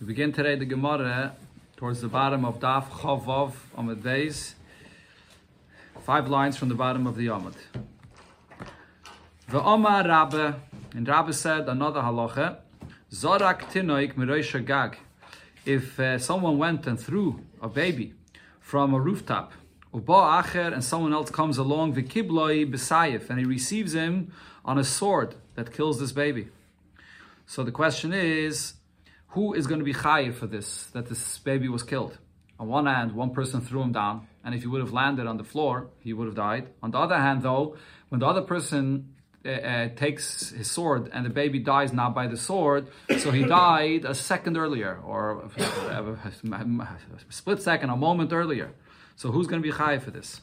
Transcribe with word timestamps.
We 0.00 0.06
begin 0.06 0.32
today 0.32 0.54
the 0.54 0.64
Gemara 0.64 1.34
towards 1.76 2.02
the 2.02 2.06
bottom 2.06 2.44
of 2.44 2.60
Daf 2.60 2.88
Chavav 2.88 3.54
Amud 3.76 4.00
Beis, 4.00 4.54
five 6.04 6.28
lines 6.28 6.56
from 6.56 6.68
the 6.68 6.76
bottom 6.76 7.04
of 7.04 7.16
the 7.16 7.26
Amud. 7.26 7.56
The 9.48 9.60
Omar 9.60 10.06
Rabbe, 10.06 10.54
and 10.94 11.08
Rabbe 11.08 11.32
said 11.32 11.68
another 11.68 12.00
halacha, 12.00 12.58
Zorak 13.12 13.72
Tinoik 13.72 14.14
Miroisha 14.14 14.64
Gag. 14.64 14.98
If 15.66 15.98
uh, 15.98 16.20
someone 16.20 16.58
went 16.58 16.86
and 16.86 17.00
threw 17.00 17.44
a 17.60 17.68
baby 17.68 18.14
from 18.60 18.94
a 18.94 19.00
rooftop, 19.00 19.52
Uba 19.92 20.12
Acher, 20.12 20.72
and 20.72 20.84
someone 20.84 21.12
else 21.12 21.30
comes 21.30 21.58
along, 21.58 21.94
Vikibloi 21.94 22.72
Besayif, 22.72 23.30
and 23.30 23.40
he 23.40 23.44
receives 23.44 23.94
him 23.94 24.30
on 24.64 24.78
a 24.78 24.84
sword 24.84 25.34
that 25.56 25.72
kills 25.72 25.98
this 25.98 26.12
baby. 26.12 26.50
So 27.48 27.64
the 27.64 27.72
question 27.72 28.12
is, 28.12 28.74
who 29.28 29.54
is 29.54 29.66
going 29.66 29.80
to 29.80 29.84
be 29.84 29.94
chayiv 29.94 30.34
for 30.34 30.46
this, 30.46 30.86
that 30.92 31.06
this 31.08 31.38
baby 31.38 31.68
was 31.68 31.82
killed? 31.82 32.18
On 32.58 32.66
one 32.66 32.86
hand, 32.86 33.12
one 33.12 33.30
person 33.30 33.60
threw 33.60 33.82
him 33.82 33.92
down, 33.92 34.26
and 34.44 34.54
if 34.54 34.62
he 34.62 34.66
would 34.66 34.80
have 34.80 34.92
landed 34.92 35.26
on 35.26 35.36
the 35.36 35.44
floor, 35.44 35.90
he 36.00 36.12
would 36.12 36.26
have 36.26 36.34
died. 36.34 36.68
On 36.82 36.90
the 36.90 36.98
other 36.98 37.16
hand, 37.16 37.42
though, 37.42 37.76
when 38.08 38.20
the 38.20 38.26
other 38.26 38.42
person 38.42 39.14
uh, 39.44 39.50
uh, 39.50 39.88
takes 39.94 40.50
his 40.50 40.68
sword 40.68 41.10
and 41.12 41.24
the 41.24 41.30
baby 41.30 41.60
dies 41.60 41.92
not 41.92 42.14
by 42.14 42.26
the 42.26 42.36
sword, 42.36 42.88
so 43.18 43.30
he 43.30 43.44
died 43.44 44.04
a 44.04 44.14
second 44.14 44.56
earlier, 44.56 44.98
or 45.04 45.42
a 45.42 47.32
split 47.32 47.62
second, 47.62 47.90
a 47.90 47.96
moment 47.96 48.32
earlier. 48.32 48.72
So 49.14 49.30
who's 49.30 49.46
going 49.46 49.62
to 49.62 49.68
be 49.68 49.74
chayiv 49.74 50.02
for 50.02 50.10
this? 50.10 50.40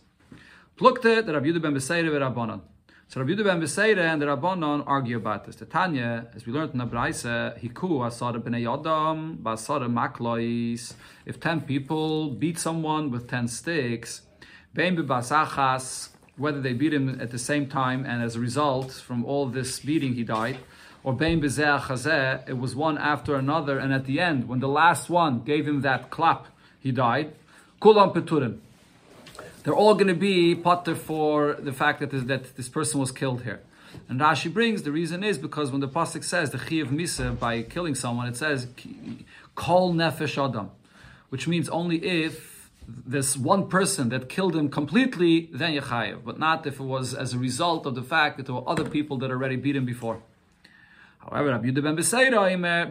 Plukte 0.77 1.27
Rabbi 1.27 1.47
Yehuda 1.47 2.35
ben. 2.35 2.61
So 3.07 3.21
Rabbi 3.21 3.33
Yehuda 3.33 3.43
ben 3.43 3.61
Beseira 3.61 4.11
and 4.11 4.19
the 4.19 4.25
Rabbanon 4.25 4.83
argue 4.87 5.17
about 5.17 5.45
this. 5.45 5.57
The 5.57 5.65
Tanya, 5.65 6.25
as 6.35 6.47
we 6.47 6.51
learned 6.51 6.71
in 6.71 6.79
the 6.79 6.85
Braise, 6.85 7.23
hiku 7.23 8.01
asara 8.01 8.41
b'nei 8.41 8.63
yadam 8.63 9.37
b'asara 9.37 9.87
maklois. 9.87 10.93
If 11.23 11.39
ten 11.39 11.61
people 11.61 12.31
beat 12.31 12.57
someone 12.57 13.11
with 13.11 13.29
ten 13.29 13.47
sticks, 13.47 14.23
bein 14.73 14.97
b'basachas, 14.97 16.09
whether 16.35 16.59
they 16.59 16.73
beat 16.73 16.95
him 16.95 17.21
at 17.21 17.29
the 17.29 17.37
same 17.37 17.67
time 17.67 18.05
and 18.05 18.23
as 18.23 18.35
a 18.35 18.39
result 18.39 18.91
from 18.93 19.23
all 19.23 19.45
this 19.45 19.79
beating 19.81 20.15
he 20.15 20.23
died, 20.23 20.57
or 21.03 21.13
bein 21.13 21.39
b'zeh 21.39 22.49
it 22.49 22.57
was 22.57 22.75
one 22.75 22.97
after 22.97 23.35
another, 23.35 23.77
and 23.77 23.93
at 23.93 24.05
the 24.05 24.19
end, 24.19 24.47
when 24.49 24.59
the 24.59 24.67
last 24.67 25.11
one 25.11 25.41
gave 25.41 25.67
him 25.67 25.81
that 25.81 26.09
clap, 26.09 26.47
he 26.79 26.91
died. 26.91 27.35
Kulam 27.79 28.15
peturim 28.15 28.61
they're 29.65 29.73
all 29.75 29.95
going 29.95 30.07
to 30.07 30.13
be 30.13 30.53
potter 30.53 30.95
for 30.95 31.55
the 31.55 31.73
fact 31.73 31.99
that 31.99 32.11
this, 32.11 32.23
that 32.23 32.55
this 32.55 32.69
person 32.69 32.99
was 32.99 33.11
killed 33.11 33.41
here. 33.41 33.61
And 34.07 34.19
Rashi 34.19 34.53
brings 34.53 34.83
the 34.83 34.91
reason 34.91 35.23
is 35.23 35.39
because 35.39 35.71
when 35.71 35.81
the 35.81 35.87
pasuk 35.87 36.23
says 36.23 36.51
the 36.51 36.59
chi 36.59 36.75
of 36.75 36.89
misa 36.89 37.37
by 37.37 37.63
killing 37.63 37.95
someone, 37.95 38.27
it 38.27 38.37
says 38.37 38.67
kol 39.55 39.93
nefesh 39.93 40.37
adam, 40.37 40.69
which 41.29 41.47
means 41.47 41.67
only 41.69 41.97
if 41.97 42.69
this 42.87 43.35
one 43.35 43.67
person 43.67 44.09
that 44.09 44.29
killed 44.29 44.55
him 44.55 44.69
completely, 44.69 45.49
then 45.51 45.73
yechayev, 45.73 46.23
but 46.23 46.37
not 46.37 46.67
if 46.67 46.79
it 46.79 46.83
was 46.83 47.15
as 47.15 47.33
a 47.33 47.39
result 47.39 47.87
of 47.87 47.95
the 47.95 48.03
fact 48.03 48.37
that 48.37 48.45
there 48.45 48.53
were 48.53 48.69
other 48.69 48.87
people 48.87 49.17
that 49.17 49.31
already 49.31 49.55
beat 49.55 49.75
him 49.75 49.85
before. 49.85 50.21
However, 51.27 51.49
Rabbi 51.49 51.69
Yehuda 51.69 51.81
ben 51.81 51.97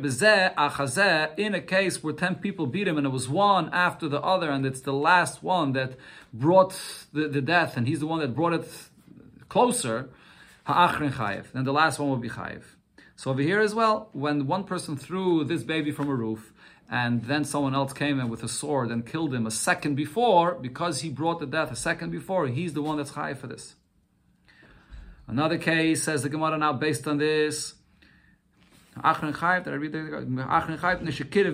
Beseira, 0.03 1.39
in 1.39 1.55
a 1.55 1.61
case 1.61 2.03
where 2.03 2.13
ten 2.13 2.35
people 2.35 2.67
beat 2.67 2.89
him 2.89 2.99
and 2.99 3.07
it 3.07 3.11
was 3.11 3.29
one 3.29 3.71
after 3.73 4.09
the 4.09 4.21
other, 4.21 4.51
and 4.51 4.67
it's 4.67 4.81
the 4.81 4.93
last 4.93 5.43
one 5.43 5.73
that 5.75 5.95
brought 6.33 6.75
the, 7.12 7.29
the 7.29 7.41
death, 7.41 7.77
and 7.77 7.87
he's 7.87 8.01
the 8.01 8.09
one 8.09 8.19
that 8.19 8.35
brought 8.35 8.53
it 8.53 8.69
closer, 9.49 10.11
ha'achrin 10.65 11.12
chayev. 11.12 11.53
Then 11.53 11.62
the 11.62 11.73
last 11.73 12.01
one 12.01 12.11
will 12.11 12.17
be 12.17 12.29
chayev. 12.29 12.62
So 13.15 13.31
over 13.31 13.41
here 13.41 13.61
as 13.61 13.73
well, 13.73 14.09
when 14.12 14.49
one 14.49 14.65
person 14.65 14.97
threw 14.97 15.45
this 15.45 15.62
baby 15.62 15.93
from 15.93 16.09
a 16.09 16.15
roof, 16.15 16.53
and 16.91 17.25
then 17.25 17.45
someone 17.45 17.75
else 17.75 17.93
came 17.93 18.19
in 18.19 18.29
with 18.29 18.43
a 18.43 18.49
sword 18.49 18.91
and 18.91 19.07
killed 19.07 19.33
him 19.33 19.47
a 19.47 19.51
second 19.53 19.95
before, 19.95 20.55
because 20.57 21.03
he 21.03 21.09
brought 21.09 21.39
the 21.39 21.47
death 21.47 21.71
a 21.71 21.77
second 21.77 22.11
before, 22.11 22.49
he's 22.49 22.73
the 22.73 22.83
one 22.83 22.97
that's 22.97 23.12
chayev 23.12 23.37
for 23.37 23.47
this. 23.47 23.77
Another 25.28 25.56
case 25.56 26.03
says 26.03 26.23
the 26.23 26.28
Gemara 26.28 26.59
now 26.59 26.73
based 26.73 27.06
on 27.06 27.19
this. 27.19 27.75
Achron 29.03 29.34
Chayv, 29.34 29.65
did 29.65 29.72
I 29.72 29.77
read 29.77 29.93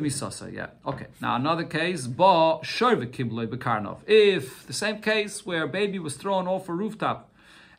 Misasa? 0.03 0.53
Yeah. 0.53 0.67
Okay. 0.87 1.07
Now 1.23 1.37
another 1.37 1.65
case, 1.65 2.07
Ba 2.07 2.59
Bekarnov. 2.63 3.99
If 4.07 4.67
the 4.67 4.73
same 4.73 5.01
case 5.01 5.47
where 5.47 5.65
a 5.65 5.69
baby 5.69 5.99
was 5.99 6.17
thrown 6.17 6.47
off 6.47 6.69
a 6.69 6.75
rooftop, 6.75 7.33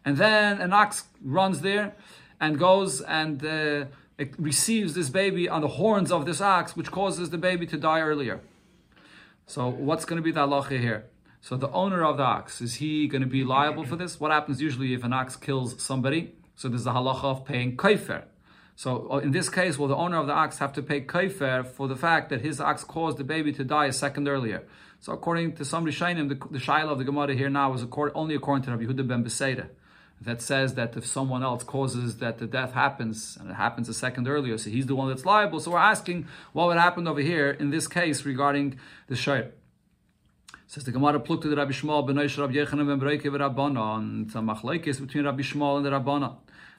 and 0.03 0.17
then 0.17 0.59
an 0.59 0.73
ox 0.73 1.03
runs 1.23 1.61
there 1.61 1.95
and 2.39 2.57
goes 2.57 3.01
and 3.01 3.45
uh, 3.45 3.85
receives 4.39 4.95
this 4.95 5.09
baby 5.09 5.47
on 5.47 5.61
the 5.61 5.67
horns 5.67 6.11
of 6.11 6.25
this 6.25 6.41
ox, 6.41 6.75
which 6.75 6.89
causes 6.89 7.29
the 7.29 7.37
baby 7.37 7.67
to 7.67 7.77
die 7.77 8.01
earlier. 8.01 8.41
So 9.45 9.67
what's 9.67 10.05
going 10.05 10.17
to 10.17 10.23
be 10.23 10.31
the 10.31 10.47
halacha 10.47 10.79
here? 10.79 11.05
So 11.39 11.55
the 11.55 11.69
owner 11.71 12.03
of 12.03 12.17
the 12.17 12.23
ox, 12.23 12.61
is 12.61 12.75
he 12.75 13.07
going 13.07 13.21
to 13.21 13.27
be 13.27 13.43
liable 13.43 13.83
for 13.83 13.95
this? 13.95 14.19
What 14.19 14.31
happens 14.31 14.61
usually 14.61 14.93
if 14.93 15.03
an 15.03 15.13
ox 15.13 15.35
kills 15.35 15.81
somebody? 15.81 16.33
So 16.55 16.67
there's 16.67 16.87
a 16.87 16.91
halacha 16.91 17.23
of 17.23 17.45
paying 17.45 17.77
kaifer. 17.77 18.23
So 18.75 19.11
uh, 19.11 19.17
in 19.17 19.31
this 19.31 19.49
case, 19.49 19.77
will 19.77 19.87
the 19.87 19.95
owner 19.95 20.17
of 20.17 20.27
the 20.27 20.33
ox 20.33 20.57
have 20.59 20.73
to 20.73 20.81
pay 20.81 21.01
kaifer 21.01 21.65
for 21.65 21.87
the 21.87 21.95
fact 21.95 22.29
that 22.29 22.41
his 22.41 22.59
ox 22.59 22.83
caused 22.83 23.17
the 23.17 23.23
baby 23.23 23.51
to 23.53 23.63
die 23.63 23.85
a 23.85 23.93
second 23.93 24.27
earlier? 24.27 24.63
So 24.99 25.13
according 25.13 25.55
to 25.55 25.65
some 25.65 25.85
Rishonim, 25.85 26.29
the, 26.29 26.59
the 26.59 26.73
of 26.87 26.97
the 26.99 27.03
Gemara 27.03 27.33
here 27.33 27.49
now 27.49 27.73
is 27.73 27.85
only 28.15 28.35
according 28.35 28.63
to 28.65 28.71
Rabbi 28.71 28.83
Yehuda 28.83 29.07
ben 29.07 29.23
Beseira, 29.23 29.69
that 30.21 30.41
says 30.41 30.75
that 30.75 30.95
if 30.95 31.05
someone 31.05 31.41
else 31.41 31.63
causes 31.63 32.17
that 32.17 32.37
the 32.37 32.45
death 32.45 32.73
happens, 32.73 33.37
and 33.39 33.49
it 33.49 33.55
happens 33.55 33.89
a 33.89 33.93
second 33.93 34.27
earlier, 34.27 34.57
so 34.59 34.69
he's 34.69 34.85
the 34.85 34.95
one 34.95 35.09
that's 35.09 35.25
liable. 35.25 35.59
So 35.59 35.71
we're 35.71 35.79
asking 35.79 36.27
what 36.53 36.67
would 36.67 36.77
happen 36.77 37.07
over 37.07 37.21
here 37.21 37.49
in 37.49 37.71
this 37.71 37.87
case 37.87 38.25
regarding 38.25 38.79
the 39.07 39.15
shayr. 39.15 39.51
Says 40.67 40.83
the 40.83 40.91
Gemara 40.91 41.19
pluked 41.19 41.41
to 41.41 41.49
the 41.49 41.55
Rabbi 41.55 41.71
Shmuel 41.71 42.05
ben 42.05 42.15
Rabbi 42.15 42.53
Yechanan 42.53 42.87
ben 42.87 42.99
Bereike 42.99 43.23
Rabbanon. 43.23 44.27
It's 44.27 44.35
a 44.35 44.37
machlekes 44.37 45.01
between 45.01 45.25
Rabbi 45.25 45.41
Shmuel 45.41 45.77
and 45.77 45.85
the 45.85 45.89
Rabbanon 45.89 46.35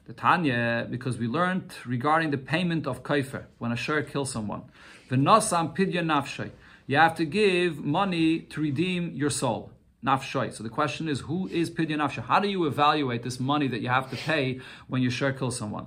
the 0.07 0.13
Tanya, 0.13 0.87
because 0.91 1.19
we 1.19 1.27
learned 1.27 1.73
regarding 1.87 2.31
the 2.31 2.39
payment 2.39 2.87
of 2.87 3.03
kaifer 3.03 3.45
when 3.59 3.73
a 3.73 3.77
shir 3.77 4.03
kills 4.03 4.31
someone. 4.33 4.63
The 5.09 5.17
nasam 5.17 5.77
pidya 5.77 6.03
nafshay. 6.03 6.51
You 6.87 6.97
have 6.97 7.15
to 7.17 7.25
give 7.25 7.79
money 7.79 8.41
to 8.41 8.61
redeem 8.61 9.15
your 9.15 9.31
soul. 9.31 9.71
Nafshay. 10.05 10.53
So 10.53 10.65
the 10.65 10.69
question 10.69 11.09
is, 11.09 11.21
who 11.21 11.47
is 11.49 11.71
pidya 11.71 11.97
nafshay? 11.97 12.25
How 12.25 12.41
do 12.41 12.49
you 12.49 12.67
evaluate 12.67 13.23
this 13.23 13.39
money 13.39 13.69
that 13.69 13.81
you 13.81 13.89
have 13.89 14.11
to 14.11 14.17
pay 14.17 14.61
when 14.89 15.03
you 15.03 15.11
shir 15.11 15.33
kills 15.33 15.57
someone? 15.57 15.87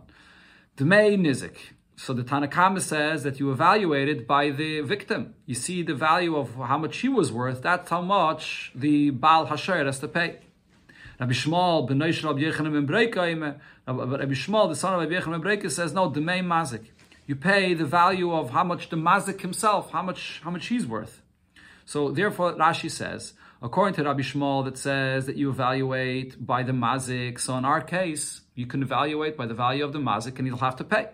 Dmei 0.77 1.17
nizik. 1.17 1.57
So 1.97 2.13
the 2.13 2.23
Tanakama 2.23 2.81
says 2.81 3.23
that 3.23 3.39
you 3.39 3.51
evaluate 3.51 4.09
it 4.09 4.27
by 4.27 4.49
the 4.49 4.81
victim. 4.81 5.33
You 5.45 5.55
see 5.55 5.81
the 5.81 5.95
value 5.95 6.35
of 6.35 6.55
how 6.55 6.77
much 6.77 6.95
she 6.95 7.07
was 7.07 7.31
worth. 7.31 7.61
That's 7.61 7.89
how 7.89 8.01
much 8.01 8.71
the 8.75 9.11
Baal 9.11 9.47
Hasher 9.47 9.85
has 9.85 9.99
to 9.99 10.09
pay. 10.09 10.39
Rabbi 11.17 11.31
Shmuel, 11.31 11.87
ben 11.87 11.99
Rabbi 11.99 12.41
Yechanan 12.41 12.85
ben 12.85 13.61
Breika, 13.87 14.19
Rabbi 14.19 14.33
Shmuel, 14.33 14.69
the 14.69 14.75
son 14.75 14.93
of 14.93 14.99
Rabbi 14.99 15.21
Yechanan 15.21 15.61
ben 15.61 15.69
says, 15.69 15.93
no, 15.93 16.09
main 16.09 16.45
mazik. 16.45 16.85
You 17.27 17.35
pay 17.35 17.73
the 17.73 17.85
value 17.85 18.33
of 18.33 18.51
how 18.51 18.63
much 18.63 18.89
the 18.89 18.95
mazik 18.95 19.41
himself, 19.41 19.91
how 19.91 20.01
much, 20.01 20.41
how 20.43 20.51
much 20.51 20.67
he's 20.67 20.85
worth. 20.85 21.21
So 21.85 22.11
therefore, 22.11 22.53
Rashi 22.53 22.89
says, 22.89 23.33
according 23.61 23.95
to 23.95 24.03
Rabbi 24.03 24.21
Shmuel, 24.21 24.65
that 24.65 24.77
says 24.77 25.25
that 25.27 25.35
you 25.35 25.49
evaluate 25.49 26.45
by 26.45 26.63
the 26.63 26.71
mazik. 26.71 27.39
So 27.39 27.57
in 27.57 27.65
our 27.65 27.81
case, 27.81 28.41
you 28.55 28.65
can 28.65 28.81
evaluate 28.81 29.37
by 29.37 29.45
the 29.45 29.53
value 29.53 29.83
of 29.83 29.93
the 29.93 29.99
mazik, 29.99 30.37
and 30.39 30.47
you'll 30.47 30.57
have 30.57 30.75
to 30.77 30.83
pay. 30.83 31.09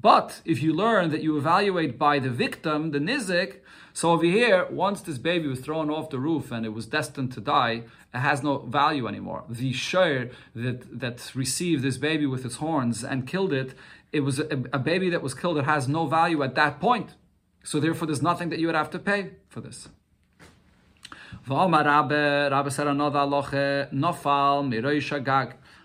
But 0.00 0.42
if 0.44 0.62
you 0.62 0.74
learn 0.74 1.10
that 1.10 1.22
you 1.22 1.38
evaluate 1.38 1.98
by 1.98 2.18
the 2.18 2.30
victim, 2.30 2.90
the 2.90 2.98
nizik, 2.98 3.60
so 3.96 4.10
over 4.10 4.24
here, 4.24 4.66
once 4.70 5.02
this 5.02 5.18
baby 5.18 5.46
was 5.46 5.60
thrown 5.60 5.88
off 5.88 6.10
the 6.10 6.18
roof 6.18 6.50
and 6.50 6.66
it 6.66 6.70
was 6.70 6.84
destined 6.84 7.30
to 7.34 7.40
die, 7.40 7.84
it 8.12 8.18
has 8.18 8.42
no 8.42 8.58
value 8.58 9.06
anymore. 9.06 9.44
The 9.48 9.72
share 9.72 10.30
that, 10.56 10.98
that 10.98 11.30
received 11.36 11.84
this 11.84 11.96
baby 11.96 12.26
with 12.26 12.44
its 12.44 12.56
horns 12.56 13.04
and 13.04 13.24
killed 13.24 13.52
it, 13.52 13.74
it 14.10 14.20
was 14.20 14.40
a, 14.40 14.64
a 14.72 14.80
baby 14.80 15.10
that 15.10 15.22
was 15.22 15.32
killed 15.32 15.58
that 15.58 15.66
has 15.66 15.86
no 15.86 16.06
value 16.06 16.42
at 16.42 16.56
that 16.56 16.80
point. 16.80 17.14
So 17.62 17.78
therefore, 17.78 18.06
there's 18.06 18.20
nothing 18.20 18.48
that 18.48 18.58
you 18.58 18.66
would 18.66 18.74
have 18.74 18.90
to 18.90 18.98
pay 18.98 19.30
for 19.48 19.60
this. 19.60 19.88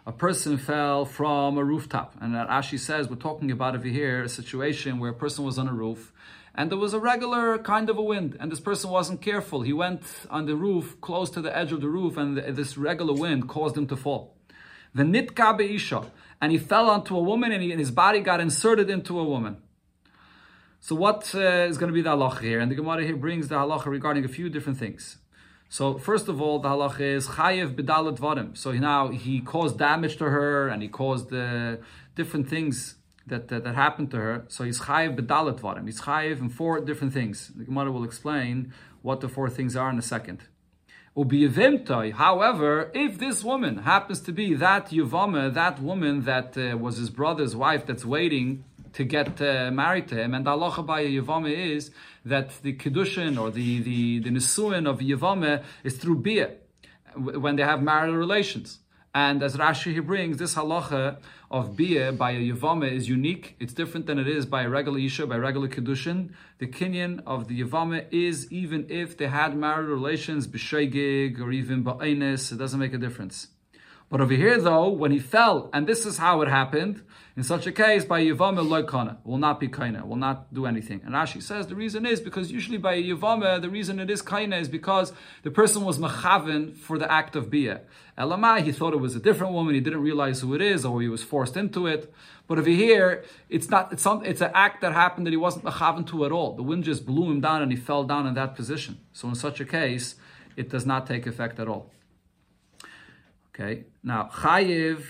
A 0.07 0.11
person 0.11 0.57
fell 0.57 1.05
from 1.05 1.59
a 1.59 1.63
rooftop. 1.63 2.15
And 2.19 2.33
Ashi 2.33 2.79
says, 2.79 3.07
we're 3.07 3.17
talking 3.17 3.51
about 3.51 3.75
over 3.75 3.87
here 3.87 4.23
a 4.23 4.29
situation 4.29 4.97
where 4.97 5.11
a 5.11 5.13
person 5.13 5.45
was 5.45 5.59
on 5.59 5.67
a 5.67 5.73
roof 5.73 6.11
and 6.55 6.71
there 6.71 6.77
was 6.77 6.93
a 6.93 6.99
regular 6.99 7.57
kind 7.57 7.89
of 7.89 7.97
a 7.97 8.01
wind, 8.01 8.37
and 8.39 8.51
this 8.51 8.59
person 8.59 8.89
wasn't 8.89 9.21
careful. 9.21 9.61
He 9.61 9.73
went 9.73 10.03
on 10.29 10.45
the 10.45 10.55
roof, 10.55 10.99
close 11.01 11.29
to 11.31 11.41
the 11.41 11.55
edge 11.55 11.71
of 11.71 11.81
the 11.81 11.89
roof, 11.89 12.17
and 12.17 12.37
this 12.37 12.77
regular 12.77 13.13
wind 13.13 13.47
caused 13.47 13.77
him 13.77 13.87
to 13.87 13.95
fall. 13.95 14.35
The 14.93 15.03
nitka 15.03 15.57
be'isha, 15.57 16.09
and 16.41 16.51
he 16.51 16.57
fell 16.57 16.89
onto 16.89 17.15
a 17.15 17.21
woman, 17.21 17.51
and, 17.51 17.61
he, 17.61 17.71
and 17.71 17.79
his 17.79 17.91
body 17.91 18.21
got 18.21 18.39
inserted 18.39 18.89
into 18.89 19.19
a 19.19 19.23
woman. 19.23 19.57
So 20.81 20.95
what 20.95 21.35
uh, 21.35 21.39
is 21.39 21.77
going 21.77 21.89
to 21.89 21.93
be 21.93 22.01
the 22.01 22.11
halacha 22.11 22.41
here? 22.41 22.59
And 22.59 22.71
the 22.71 22.75
Gemara 22.75 23.03
here 23.03 23.17
brings 23.17 23.49
the 23.49 23.55
halacha 23.55 23.87
regarding 23.87 24.23
a 24.23 24.29
few 24.29 24.49
different 24.49 24.79
things. 24.79 25.17
So 25.67 25.97
first 25.97 26.29
of 26.29 26.41
all, 26.41 26.59
the 26.59 26.69
halacha 26.69 27.01
is 27.01 27.27
chayev 27.27 27.75
bedalat 27.75 28.17
varim. 28.17 28.57
So 28.57 28.71
now 28.71 29.09
he 29.09 29.41
caused 29.41 29.77
damage 29.77 30.17
to 30.17 30.25
her, 30.25 30.69
and 30.69 30.81
he 30.81 30.87
caused 30.87 31.33
uh, 31.33 31.77
different 32.15 32.47
things 32.49 32.95
that, 33.29 33.47
that, 33.49 33.63
that 33.63 33.75
happened 33.75 34.11
to 34.11 34.17
her. 34.17 34.45
So 34.47 34.63
he's 34.63 34.81
chayiv 34.81 35.15
bedalet 35.19 35.59
varim. 35.59 35.85
He's 35.85 36.01
chayiv 36.01 36.39
in 36.39 36.49
four 36.49 36.79
different 36.79 37.13
things. 37.13 37.51
The 37.55 37.63
Gemara 37.63 37.91
will 37.91 38.03
explain 38.03 38.73
what 39.01 39.21
the 39.21 39.29
four 39.29 39.49
things 39.49 39.75
are 39.75 39.89
in 39.89 39.97
a 39.97 40.01
second. 40.01 40.43
However, 41.15 42.91
if 42.93 43.17
this 43.17 43.43
woman 43.43 43.79
happens 43.79 44.21
to 44.21 44.31
be 44.31 44.53
that 44.53 44.89
Yuvama, 44.91 45.53
that 45.53 45.81
woman 45.81 46.21
that 46.23 46.57
uh, 46.57 46.77
was 46.77 46.97
his 46.97 47.09
brother's 47.09 47.55
wife 47.55 47.85
that's 47.85 48.05
waiting 48.05 48.63
to 48.93 49.03
get 49.03 49.41
uh, 49.41 49.69
married 49.71 50.07
to 50.09 50.15
him, 50.15 50.33
and 50.33 50.45
the 50.45 50.51
halacha 50.51 50.85
by 50.85 51.03
Yavama 51.03 51.51
is 51.51 51.91
that 52.25 52.61
the 52.61 52.73
kedushin 52.73 53.39
or 53.39 53.51
the 53.51 53.81
the, 53.81 54.19
the 54.19 54.29
nisuin 54.29 54.87
of 54.87 54.99
Yavama 54.99 55.63
is 55.83 55.97
through 55.97 56.19
bia 56.19 56.51
when 57.15 57.55
they 57.55 57.63
have 57.63 57.81
marital 57.81 58.15
relations. 58.15 58.79
And 59.13 59.41
as 59.41 59.57
Rashi 59.57 59.93
he 59.93 59.99
brings, 59.99 60.37
this 60.37 60.55
halacha 60.55 61.17
of 61.51 61.75
bia 61.75 62.11
by 62.11 62.31
a 62.31 62.39
yavama 62.39 62.91
is 62.91 63.09
unique. 63.09 63.55
It's 63.59 63.73
different 63.73 64.05
than 64.05 64.19
it 64.19 64.27
is 64.27 64.45
by 64.45 64.63
a 64.63 64.69
regular 64.69 64.99
isha, 64.99 65.25
by 65.25 65.37
regular 65.37 65.67
kedushin. 65.67 66.31
The 66.59 66.67
kinyan 66.67 67.23
of 67.25 67.47
the 67.47 67.61
yavama 67.61 68.05
is 68.11 68.51
even 68.51 68.85
if 68.89 69.17
they 69.17 69.27
had 69.27 69.55
marital 69.55 69.93
relations, 69.93 70.47
b'shegig 70.47 71.39
or 71.39 71.51
even 71.51 71.83
ba'ainis, 71.83 72.51
it 72.51 72.57
doesn't 72.57 72.79
make 72.79 72.93
a 72.93 72.97
difference. 72.97 73.47
But 74.09 74.21
over 74.21 74.33
here, 74.33 74.59
though, 74.59 74.89
when 74.89 75.11
he 75.11 75.19
fell, 75.19 75.69
and 75.71 75.85
this 75.85 76.05
is 76.05 76.17
how 76.17 76.41
it 76.41 76.49
happened, 76.49 77.03
in 77.39 77.43
such 77.43 77.65
a 77.65 77.71
case, 77.71 78.03
by 78.03 78.21
Yavama 78.21 78.67
loikana, 78.67 79.15
will 79.23 79.37
not 79.37 79.61
be 79.61 79.69
kaina, 79.69 80.05
will 80.05 80.17
not 80.17 80.53
do 80.53 80.65
anything. 80.65 80.99
And 81.05 81.15
Rashi 81.15 81.41
says 81.41 81.67
the 81.67 81.73
reason 81.73 82.05
is 82.05 82.19
because 82.19 82.51
usually 82.51 82.77
by 82.77 83.01
Yavama, 83.01 83.61
the 83.61 83.69
reason 83.69 83.97
it 84.01 84.09
is 84.09 84.21
kaina 84.21 84.59
is 84.59 84.67
because 84.67 85.13
the 85.43 85.49
person 85.49 85.85
was 85.85 85.97
machaven 85.97 86.75
for 86.75 86.99
the 86.99 87.09
act 87.09 87.37
of 87.37 87.49
bia. 87.49 87.79
Elamai, 88.17 88.63
he 88.63 88.73
thought 88.73 88.93
it 88.93 88.99
was 88.99 89.15
a 89.15 89.21
different 89.21 89.53
woman, 89.53 89.73
he 89.73 89.79
didn't 89.79 90.01
realize 90.01 90.41
who 90.41 90.53
it 90.53 90.61
is, 90.61 90.83
or 90.83 91.01
he 91.01 91.07
was 91.07 91.23
forced 91.23 91.55
into 91.55 91.87
it. 91.87 92.13
But 92.45 92.59
over 92.59 92.69
here, 92.69 93.23
it's 93.47 93.69
not, 93.69 93.93
it's, 93.93 94.03
some, 94.03 94.25
it's 94.25 94.41
an 94.41 94.51
act 94.53 94.81
that 94.81 94.91
happened 94.91 95.25
that 95.25 95.31
he 95.31 95.37
wasn't 95.37 95.63
machaven 95.63 96.05
to 96.07 96.25
at 96.25 96.33
all. 96.33 96.57
The 96.57 96.63
wind 96.63 96.83
just 96.83 97.05
blew 97.05 97.31
him 97.31 97.39
down 97.39 97.61
and 97.61 97.71
he 97.71 97.77
fell 97.77 98.03
down 98.03 98.27
in 98.27 98.33
that 98.33 98.53
position. 98.53 98.99
So 99.13 99.29
in 99.29 99.35
such 99.35 99.61
a 99.61 99.65
case, 99.65 100.15
it 100.57 100.69
does 100.69 100.85
not 100.85 101.07
take 101.07 101.25
effect 101.25 101.57
at 101.57 101.69
all. 101.69 101.89
Okay, 103.55 103.85
now 104.03 104.29
chayiv 104.33 105.05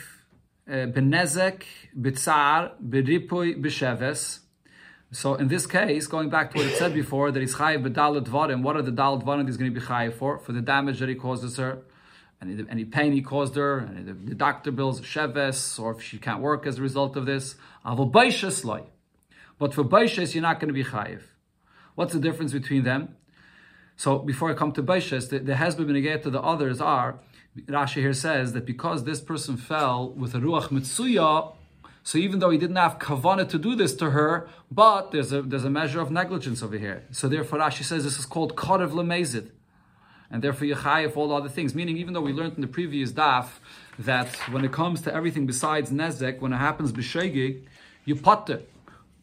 benezek 0.70 1.64
bitzar 2.00 2.74
beripui 2.82 3.62
b'sheves. 3.62 4.40
So 5.12 5.34
in 5.36 5.48
this 5.48 5.66
case, 5.66 6.06
going 6.06 6.30
back 6.30 6.52
to 6.52 6.58
what 6.58 6.68
it 6.68 6.76
said 6.76 6.94
before, 6.94 7.32
that 7.32 7.40
he's 7.40 7.56
chayiv 7.56 7.88
b'dalet 7.88 8.26
dvarim. 8.26 8.62
What 8.62 8.76
are 8.76 8.84
the 8.84 8.92
dalet 8.92 9.24
dvarim 9.24 9.48
he's 9.48 9.58
going 9.58 9.74
to 9.74 9.80
be 9.80 9.86
chayiv 9.86 10.14
for? 10.14 10.38
For 10.38 10.52
the 10.52 10.62
damage 10.62 11.00
that 11.00 11.10
he 11.10 11.16
causes 11.16 11.58
her, 11.58 11.80
any, 12.42 12.64
any 12.70 12.86
pain 12.86 13.14
he 13.14 13.22
caused 13.22 13.56
her, 13.56 13.90
any 13.92 14.04
the, 14.04 14.14
the 14.14 14.36
doctor 14.36 14.72
bills 14.72 15.02
sheves, 15.02 15.80
or 15.80 15.94
if 15.94 16.04
she 16.04 16.20
can't 16.20 16.42
work 16.42 16.68
as 16.68 16.78
a 16.78 16.82
result 16.82 17.18
of 17.18 17.26
this. 17.26 17.56
Avol 17.86 18.12
baishes 18.12 18.64
loy. 18.64 18.84
But 19.58 19.74
for 19.74 19.84
baishes, 19.84 20.36
you're 20.36 20.44
not 20.44 20.60
going 20.60 20.70
to 20.70 20.74
be 20.74 20.84
chayiv. 20.84 21.22
What's 21.96 22.14
the 22.14 22.20
difference 22.20 22.54
between 22.54 22.84
them? 22.84 23.16
So 23.98 24.20
before 24.20 24.52
I 24.52 24.54
come 24.54 24.72
to 24.74 24.84
baishes, 24.84 25.30
the, 25.30 25.40
the 25.40 25.56
and 25.56 26.24
to 26.24 26.30
the 26.30 26.42
others 26.42 26.80
are 26.80 27.20
Rashi 27.68 27.96
here 27.96 28.14
says 28.14 28.54
that 28.54 28.66
because 28.66 29.04
this 29.04 29.22
person 29.22 29.58
fell 29.58 30.10
with 30.12 30.36
a 30.36 30.40
ruach 30.40 30.70
mitsuya, 30.70 31.54
so 32.04 32.18
even 32.18 32.40
though 32.40 32.50
he 32.50 32.58
didn't 32.58 32.78
have 32.78 32.98
kavana 32.98 33.48
to 33.50 33.60
do 33.60 33.76
this 33.76 33.94
to 33.98 34.12
her, 34.12 34.48
but 34.72 35.12
there's 35.12 35.32
a 35.32 35.42
there's 35.42 35.66
a 35.66 35.70
measure 35.70 36.02
of 36.02 36.10
negligence 36.12 36.64
over 36.64 36.78
here. 36.78 37.04
So 37.12 37.28
therefore 37.28 37.60
Rashi 37.60 37.84
says 37.84 38.04
this 38.04 38.18
is 38.18 38.26
called 38.26 38.56
kodev 38.56 38.92
lemezid. 38.92 39.52
And 40.32 40.44
therefore 40.44 40.68
Yechayef 40.68 41.18
all 41.18 41.32
other 41.32 41.50
things. 41.50 41.74
Meaning 41.76 41.98
even 41.98 42.14
though 42.14 42.22
we 42.22 42.34
learned 42.34 42.54
in 42.56 42.62
the 42.62 42.68
previous 42.68 43.12
daf 43.12 43.48
that 43.98 44.36
when 44.52 44.64
it 44.64 44.72
comes 44.72 45.02
to 45.02 45.14
everything 45.14 45.46
besides 45.46 45.92
nezek, 45.92 46.40
when 46.40 46.54
it 46.54 46.58
happens 46.58 46.92
b'shegig, 46.92 47.64
you 48.06 48.16
putter. 48.16 48.62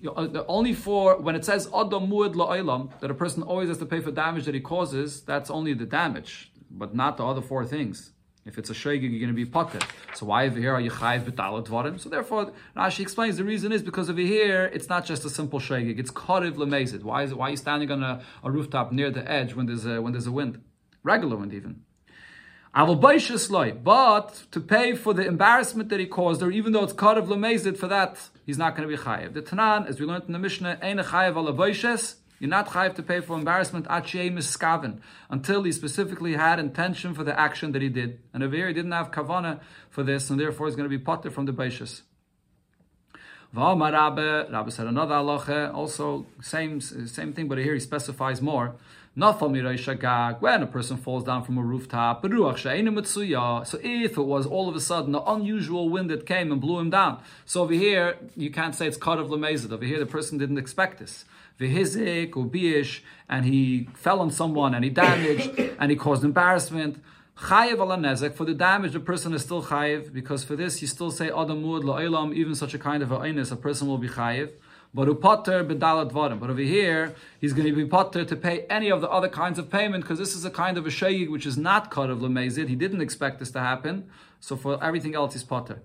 Uh, 0.07 0.45
only 0.47 0.75
for 0.75 1.17
when 1.17 1.35
it 1.35 1.45
says 1.45 1.67
adam 1.69 2.09
muad 2.09 2.35
la'olam 2.35 2.91
that 3.01 3.11
a 3.11 3.15
person 3.15 3.43
always 3.43 3.69
has 3.69 3.79
to 3.79 3.87
pay 3.87 4.01
for 4.01 4.11
damage 4.11 4.45
that 4.45 4.55
he 4.55 4.61
causes, 4.61 5.23
that's 5.23 5.51
only 5.51 5.73
the 5.73 5.87
damage, 5.87 6.53
but 6.71 6.95
not 6.95 7.17
the 7.17 7.25
other 7.25 7.41
four 7.41 7.65
things. 7.65 8.13
If 8.47 8.59
it's 8.59 8.71
a 8.71 8.75
shegig, 8.75 9.11
you're 9.11 9.19
going 9.19 9.27
to 9.27 9.33
be 9.33 9.45
potter. 9.45 9.81
So 10.15 10.27
why 10.27 10.47
over 10.47 10.61
here 10.61 10.73
are 10.73 10.81
you 10.81 10.93
chayiv 10.93 11.25
b'talat 11.25 11.67
dvarim? 11.67 11.99
So 11.99 12.09
therefore, 12.09 12.53
Rashi 12.77 13.01
explains 13.01 13.37
the 13.39 13.45
reason 13.45 13.73
is 13.73 13.83
because 13.83 14.09
over 14.09 14.21
here 14.21 14.71
it's 14.73 14.89
not 14.89 15.05
just 15.05 15.25
a 15.25 15.31
simple 15.31 15.59
shegig; 15.59 15.99
it's 15.99 16.13
korev 16.13 16.55
lemezid. 16.55 17.03
Why 17.03 17.25
is 17.25 17.33
it? 17.33 17.39
Why 17.39 17.49
are 17.49 17.51
you 17.51 17.57
standing 17.57 17.91
on 17.91 18.05
a, 18.05 18.23
a, 18.45 18.51
rooftop 18.51 18.93
near 18.93 19.11
the 19.11 19.29
edge 19.29 19.55
when 19.55 19.67
there's 19.67 19.85
a 19.85 20.01
when 20.01 20.13
there's 20.13 20.29
a 20.29 20.33
wind, 20.33 20.63
regular 21.03 21.37
wind 21.37 21.53
even? 21.55 21.83
But 22.73 24.43
to 24.53 24.61
pay 24.61 24.95
for 24.95 25.15
the 25.15 25.27
embarrassment 25.27 25.89
that 25.89 25.99
he 25.99 26.07
caused, 26.07 26.41
or 26.43 26.53
even 26.53 26.73
though 26.73 26.85
it's 26.85 26.93
korev 26.93 27.27
lemezid, 27.27 27.77
for 27.77 27.89
that 27.89 28.29
he's 28.45 28.59
not 28.59 28.77
going 28.77 28.89
to 28.89 28.97
be 28.97 29.03
chayiv. 29.03 29.33
The 29.33 29.43
Tanan, 29.43 29.89
as 29.89 29.99
we 29.99 30.07
learned 30.07 30.25
in 30.29 30.33
the 30.33 30.39
Mishnah, 30.39 30.79
ain't 30.83 31.01
a 31.01 31.05
chayiv 31.05 31.35
alaboishes. 31.35 32.17
You're 32.39 32.51
not 32.51 32.69
chayiv 32.69 32.95
to 32.97 33.03
pay 33.03 33.21
for 33.21 33.37
embarrassment 33.37 33.87
miskaven 33.87 35.01
until 35.31 35.63
he 35.63 35.73
specifically 35.73 36.35
had 36.35 36.59
intention 36.59 37.15
for 37.15 37.25
the 37.25 37.39
action 37.39 37.73
that 37.73 37.81
he 37.81 37.89
did. 37.89 38.21
And 38.35 38.43
over 38.43 38.55
here 38.55 38.69
he 38.69 38.75
didn't 38.75 38.93
have 38.93 39.11
kavana 39.11 39.61
for 39.89 40.03
this, 40.03 40.29
and 40.29 40.39
therefore 40.39 40.67
he's 40.67 40.77
going 40.77 40.89
to 40.89 40.99
be 40.99 41.03
potter 41.03 41.31
from 41.31 41.47
the 41.47 41.53
baishas. 41.53 42.03
Rabbe, 43.55 44.51
Rabbe 44.51 44.71
said 44.71 44.87
another 44.87 45.15
halacha, 45.15 45.73
also 45.73 46.27
same 46.43 46.81
same 46.81 47.33
thing, 47.33 47.49
but 47.49 47.57
here 47.59 47.73
he 47.75 47.81
specifies 47.81 48.43
more. 48.43 48.75
Not 49.19 49.39
from 49.39 49.55
Gag, 49.55 50.43
when 50.43 50.63
a 50.63 50.67
person 50.67 50.99
falls 50.99 51.25
down 51.25 51.43
from 51.43 51.57
a 51.57 51.63
rooftop, 51.63 52.21
so 52.23 53.79
if 53.83 54.19
it 54.19 54.23
was 54.23 54.47
all 54.47 54.69
of 54.69 54.77
a 54.77 54.81
sudden 54.81 55.13
the 55.13 55.23
unusual 55.23 55.89
wind 55.89 56.11
that 56.11 56.27
came 56.27 56.53
and 56.53 56.61
blew 56.61 56.79
him 56.79 56.91
down, 56.91 57.23
so 57.47 57.63
over 57.63 57.73
here 57.73 58.19
you 58.37 58.51
can't 58.51 58.75
say 58.75 58.87
it's 58.87 58.99
cut 58.99 59.19
of 59.19 59.29
lemezid. 59.29 59.73
Over 59.73 59.87
here 59.87 59.99
the 59.99 60.05
person 60.05 60.37
didn't 60.37 60.59
expect 60.59 60.99
this 60.99 61.25
v'hizik 61.61 62.31
ubiyish, 62.31 63.01
and 63.29 63.45
he 63.45 63.89
fell 63.95 64.21
on 64.21 64.31
someone 64.31 64.75
and 64.75 64.85
he 64.85 64.91
damaged 64.91 65.59
and 65.79 65.91
he 65.91 65.97
caused 65.97 66.25
embarrassment. 66.25 67.03
Chayev 67.39 67.75
ala 67.75 67.97
nezek 67.97 68.35
for 68.35 68.45
the 68.45 68.55
damage, 68.55 68.93
the 68.93 69.01
person 69.01 69.35
is 69.35 69.43
still 69.43 69.63
chayev 69.63 70.13
because 70.13 70.43
for 70.43 70.57
this 70.57 70.81
you 70.81 70.89
still 70.89 71.11
say 71.11 71.27
adam 71.27 71.63
muad 71.63 71.83
la'olam. 71.83 72.35
Even 72.35 72.55
such 72.55 72.73
a 72.75 72.79
kind 72.79 73.03
of 73.03 73.13
a 73.13 73.17
a 73.17 73.57
person 73.57 73.89
will 73.89 73.99
be 73.99 74.09
chayev. 74.09 74.53
But 74.95 75.09
upater 75.09 75.63
bedalat 75.71 76.11
varim. 76.11 76.41
But 76.41 76.49
over 76.49 76.61
here, 76.63 77.15
he's 77.39 77.53
going 77.53 77.69
to 77.69 77.75
be 77.75 77.85
potter 77.85 78.25
to 78.25 78.37
pay 78.37 78.61
any 78.71 78.91
of 78.91 79.03
the 79.03 79.11
other 79.11 79.29
kinds 79.29 79.59
of 79.59 79.69
payment 79.69 80.05
because 80.05 80.19
this 80.19 80.35
is 80.35 80.47
a 80.47 80.51
kind 80.51 80.79
of 80.79 80.87
a 80.87 80.89
shayig 80.89 81.31
which 81.31 81.45
is 81.45 81.59
not 81.59 81.91
cut 81.91 82.09
of 82.09 82.21
lemezid. 82.21 82.69
He 82.69 82.77
didn't 82.77 83.03
expect 83.03 83.39
this 83.39 83.51
to 83.51 83.61
happen. 83.61 84.09
So 84.41 84.57
for 84.57 84.83
everything 84.83 85.15
else, 85.15 85.35
he's 85.35 85.45
pater. 85.45 85.83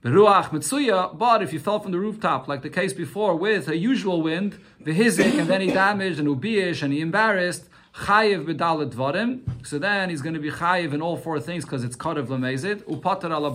Beruach 0.00 0.50
Mitsuya, 0.50 1.18
but 1.18 1.42
if 1.42 1.52
you 1.52 1.58
fell 1.58 1.80
from 1.80 1.90
the 1.90 1.98
rooftop, 1.98 2.46
like 2.46 2.62
the 2.62 2.70
case 2.70 2.92
before, 2.92 3.34
with 3.34 3.66
a 3.66 3.76
usual 3.76 4.22
wind, 4.22 4.56
the 4.80 4.92
hizik, 4.92 5.36
and 5.40 5.48
then 5.48 5.60
he 5.60 5.72
damaged 5.72 6.20
and 6.20 6.28
ubiyish 6.28 6.84
and 6.84 6.92
he 6.92 7.00
embarrassed, 7.00 7.68
chayiv 8.04 8.46
b'dalet 8.46 8.92
dvarim, 8.92 9.66
so 9.66 9.76
then 9.76 10.08
he's 10.08 10.22
going 10.22 10.36
to 10.36 10.40
be 10.40 10.52
chayiv 10.52 10.92
in 10.92 11.02
all 11.02 11.16
four 11.16 11.40
things 11.40 11.64
because 11.64 11.82
it's 11.82 11.96
karev 11.96 12.28
lemezid, 12.28 12.84
upater 12.84 13.32
ala 13.32 13.50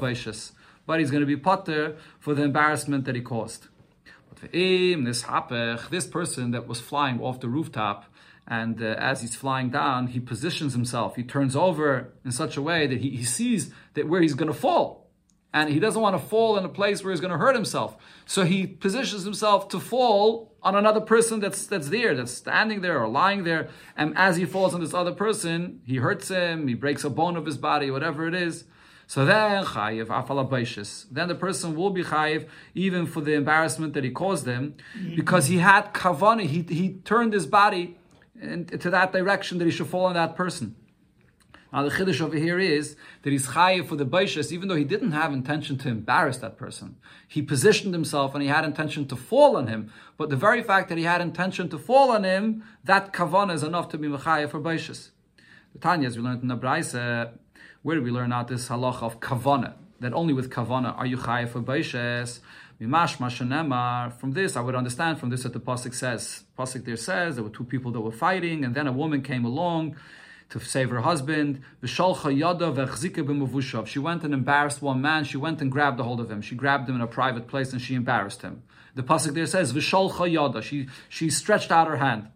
But 0.86 1.00
he's 1.00 1.12
going 1.12 1.22
to 1.22 1.26
be 1.26 1.38
pater 1.38 1.96
for 2.20 2.34
the 2.34 2.44
embarrassment 2.44 3.06
that 3.06 3.16
he 3.16 3.22
caused. 3.22 3.70
But 4.28 4.52
this 4.52 5.24
hapech, 5.24 5.90
this 5.92 6.06
person 6.06 6.52
that 6.52 6.68
was 6.68 6.82
flying 6.82 7.22
off 7.22 7.40
the 7.40 7.48
rooftop, 7.48 8.04
and 8.46 8.84
uh, 8.84 8.96
as 9.00 9.22
he's 9.22 9.38
flying 9.38 9.70
down, 9.70 10.08
he 10.08 10.20
positions 10.20 10.74
himself. 10.74 11.16
He 11.16 11.24
turns 11.24 11.56
over 11.56 12.12
in 12.26 12.34
such 12.34 12.58
a 12.58 12.62
way 12.62 12.86
that 12.86 13.00
he, 13.00 13.12
he 13.12 13.24
sees 13.24 13.72
that 13.94 14.10
where 14.10 14.20
he's 14.20 14.34
going 14.34 14.52
to 14.52 14.54
fall 14.54 15.03
and 15.54 15.70
he 15.70 15.80
doesn't 15.80 16.02
want 16.02 16.20
to 16.20 16.28
fall 16.28 16.58
in 16.58 16.66
a 16.66 16.70
place 16.70 17.04
where 17.04 17.12
he's 17.12 17.22
going 17.22 17.32
to 17.32 17.38
hurt 17.38 17.56
himself. 17.56 17.96
So 18.26 18.44
he 18.44 18.66
positions 18.66 19.24
himself 19.24 19.70
to 19.70 19.80
fall 19.80 20.52
on 20.64 20.76
another 20.76 21.02
person 21.02 21.40
that's 21.40 21.68
that's 21.68 21.90
there, 21.90 22.16
that's 22.16 22.34
standing 22.34 22.82
there 22.82 23.00
or 23.00 23.08
lying 23.08 23.44
there. 23.44 23.70
And 23.96 24.18
as 24.18 24.38
he 24.38 24.46
falls 24.46 24.74
on 24.74 24.82
this 24.82 24.94
other 24.94 25.14
person, 25.14 25.82
he 25.86 25.98
hurts 25.98 26.30
him, 26.30 26.68
he 26.68 26.74
breaks 26.74 27.04
a 27.04 27.10
bone 27.10 27.38
of 27.38 27.46
his 27.46 27.58
body, 27.58 27.92
whatever 27.92 28.28
it 28.28 28.34
is. 28.34 28.66
So 29.06 29.26
then 29.26 29.64
chayiv 29.66 30.08
afalabaishis. 30.08 31.08
Then 31.12 31.28
the 31.28 31.36
person 31.36 31.76
will 31.76 31.92
be 31.92 32.04
chayiv 32.04 32.48
even 32.74 33.06
for 33.06 33.22
the 33.22 33.34
embarrassment 33.34 33.94
that 33.94 34.04
he 34.04 34.10
caused 34.10 34.46
them, 34.46 34.76
mm-hmm. 34.98 35.16
because 35.16 35.48
he 35.48 35.58
had 35.58 35.94
kavani. 35.94 36.48
He 36.48 36.62
he 36.64 36.94
turned 37.04 37.34
his 37.34 37.46
body 37.46 37.98
into 38.42 38.90
that 38.90 39.12
direction 39.12 39.60
that 39.60 39.66
he 39.66 39.72
should 39.72 39.88
fall 39.88 40.06
on 40.06 40.16
that 40.16 40.36
person. 40.36 40.76
Now 41.74 41.82
the 41.82 41.90
chiddush 41.90 42.22
over 42.22 42.38
here 42.38 42.60
is 42.60 42.96
that 43.24 43.32
he's 43.32 43.48
chayiv 43.48 43.88
for 43.88 43.96
the 43.96 44.06
baishas, 44.06 44.52
even 44.52 44.68
though 44.68 44.76
he 44.76 44.84
didn't 44.84 45.14
have 45.14 45.34
intention 45.34 45.76
to 45.80 45.90
embarrass 45.90 46.38
that 46.38 46.56
person. 46.56 46.98
He 47.28 47.42
positioned 47.42 47.96
himself 47.96 48.36
and 48.36 48.44
he 48.44 48.50
had 48.50 48.64
intention 48.64 49.08
to 49.08 49.16
fall 49.16 49.58
on 49.58 49.66
him. 49.66 49.92
But 50.16 50.30
the 50.30 50.36
very 50.36 50.62
fact 50.62 50.88
that 50.90 51.00
he 51.00 51.06
had 51.06 51.20
intention 51.20 51.70
to 51.70 51.80
fall 51.80 52.12
on 52.12 52.24
him, 52.24 52.64
that 52.84 53.12
kavana 53.12 53.56
is 53.56 53.64
enough 53.64 53.90
to 53.90 53.98
be 53.98 54.08
mechayiv 54.08 54.52
for 54.52 54.62
baishas. 54.62 55.10
The 55.74 55.80
Tanya, 55.80 56.08
as 56.08 56.16
we 56.16 56.22
learned 56.24 56.44
in 56.44 56.48
the 56.48 56.56
Braise, 56.56 56.94
where 56.94 57.96
do 57.96 58.04
we 58.04 58.12
learn 58.12 58.32
out 58.32 58.48
this 58.50 58.70
halacha 58.70 59.02
of 59.02 59.20
kavana? 59.20 59.74
That 60.00 60.14
only 60.14 60.34
with 60.34 60.52
kavana 60.52 60.96
are 60.96 61.08
you 61.08 61.18
chayiv 61.18 61.50
for 61.50 61.62
baishas. 61.62 62.40
From 64.20 64.32
this, 64.34 64.56
I 64.58 64.62
would 64.62 64.76
understand 64.76 65.20
from 65.20 65.30
this 65.30 65.44
that 65.44 65.54
the 65.54 65.60
pasuk 65.60 65.94
says. 65.96 66.44
Pasuk 66.58 66.86
there 66.86 66.98
says 66.98 67.36
there 67.36 67.44
were 67.44 67.50
two 67.50 67.64
people 67.64 67.92
that 67.94 68.02
were 68.02 68.12
fighting, 68.12 68.64
and 68.64 68.76
then 68.76 68.86
a 68.88 68.92
woman 68.92 69.22
came 69.22 69.46
along 69.46 69.96
to 70.54 70.60
save 70.60 70.92
her 70.92 71.02
husband. 71.02 71.62
She 71.84 72.00
went 74.00 74.24
and 74.24 74.34
embarrassed 74.34 74.82
one 74.84 75.02
man. 75.02 75.24
She 75.24 75.38
went 75.38 75.62
and 75.62 75.72
grabbed 75.72 76.00
a 76.00 76.04
hold 76.04 76.20
of 76.20 76.30
him. 76.30 76.44
She 76.44 76.54
grabbed 76.54 76.88
him 76.88 76.96
in 76.96 77.02
a 77.02 77.08
private 77.08 77.48
place 77.48 77.74
and 77.74 77.82
she 77.82 77.96
embarrassed 77.96 78.44
him. 78.44 78.62
The 78.94 79.02
pasuk 79.02 79.34
there 79.34 79.48
says 79.48 79.74
Visholcha 79.74 80.32
Yada. 80.32 80.62
She 80.62 80.88
she 81.10 81.32
stretched 81.32 81.72
out 81.72 81.88
her 81.88 81.98
hand. 81.98 82.28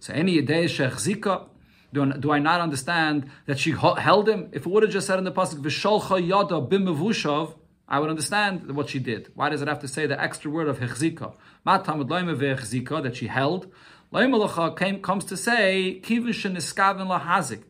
So 0.00 0.12
any 0.12 0.40
day 0.42 0.66
shechzika. 0.66 1.48
Do, 1.94 2.10
do 2.12 2.30
I 2.32 2.38
not 2.38 2.62
understand 2.62 3.30
that 3.44 3.58
she 3.58 3.72
held 3.72 4.28
him? 4.28 4.48
If 4.52 4.64
it 4.64 4.68
would 4.70 4.82
have 4.82 4.92
just 4.92 5.06
said 5.06 5.18
in 5.18 5.24
the 5.24 5.32
pasuk 5.32 5.62
Visholcha 5.62 6.26
Yada 6.26 6.60
bimavushav, 6.60 7.54
I 7.88 7.98
would 8.00 8.10
understand 8.10 8.74
what 8.74 8.90
she 8.90 8.98
did. 8.98 9.30
Why 9.34 9.48
does 9.48 9.62
it 9.62 9.68
have 9.68 9.78
to 9.80 9.88
say 9.88 10.06
the 10.06 10.20
extra 10.20 10.50
word 10.50 10.68
of 10.68 10.78
hechzika? 10.78 11.34
Matamud 11.66 12.08
loime 12.08 12.36
vechzika 12.36 13.02
that 13.02 13.16
she 13.16 13.28
held. 13.28 13.72
Loimalacha 14.12 14.76
came 14.78 15.00
comes 15.00 15.24
to 15.24 15.38
say 15.38 15.98
kivushin 16.04 16.54
iskaven 16.54 17.08
lahazik. 17.08 17.62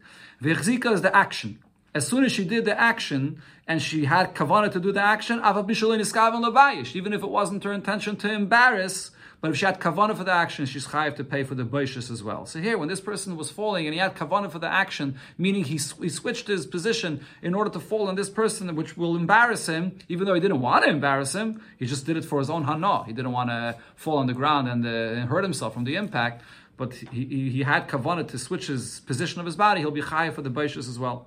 Vechzika 0.42 0.92
is 0.92 1.00
the 1.00 1.14
action. 1.14 1.60
As 1.94 2.08
soon 2.08 2.24
as 2.24 2.32
she 2.32 2.44
did 2.44 2.64
the 2.64 2.78
action 2.78 3.40
and 3.68 3.80
she 3.80 4.06
had 4.06 4.34
kavana 4.34 4.72
to 4.72 4.80
do 4.80 4.90
the 4.90 5.00
action, 5.00 5.38
even 5.38 7.12
if 7.12 7.22
it 7.22 7.30
wasn't 7.30 7.62
her 7.62 7.72
intention 7.72 8.16
to 8.16 8.32
embarrass, 8.32 9.12
but 9.42 9.50
if 9.50 9.56
she 9.56 9.66
had 9.66 9.80
kavana 9.80 10.16
for 10.16 10.22
the 10.22 10.30
action, 10.30 10.66
she's 10.66 10.86
chayiv 10.86 11.16
to 11.16 11.24
pay 11.24 11.42
for 11.42 11.56
the 11.56 11.64
baishas 11.64 12.12
as 12.12 12.22
well. 12.22 12.46
So 12.46 12.60
here, 12.60 12.78
when 12.78 12.88
this 12.88 13.00
person 13.00 13.36
was 13.36 13.50
falling 13.50 13.86
and 13.88 13.92
he 13.92 13.98
had 13.98 14.14
kavana 14.14 14.48
for 14.48 14.60
the 14.60 14.68
action, 14.68 15.16
meaning 15.36 15.64
he, 15.64 15.80
he 16.00 16.08
switched 16.08 16.46
his 16.46 16.64
position 16.64 17.26
in 17.42 17.52
order 17.52 17.68
to 17.70 17.80
fall 17.80 18.06
on 18.06 18.14
this 18.14 18.30
person, 18.30 18.72
which 18.76 18.96
will 18.96 19.16
embarrass 19.16 19.66
him, 19.66 19.98
even 20.08 20.26
though 20.26 20.34
he 20.34 20.40
didn't 20.40 20.60
want 20.60 20.84
to 20.84 20.90
embarrass 20.90 21.34
him, 21.34 21.60
he 21.76 21.86
just 21.86 22.06
did 22.06 22.16
it 22.16 22.24
for 22.24 22.38
his 22.38 22.50
own 22.50 22.62
hana. 22.62 23.02
He 23.04 23.12
didn't 23.12 23.32
want 23.32 23.50
to 23.50 23.76
fall 23.96 24.18
on 24.18 24.28
the 24.28 24.32
ground 24.32 24.68
and, 24.68 24.86
uh, 24.86 24.88
and 24.88 25.28
hurt 25.28 25.42
himself 25.42 25.74
from 25.74 25.82
the 25.82 25.96
impact. 25.96 26.44
But 26.76 26.94
he, 26.94 27.24
he, 27.24 27.50
he 27.50 27.62
had 27.64 27.88
kavana 27.88 28.28
to 28.28 28.38
switch 28.38 28.68
his 28.68 29.00
position 29.00 29.40
of 29.40 29.46
his 29.46 29.56
body. 29.56 29.80
He'll 29.80 29.90
be 29.90 30.02
chayiv 30.02 30.34
for 30.34 30.42
the 30.42 30.50
baishas 30.50 30.88
as 30.88 31.00
well. 31.00 31.26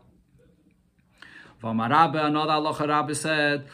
V'amarabe, 1.61 2.23
another 2.23 2.87
Rabbi 2.87 3.11
said, 3.11 3.65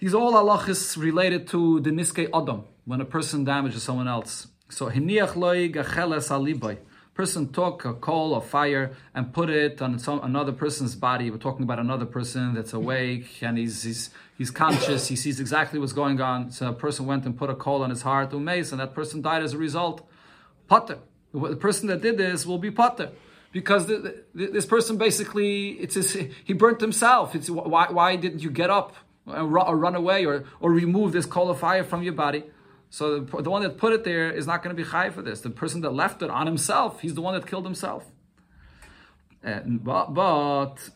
these 0.00 0.14
all 0.14 0.32
halachas 0.32 0.96
related 0.96 1.48
to 1.48 1.80
the 1.80 1.90
niske 1.90 2.30
adam, 2.32 2.64
when 2.88 3.02
a 3.02 3.04
person 3.04 3.44
damages 3.44 3.82
someone 3.82 4.08
else. 4.08 4.48
So 4.70 4.88
hiniach 4.88 5.36
loy. 5.36 6.78
Person 7.12 7.52
took 7.52 7.84
a 7.84 7.92
coal 7.92 8.34
of 8.34 8.46
fire 8.46 8.92
and 9.14 9.30
put 9.32 9.50
it 9.50 9.82
on 9.82 9.98
some, 9.98 10.20
another 10.22 10.52
person's 10.52 10.94
body. 10.94 11.30
We're 11.30 11.36
talking 11.36 11.64
about 11.64 11.80
another 11.80 12.06
person 12.06 12.54
that's 12.54 12.72
awake 12.72 13.42
and 13.42 13.58
he's, 13.58 13.82
he's 13.82 14.10
he's 14.38 14.50
conscious. 14.50 15.08
He 15.08 15.16
sees 15.16 15.38
exactly 15.38 15.78
what's 15.78 15.92
going 15.92 16.18
on. 16.20 16.50
So 16.50 16.68
a 16.68 16.72
person 16.72 17.04
went 17.04 17.26
and 17.26 17.36
put 17.36 17.50
a 17.50 17.54
coal 17.54 17.82
on 17.82 17.90
his 17.90 18.02
heart, 18.02 18.30
umeis, 18.30 18.70
and 18.70 18.80
that 18.80 18.94
person 18.94 19.20
died 19.20 19.42
as 19.42 19.52
a 19.52 19.58
result. 19.58 20.08
Potter. 20.66 20.98
The 21.34 21.56
person 21.56 21.88
that 21.88 22.00
did 22.00 22.16
this 22.16 22.46
will 22.46 22.58
be 22.58 22.70
potter 22.70 23.10
because 23.52 23.86
the, 23.86 24.24
the, 24.34 24.46
this 24.46 24.64
person 24.64 24.96
basically 24.96 25.72
it's 25.72 25.96
his, 25.96 26.12
he 26.44 26.54
burnt 26.54 26.80
himself. 26.80 27.34
It's 27.34 27.50
why 27.50 27.88
why 27.90 28.16
didn't 28.16 28.42
you 28.42 28.50
get 28.50 28.70
up 28.70 28.94
and 29.26 29.52
run 29.52 29.94
away 29.94 30.24
or 30.24 30.44
or 30.60 30.70
remove 30.72 31.12
this 31.12 31.26
coal 31.26 31.50
of 31.50 31.58
fire 31.58 31.84
from 31.84 32.02
your 32.02 32.14
body? 32.14 32.44
So 32.90 33.20
the, 33.20 33.42
the 33.42 33.50
one 33.50 33.62
that 33.62 33.76
put 33.76 33.92
it 33.92 34.04
there 34.04 34.30
is 34.30 34.46
not 34.46 34.62
going 34.62 34.74
to 34.74 34.82
be 34.82 34.88
high 34.88 35.10
for 35.10 35.22
this. 35.22 35.40
The 35.40 35.50
person 35.50 35.80
that 35.82 35.90
left 35.90 36.22
it 36.22 36.30
on 36.30 36.46
himself, 36.46 37.00
he's 37.00 37.14
the 37.14 37.20
one 37.20 37.34
that 37.34 37.46
killed 37.46 37.64
himself. 37.64 38.06
And, 39.42 39.84
but 39.84 40.14
but 40.14 40.90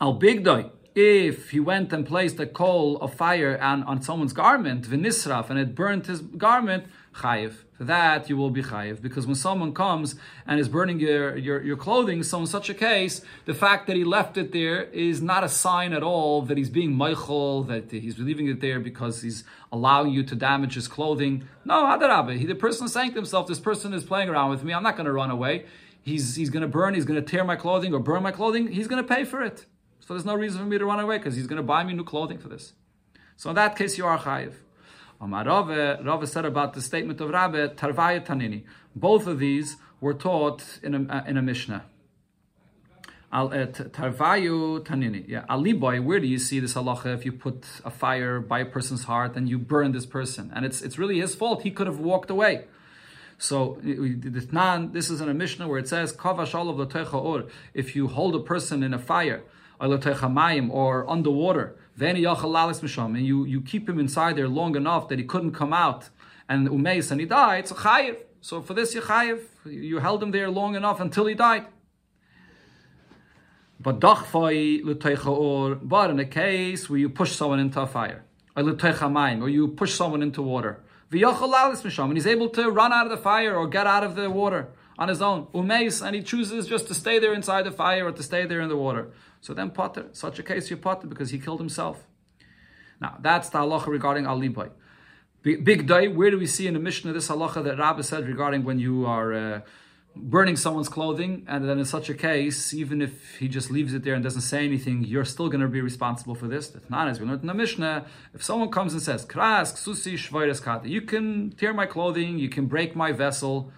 al 0.00 0.18
bigdoi, 0.18 0.70
if 0.94 1.50
he 1.50 1.60
went 1.60 1.92
and 1.92 2.06
placed 2.06 2.38
a 2.40 2.46
coal 2.46 2.98
of 2.98 3.14
fire 3.14 3.58
on, 3.60 3.82
on 3.84 4.02
someone's 4.02 4.32
garment, 4.32 4.88
vinisraf, 4.88 5.50
and 5.50 5.58
it 5.58 5.74
burnt 5.74 6.06
his 6.06 6.20
garment, 6.20 6.84
chayiv. 7.12 7.64
For 7.72 7.84
that 7.84 8.28
you 8.28 8.36
will 8.36 8.50
be 8.50 8.62
chayiv. 8.62 9.02
Because 9.02 9.26
when 9.26 9.34
someone 9.34 9.74
comes 9.74 10.14
and 10.46 10.58
is 10.58 10.68
burning 10.68 11.00
your, 11.00 11.36
your, 11.36 11.62
your 11.62 11.76
clothing, 11.76 12.22
so 12.22 12.40
in 12.40 12.46
such 12.46 12.70
a 12.70 12.74
case, 12.74 13.22
the 13.44 13.54
fact 13.54 13.86
that 13.86 13.96
he 13.96 14.04
left 14.04 14.36
it 14.36 14.52
there 14.52 14.84
is 14.84 15.20
not 15.20 15.44
a 15.44 15.48
sign 15.48 15.92
at 15.92 16.02
all 16.02 16.42
that 16.42 16.56
he's 16.56 16.70
being 16.70 16.92
meichel, 16.92 17.66
that 17.68 17.90
he's 17.90 18.18
leaving 18.18 18.48
it 18.48 18.60
there 18.60 18.80
because 18.80 19.22
he's 19.22 19.44
allowing 19.70 20.12
you 20.12 20.22
to 20.22 20.34
damage 20.34 20.74
his 20.74 20.88
clothing. 20.88 21.48
No, 21.64 21.84
Adarabe. 21.84 22.46
The 22.46 22.54
person 22.54 22.86
is 22.86 22.92
saying 22.92 23.10
to 23.10 23.16
himself, 23.16 23.46
this 23.46 23.60
person 23.60 23.92
is 23.92 24.04
playing 24.04 24.28
around 24.28 24.50
with 24.50 24.64
me, 24.64 24.72
I'm 24.72 24.82
not 24.82 24.96
going 24.96 25.06
to 25.06 25.12
run 25.12 25.30
away. 25.30 25.66
He's, 26.02 26.34
he's 26.34 26.50
going 26.50 26.62
to 26.62 26.68
burn, 26.68 26.94
he's 26.94 27.04
going 27.04 27.22
to 27.22 27.28
tear 27.28 27.44
my 27.44 27.56
clothing 27.56 27.94
or 27.94 28.00
burn 28.00 28.22
my 28.22 28.32
clothing, 28.32 28.68
he's 28.68 28.88
going 28.88 29.02
to 29.02 29.08
pay 29.14 29.24
for 29.24 29.42
it. 29.42 29.66
So 30.00 30.14
there's 30.14 30.24
no 30.24 30.34
reason 30.34 30.60
for 30.60 30.66
me 30.66 30.78
to 30.78 30.84
run 30.84 30.98
away 30.98 31.18
because 31.18 31.36
he's 31.36 31.46
going 31.46 31.58
to 31.58 31.62
buy 31.62 31.84
me 31.84 31.92
new 31.92 32.02
clothing 32.02 32.38
for 32.38 32.48
this. 32.48 32.72
So 33.36 33.50
in 33.50 33.56
that 33.56 33.76
case, 33.76 33.96
you 33.98 34.06
are 34.06 34.18
chayiv. 34.18 34.54
Rava, 35.30 36.26
said 36.26 36.44
about 36.44 36.74
the 36.74 36.82
statement 36.82 37.20
of 37.20 37.30
Rabbi, 37.30 37.68
Tarvaya 37.68 38.24
Tanini. 38.24 38.64
Both 38.96 39.26
of 39.26 39.38
these 39.38 39.76
were 40.00 40.14
taught 40.14 40.80
in 40.82 40.94
a, 40.94 41.12
uh, 41.12 41.24
in 41.26 41.36
a 41.36 41.42
Mishnah. 41.42 41.84
Al, 43.32 43.46
uh, 43.46 43.66
tarvayu 43.66 44.84
tanini. 44.84 45.26
Yeah. 45.26 45.46
Where 46.00 46.20
do 46.20 46.26
you 46.26 46.38
see 46.38 46.60
this 46.60 46.74
halacha? 46.74 47.14
If 47.14 47.24
you 47.24 47.32
put 47.32 47.64
a 47.82 47.90
fire 47.90 48.40
by 48.40 48.58
a 48.58 48.66
person's 48.66 49.04
heart 49.04 49.36
and 49.36 49.48
you 49.48 49.58
burn 49.58 49.92
this 49.92 50.04
person, 50.04 50.52
and 50.54 50.66
it's 50.66 50.82
it's 50.82 50.98
really 50.98 51.18
his 51.18 51.34
fault. 51.34 51.62
He 51.62 51.70
could 51.70 51.86
have 51.86 51.98
walked 51.98 52.28
away. 52.28 52.66
So 53.38 53.78
this 53.82 55.10
is 55.10 55.20
in 55.22 55.28
a 55.30 55.34
Mishnah 55.34 55.66
where 55.66 55.78
it 55.78 55.88
says 55.88 56.12
Kavash 56.12 56.54
or 56.54 57.44
if 57.72 57.96
you 57.96 58.08
hold 58.08 58.36
a 58.36 58.40
person 58.40 58.82
in 58.82 58.92
a 58.92 58.98
fire 58.98 59.42
or 59.80 61.10
underwater 61.10 61.76
you, 63.24 63.44
you 63.44 63.60
keep 63.60 63.88
him 63.88 63.98
inside 63.98 64.36
there 64.36 64.48
long 64.48 64.76
enough 64.76 65.08
that 65.08 65.18
he 65.18 65.24
couldn't 65.24 65.52
come 65.52 65.72
out, 65.72 66.08
and 66.48 66.68
umeis 66.68 67.10
and 67.10 67.20
he 67.20 67.26
died, 67.26 67.68
so 67.68 67.74
chayiv. 67.74 68.16
So 68.40 68.60
for 68.60 68.74
this 68.74 68.94
you 68.94 69.02
chayiv, 69.02 69.40
you 69.64 69.98
held 69.98 70.22
him 70.22 70.30
there 70.30 70.50
long 70.50 70.74
enough 70.74 71.00
until 71.00 71.26
he 71.26 71.34
died. 71.34 71.66
But 73.80 74.00
in 76.10 76.18
a 76.18 76.24
case 76.24 76.90
where 76.90 76.98
you 76.98 77.08
push 77.08 77.32
someone 77.32 77.60
into 77.60 77.80
a 77.80 77.86
fire, 77.86 78.24
or 78.56 79.48
you 79.48 79.68
push 79.68 79.94
someone 79.94 80.22
into 80.22 80.42
water, 80.42 80.80
and 81.12 82.14
he's 82.14 82.26
able 82.26 82.48
to 82.48 82.70
run 82.70 82.92
out 82.92 83.06
of 83.06 83.10
the 83.10 83.16
fire 83.18 83.54
or 83.56 83.66
get 83.66 83.86
out 83.86 84.02
of 84.04 84.14
the 84.14 84.30
water 84.30 84.68
on 85.02 85.08
his 85.08 85.20
own, 85.20 85.40
umeis, 85.60 85.96
and 86.04 86.14
he 86.14 86.22
chooses 86.22 86.68
just 86.74 86.86
to 86.86 86.94
stay 86.94 87.16
there 87.18 87.34
inside 87.34 87.64
the 87.68 87.74
fire 87.82 88.04
or 88.08 88.12
to 88.12 88.22
stay 88.30 88.42
there 88.46 88.60
in 88.64 88.68
the 88.68 88.80
water. 88.86 89.04
So 89.40 89.52
then 89.58 89.68
potter, 89.70 90.04
such 90.12 90.38
a 90.38 90.44
case 90.50 90.70
you 90.70 90.76
potter 90.76 91.08
because 91.12 91.30
he 91.34 91.38
killed 91.46 91.60
himself. 91.66 91.96
Now 93.00 93.12
that's 93.26 93.48
the 93.52 93.58
halacha 93.58 93.88
regarding 93.88 94.24
aliboy. 94.32 94.70
Big 95.42 95.88
day. 95.92 96.06
Where 96.06 96.30
do 96.30 96.38
we 96.38 96.46
see 96.46 96.66
in 96.68 96.74
the 96.74 96.84
Mishnah 96.88 97.12
this 97.12 97.28
halacha 97.28 97.64
that 97.64 97.76
Rabbi 97.84 98.02
said 98.02 98.28
regarding 98.28 98.62
when 98.62 98.78
you 98.78 98.94
are 99.06 99.28
uh, 99.34 99.60
burning 100.14 100.56
someone's 100.56 100.88
clothing, 100.88 101.32
and 101.48 101.68
then 101.68 101.80
in 101.80 101.84
such 101.84 102.08
a 102.08 102.14
case, 102.14 102.72
even 102.72 103.02
if 103.02 103.38
he 103.38 103.48
just 103.48 103.68
leaves 103.76 103.92
it 103.94 104.04
there 104.04 104.14
and 104.14 104.22
doesn't 104.22 104.42
say 104.52 104.64
anything, 104.64 105.02
you're 105.02 105.24
still 105.24 105.48
going 105.48 105.64
to 105.68 105.72
be 105.78 105.80
responsible 105.80 106.36
for 106.36 106.46
this. 106.46 106.68
That's 106.68 106.88
not 106.88 107.08
as 107.08 107.18
we 107.18 107.26
learned 107.26 107.40
in 107.40 107.48
the 107.48 107.54
Mishnah. 107.64 108.06
If 108.36 108.44
someone 108.44 108.70
comes 108.70 108.92
and 108.92 109.02
says, 109.02 109.26
"Kras 109.26 109.76
susi 109.76 110.16
kata," 110.68 110.88
you 110.88 111.02
can 111.02 111.26
tear 111.58 111.72
my 111.74 111.86
clothing, 111.86 112.38
you 112.38 112.50
can 112.56 112.66
break 112.66 112.94
my 112.94 113.10
vessel, 113.10 113.72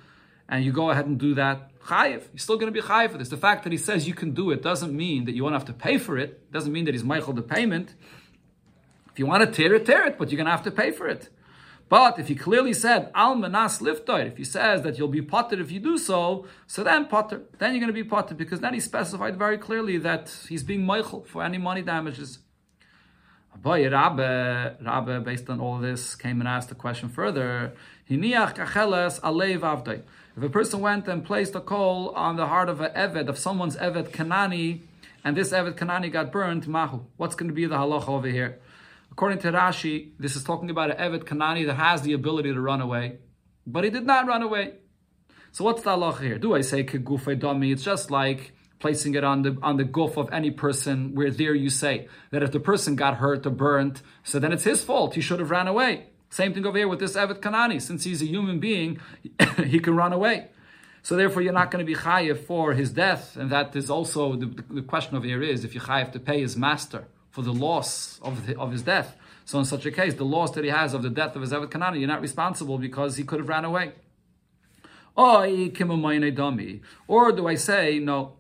and 0.49 0.65
you 0.65 0.73
go 0.73 0.91
ahead 0.91 1.07
and 1.07 1.19
do 1.19 1.35
that 1.35 1.71
chayiv. 1.81 2.23
You're 2.33 2.39
still 2.39 2.57
going 2.57 2.73
to 2.73 2.81
be 2.81 2.87
chayiv 2.87 3.13
for 3.13 3.19
this. 3.19 3.29
The 3.29 3.37
fact 3.37 3.65
that 3.65 3.73
he 3.73 3.79
says 3.79 4.07
you 4.07 4.15
can 4.15 4.33
do 4.33 4.51
it 4.51 4.63
doesn't 4.63 4.95
mean 4.95 5.25
that 5.27 5.35
you 5.35 5.43
won't 5.43 5.55
have 5.55 5.65
to 5.67 5.73
pay 5.73 5.99
for 5.99 6.19
it. 6.19 6.31
it 6.31 6.53
Doesn't 6.53 6.73
mean 6.73 6.85
that 6.87 6.95
he's 6.95 7.05
Michael 7.05 7.33
the 7.33 7.43
payment. 7.43 7.95
If 9.13 9.19
you 9.19 9.27
want 9.27 9.45
to 9.45 9.51
tear 9.51 9.75
it, 9.75 9.87
tear 9.87 10.07
it, 10.07 10.19
but 10.19 10.31
you're 10.31 10.37
going 10.37 10.47
to 10.47 10.51
have 10.51 10.65
to 10.65 10.71
pay 10.71 10.91
for 10.91 11.07
it. 11.07 11.29
But 11.89 12.19
if 12.19 12.29
he 12.29 12.35
clearly 12.35 12.73
said 12.73 13.11
al 13.15 13.35
manas 13.35 13.79
liftoid, 13.79 14.27
if 14.27 14.37
he 14.39 14.45
says 14.45 14.83
that 14.83 14.99
you'll 14.99 15.09
be 15.09 15.23
potter 15.23 15.61
if 15.61 15.71
you 15.71 15.81
do 15.81 15.99
so, 15.99 16.47
so 16.67 16.83
then 16.83 17.07
potter, 17.07 17.43
then 17.59 17.73
you're 17.73 17.81
going 17.81 17.93
to 17.95 18.03
be 18.03 18.03
potter 18.03 18.35
because 18.35 18.61
then 18.61 18.75
he 18.75 18.81
specified 18.81 19.39
very 19.39 19.59
clearly 19.59 19.99
that 19.99 20.35
he's 20.49 20.63
being 20.63 20.85
Michael 20.85 21.25
for 21.25 21.45
any 21.45 21.59
money 21.59 21.83
damages. 21.83 22.39
Boy, 23.57 23.89
Rabbe, 23.89 24.77
Rabbe, 24.83 25.23
based 25.23 25.49
on 25.49 25.61
all 25.61 25.79
this, 25.79 26.17
came 26.17 26.41
and 26.41 26.49
asked 26.49 26.71
the 26.71 26.75
question 26.75 27.09
further. 27.09 27.75
Hiniach. 28.11 28.57
If 30.37 30.43
a 30.43 30.49
person 30.49 30.81
went 30.81 31.07
and 31.07 31.25
placed 31.25 31.55
a 31.55 31.61
coal 31.61 32.09
on 32.17 32.35
the 32.35 32.49
heart 32.49 32.69
of 32.69 32.81
an 32.81 32.91
Eved, 32.95 33.29
of 33.29 33.39
someone's 33.39 33.77
Eved 33.77 34.09
Kanani, 34.09 34.81
and 35.23 35.37
this 35.37 35.53
Eved 35.53 35.77
Kanani 35.77 36.11
got 36.11 36.33
burned, 36.33 36.67
Mahu. 36.67 37.03
What's 37.17 37.37
going 37.37 37.49
to 37.49 37.55
be 37.55 37.67
the 37.67 37.77
halacha 37.77 38.09
over 38.09 38.27
here? 38.27 38.59
According 39.13 39.39
to 39.41 39.53
Rashi, 39.53 40.11
this 40.19 40.35
is 40.35 40.43
talking 40.43 40.71
about 40.71 40.91
an 40.91 40.97
Eved 40.97 41.23
Kanani 41.23 41.65
that 41.67 41.77
has 41.77 42.03
the 42.03 42.15
ability 42.15 42.53
to 42.53 42.61
run 42.61 42.81
away, 42.81 43.19
but 43.65 43.85
he 43.85 43.91
did 43.91 44.07
not 44.07 44.27
run 44.27 44.43
away. 44.43 44.75
So 45.53 45.63
what's 45.63 45.83
the 45.83 45.91
halacha 45.91 46.23
here? 46.23 46.39
Do 46.39 46.53
I 46.57 46.63
say 46.63 46.83
kegufe 46.83 47.39
dami? 47.39 47.73
It's 47.73 47.85
just 47.85 48.11
like 48.11 48.55
placing 48.81 49.15
it 49.15 49.23
on 49.23 49.43
the 49.43 49.57
on 49.63 49.77
the 49.77 49.85
guf 49.85 50.17
of 50.17 50.33
any 50.33 50.51
person, 50.51 51.15
where 51.15 51.31
there 51.31 51.55
you 51.55 51.71
say 51.71 52.09
that 52.33 52.43
if 52.43 52.51
the 52.51 52.59
person 52.59 52.97
got 52.97 53.19
hurt 53.19 53.47
or 53.47 53.51
burnt, 53.51 54.03
so 54.25 54.41
then 54.41 54.53
it's 54.53 54.65
his 54.65 54.83
fault. 54.83 55.15
He 55.15 55.21
should 55.21 55.39
have 55.39 55.53
ran 55.53 55.69
away. 55.69 56.09
Same 56.35 56.53
thing 56.53 56.67
over 56.67 56.77
here 56.77 56.89
with 56.89 56.99
this 56.99 57.15
Evet 57.15 57.41
Kanani. 57.41 57.81
Since 57.81 58.03
he's 58.03 58.21
a 58.21 58.27
human 58.27 58.59
being, 58.59 58.99
he 59.67 59.79
can 59.79 59.95
run 59.95 60.13
away. 60.13 60.49
So 61.01 61.15
therefore, 61.15 61.43
you're 61.43 61.53
not 61.53 61.71
going 61.71 61.87
to 61.87 61.87
be 61.87 61.95
chayiv 61.95 62.39
for 62.39 62.73
his 62.73 62.91
death, 62.91 63.37
and 63.37 63.51
that 63.51 63.77
is 63.77 63.89
also 63.89 64.35
the, 64.35 64.47
the 64.69 64.83
question 64.83 65.17
over 65.17 65.27
here 65.27 65.41
is 65.45 65.65
if 65.65 65.77
you 65.77 65.81
chayiv 65.81 66.11
to 66.11 66.19
pay 66.19 66.41
his 66.41 66.57
master 66.57 67.05
for 67.31 67.43
the 67.43 67.53
loss 67.53 68.19
of 68.21 68.49
the, 68.49 68.59
of 68.59 68.73
his 68.73 68.83
death. 68.83 69.17
So 69.45 69.61
in 69.61 69.65
such 69.65 69.87
a 69.87 69.93
case, 69.93 70.15
the 70.15 70.25
loss 70.25 70.51
that 70.57 70.65
he 70.65 70.71
has 70.71 70.93
of 70.93 71.03
the 71.03 71.09
death 71.09 71.37
of 71.37 71.43
his 71.43 71.53
Evet 71.53 71.71
Kanani, 71.71 72.01
you're 72.01 72.09
not 72.09 72.21
responsible 72.21 72.79
because 72.79 73.17
he 73.17 73.23
could 73.23 73.39
have 73.39 73.49
ran 73.49 73.65
away. 73.65 73.93
Or 75.17 75.47
do 77.31 77.47
I 77.47 77.55
say, 77.55 78.01
no, 78.01 78.33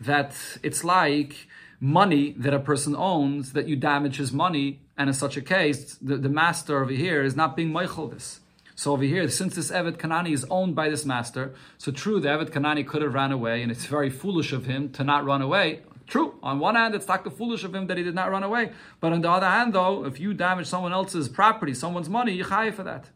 that 0.00 0.34
it's 0.64 0.82
like 0.82 1.46
money 1.78 2.34
that 2.38 2.52
a 2.52 2.58
person 2.58 2.96
owns, 2.96 3.52
that 3.52 3.68
you 3.68 3.76
damage 3.76 4.16
his 4.16 4.32
money, 4.32 4.80
and 4.96 5.08
in 5.08 5.14
such 5.14 5.36
a 5.36 5.42
case, 5.42 5.96
the, 5.96 6.16
the 6.16 6.28
master 6.28 6.82
over 6.82 6.92
here 6.92 7.22
is 7.22 7.36
not 7.36 7.56
being 7.56 7.72
Michael 7.72 8.08
this. 8.08 8.40
So 8.74 8.92
over 8.92 9.04
here, 9.04 9.28
since 9.28 9.54
this 9.54 9.70
Evet 9.70 9.96
Kanani 9.96 10.32
is 10.32 10.44
owned 10.50 10.74
by 10.74 10.88
this 10.88 11.04
master, 11.04 11.54
so 11.78 11.92
true, 11.92 12.20
the 12.20 12.28
Evet 12.28 12.50
Kanani 12.50 12.86
could 12.86 13.02
have 13.02 13.14
ran 13.14 13.32
away, 13.32 13.62
and 13.62 13.72
it's 13.72 13.86
very 13.86 14.10
foolish 14.10 14.52
of 14.52 14.66
him 14.66 14.90
to 14.90 15.04
not 15.04 15.24
run 15.24 15.42
away. 15.42 15.80
True. 16.06 16.34
On 16.42 16.58
one 16.60 16.76
hand, 16.76 16.94
it's 16.94 17.08
not 17.08 17.24
foolish 17.36 17.64
of 17.64 17.74
him 17.74 17.88
that 17.88 17.96
he 17.96 18.04
did 18.04 18.14
not 18.14 18.30
run 18.30 18.42
away. 18.42 18.72
But 19.00 19.12
on 19.12 19.22
the 19.22 19.30
other 19.30 19.48
hand, 19.48 19.72
though, 19.72 20.04
if 20.04 20.20
you 20.20 20.34
damage 20.34 20.66
someone 20.66 20.92
else's 20.92 21.28
property, 21.28 21.74
someone's 21.74 22.08
money, 22.08 22.32
you 22.32 22.44
chayiv 22.44 22.74
for 22.74 22.84
that. 22.84 23.06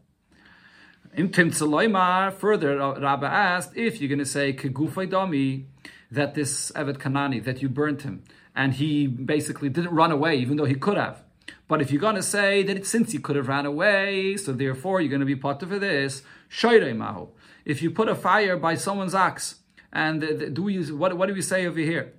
In 1.13 1.31
Tim 1.31 1.51
further, 1.51 2.81
uh, 2.81 2.99
Rabbi 2.99 3.27
asked 3.27 3.75
if 3.75 3.99
you're 3.99 4.09
going 4.09 4.19
to 4.19 4.25
say 4.25 4.53
kegufay 4.53 5.09
dami 5.09 5.65
that 6.09 6.35
this 6.35 6.71
Evet 6.75 6.97
Kanani 6.97 7.43
that 7.43 7.61
you 7.61 7.69
burnt 7.69 8.01
him 8.01 8.23
and 8.55 8.73
he 8.73 9.07
basically 9.07 9.69
didn't 9.69 9.93
run 9.93 10.11
away 10.11 10.37
even 10.37 10.57
though 10.57 10.65
he 10.65 10.75
could 10.75 10.97
have. 10.97 11.23
But 11.67 11.81
if 11.81 11.91
you're 11.91 12.01
going 12.01 12.15
to 12.15 12.23
say 12.23 12.63
that 12.63 12.77
it, 12.77 12.85
since 12.85 13.11
he 13.11 13.19
could 13.19 13.35
have 13.35 13.47
ran 13.47 13.65
away, 13.65 14.37
so 14.37 14.51
therefore 14.51 15.01
you're 15.01 15.09
going 15.09 15.21
to 15.21 15.25
be 15.25 15.35
part 15.35 15.63
of 15.63 15.69
this, 15.69 16.23
mahu. 16.63 17.27
If 17.63 17.81
you 17.81 17.91
put 17.91 18.09
a 18.09 18.15
fire 18.15 18.57
by 18.57 18.75
someone's 18.75 19.15
ox, 19.15 19.55
and 19.93 20.53
do 20.55 20.63
we 20.63 20.83
what 20.91 21.17
what 21.17 21.27
do 21.27 21.33
we 21.33 21.41
say 21.41 21.65
over 21.65 21.79
here? 21.79 22.13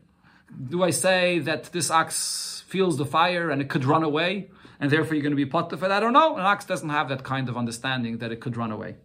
Do 0.68 0.82
I 0.82 0.90
say 0.90 1.38
that 1.40 1.72
this 1.72 1.90
ox 1.90 2.64
feels 2.68 2.98
the 2.98 3.06
fire 3.06 3.50
and 3.50 3.62
it 3.62 3.68
could 3.68 3.84
run 3.84 4.02
away? 4.02 4.50
and 4.82 4.90
therefore 4.90 5.14
you're 5.14 5.22
going 5.22 5.30
to 5.30 5.36
be 5.36 5.46
potter 5.46 5.76
for 5.76 5.86
that. 5.86 5.98
I 5.98 6.00
don't 6.00 6.12
know. 6.12 6.36
An 6.36 6.44
ox 6.44 6.64
doesn't 6.64 6.88
have 6.88 7.08
that 7.08 7.22
kind 7.22 7.48
of 7.48 7.56
understanding 7.56 8.18
that 8.18 8.32
it 8.32 8.40
could 8.40 8.56
run 8.56 8.72
away. 8.72 8.96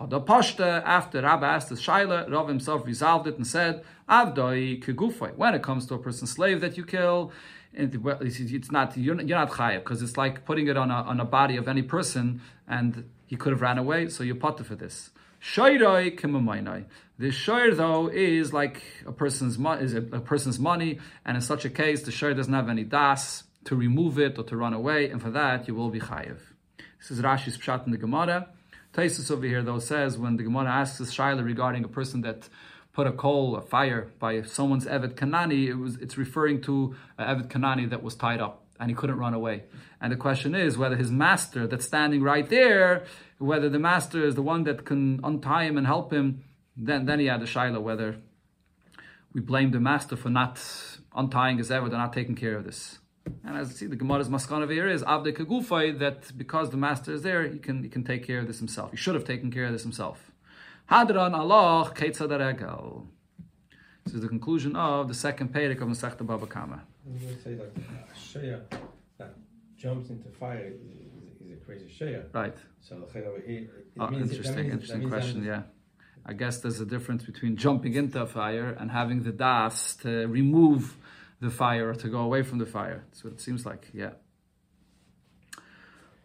After 0.00 1.22
Rabbi 1.22 1.46
asked 1.46 1.68
the 1.68 1.76
Shaila, 1.76 2.28
Rav 2.28 2.48
himself 2.48 2.84
resolved 2.84 3.28
it 3.28 3.36
and 3.36 3.46
said. 3.46 3.84
When 4.08 5.54
it 5.54 5.62
comes 5.62 5.86
to 5.86 5.94
a 5.94 5.98
person's 5.98 6.32
slave 6.32 6.60
that 6.62 6.76
you 6.76 6.84
kill, 6.84 7.30
it's 7.76 8.70
not 8.70 8.96
you're, 8.96 9.20
you're 9.20 9.38
not 9.38 9.50
chayav 9.50 9.80
because 9.80 10.02
it's 10.02 10.16
like 10.16 10.44
putting 10.44 10.68
it 10.68 10.76
on 10.76 10.90
a, 10.90 10.94
on 10.94 11.20
a 11.20 11.24
body 11.24 11.56
of 11.56 11.68
any 11.68 11.82
person 11.82 12.40
and 12.68 13.08
he 13.26 13.36
could 13.36 13.52
have 13.52 13.62
ran 13.62 13.78
away, 13.78 14.08
so 14.08 14.22
you're 14.22 14.36
potter 14.36 14.64
for 14.64 14.76
this. 14.76 15.10
Shoiroi 15.42 16.18
kimamainai. 16.18 16.84
The 17.18 17.30
shoir 17.30 17.74
though 17.74 18.08
is 18.08 18.52
like 18.52 18.82
a 19.06 19.12
person's 19.12 19.58
is 19.82 19.94
a, 19.94 19.98
a, 19.98 20.20
person's 20.20 20.58
money, 20.58 20.98
and 21.24 21.36
in 21.36 21.40
such 21.40 21.64
a 21.64 21.70
case, 21.70 22.02
the 22.02 22.10
shoir 22.10 22.34
doesn't 22.34 22.52
have 22.52 22.68
any 22.68 22.84
das 22.84 23.44
to 23.64 23.76
remove 23.76 24.18
it 24.18 24.38
or 24.38 24.44
to 24.44 24.56
run 24.56 24.72
away, 24.72 25.10
and 25.10 25.20
for 25.20 25.30
that 25.30 25.68
you 25.68 25.74
will 25.74 25.90
be 25.90 26.00
chayiv. 26.00 26.38
This 26.98 27.10
is 27.10 27.20
Rashi's 27.20 27.58
pshat 27.58 27.86
in 27.86 27.92
the 27.92 27.98
Gemara. 27.98 28.48
Taisus 28.94 29.30
over 29.30 29.46
here 29.46 29.62
though 29.62 29.80
says 29.80 30.16
when 30.16 30.36
the 30.36 30.44
Gemara 30.44 30.70
asks 30.70 31.00
us 31.00 31.14
Shaila 31.14 31.44
regarding 31.44 31.84
a 31.84 31.88
person 31.88 32.20
that 32.22 32.48
put 32.94 33.06
a 33.06 33.12
coal, 33.12 33.56
a 33.56 33.60
fire 33.60 34.12
by 34.18 34.40
someone's 34.42 34.86
Evet 34.86 35.14
Kanani, 35.16 35.68
it 35.68 35.74
was 35.74 35.96
it's 35.96 36.16
referring 36.16 36.62
to 36.62 36.94
uh, 37.18 37.24
Evet 37.24 37.48
Kanani 37.48 37.90
that 37.90 38.02
was 38.02 38.14
tied 38.14 38.40
up 38.40 38.64
and 38.80 38.88
he 38.90 38.94
couldn't 38.94 39.18
run 39.18 39.34
away. 39.34 39.64
And 40.00 40.12
the 40.12 40.16
question 40.16 40.54
is 40.54 40.78
whether 40.78 40.96
his 40.96 41.10
master 41.10 41.66
that's 41.66 41.84
standing 41.84 42.22
right 42.22 42.48
there, 42.48 43.04
whether 43.38 43.68
the 43.68 43.78
master 43.78 44.24
is 44.24 44.34
the 44.36 44.42
one 44.42 44.64
that 44.64 44.84
can 44.84 45.20
untie 45.22 45.64
him 45.64 45.76
and 45.76 45.86
help 45.86 46.12
him, 46.12 46.44
then 46.76 47.04
then 47.06 47.18
he 47.18 47.26
had 47.26 47.42
a 47.42 47.46
Shaila 47.46 47.82
whether 47.82 48.16
we 49.32 49.40
blame 49.40 49.72
the 49.72 49.80
master 49.80 50.16
for 50.16 50.30
not 50.30 50.56
untying 51.14 51.58
his 51.58 51.70
Evet 51.70 51.92
or 51.92 51.98
not 51.98 52.12
taking 52.12 52.36
care 52.36 52.56
of 52.56 52.64
this. 52.64 53.00
And 53.44 53.56
as 53.56 53.70
you 53.70 53.76
see, 53.76 53.86
the 53.86 53.96
Gemara's 53.96 54.28
maskana 54.28 54.70
here 54.70 54.88
is 54.88 55.02
avde 55.02 55.32
kagufay 55.36 55.98
that 55.98 56.36
because 56.36 56.70
the 56.70 56.76
master 56.76 57.12
is 57.12 57.22
there, 57.22 57.48
he 57.48 57.58
can 57.58 57.82
he 57.82 57.88
can 57.88 58.04
take 58.04 58.24
care 58.24 58.38
of 58.38 58.46
this 58.46 58.58
himself. 58.58 58.92
He 58.92 58.96
should 58.96 59.16
have 59.16 59.24
taken 59.24 59.50
care 59.50 59.64
of 59.64 59.72
this 59.72 59.82
himself. 59.82 60.30
Hadran 60.90 61.34
Allah 61.34 61.92
ketzadaregal. 61.94 63.06
This 64.04 64.14
is 64.14 64.20
the 64.20 64.28
conclusion 64.28 64.76
of 64.76 65.08
the 65.08 65.14
second 65.14 65.52
pedic 65.52 65.80
of 65.80 65.88
Masechta 65.88 66.26
Bava 66.26 66.46
Kama. 66.46 66.82
I'm 67.06 67.18
going 67.18 67.34
to 67.34 67.42
say 67.42 67.54
that 67.54 67.74
shaya 68.14 68.60
that 69.18 69.34
jumps 69.76 70.10
into 70.10 70.28
fire 70.28 70.72
is, 70.74 70.80
is 71.40 71.52
a 71.52 71.64
crazy 71.64 71.86
shaya. 71.86 72.24
Right. 72.34 72.54
So 72.80 72.96
oh, 73.98 74.06
means, 74.08 74.30
interesting, 74.30 74.70
interesting 74.70 75.08
question. 75.08 75.42
Yeah. 75.42 75.62
I 76.26 76.34
guess 76.34 76.58
there's 76.58 76.80
a 76.80 76.86
difference 76.86 77.22
between 77.24 77.56
jumping 77.56 77.94
into 77.94 78.20
a 78.20 78.26
fire 78.26 78.76
and 78.78 78.90
having 78.90 79.22
the 79.22 79.32
das 79.32 79.96
to 79.96 80.26
remove 80.26 80.96
the 81.40 81.50
fire 81.50 81.90
or 81.90 81.94
to 81.94 82.08
go 82.08 82.18
away 82.18 82.42
from 82.42 82.58
the 82.58 82.66
fire. 82.66 83.04
That's 83.08 83.24
what 83.24 83.32
it 83.32 83.40
seems 83.40 83.64
like. 83.64 83.88
Yeah. 83.94 84.10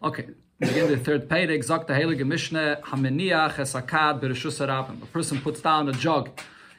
Okay. 0.04 0.28
Begin 0.60 0.90
the 0.90 0.98
third 0.98 1.30
page. 1.30 1.64
Sagt 1.64 1.88
the 1.88 1.94
Heilige 1.94 2.28
Mishnah, 2.28 2.82
Hameniach 2.84 3.54
esakad 3.54 4.20
b'rishus 4.20 4.60
A 4.60 5.06
person 5.06 5.40
puts 5.40 5.62
down 5.62 5.88
a 5.88 5.94
jug 5.94 6.32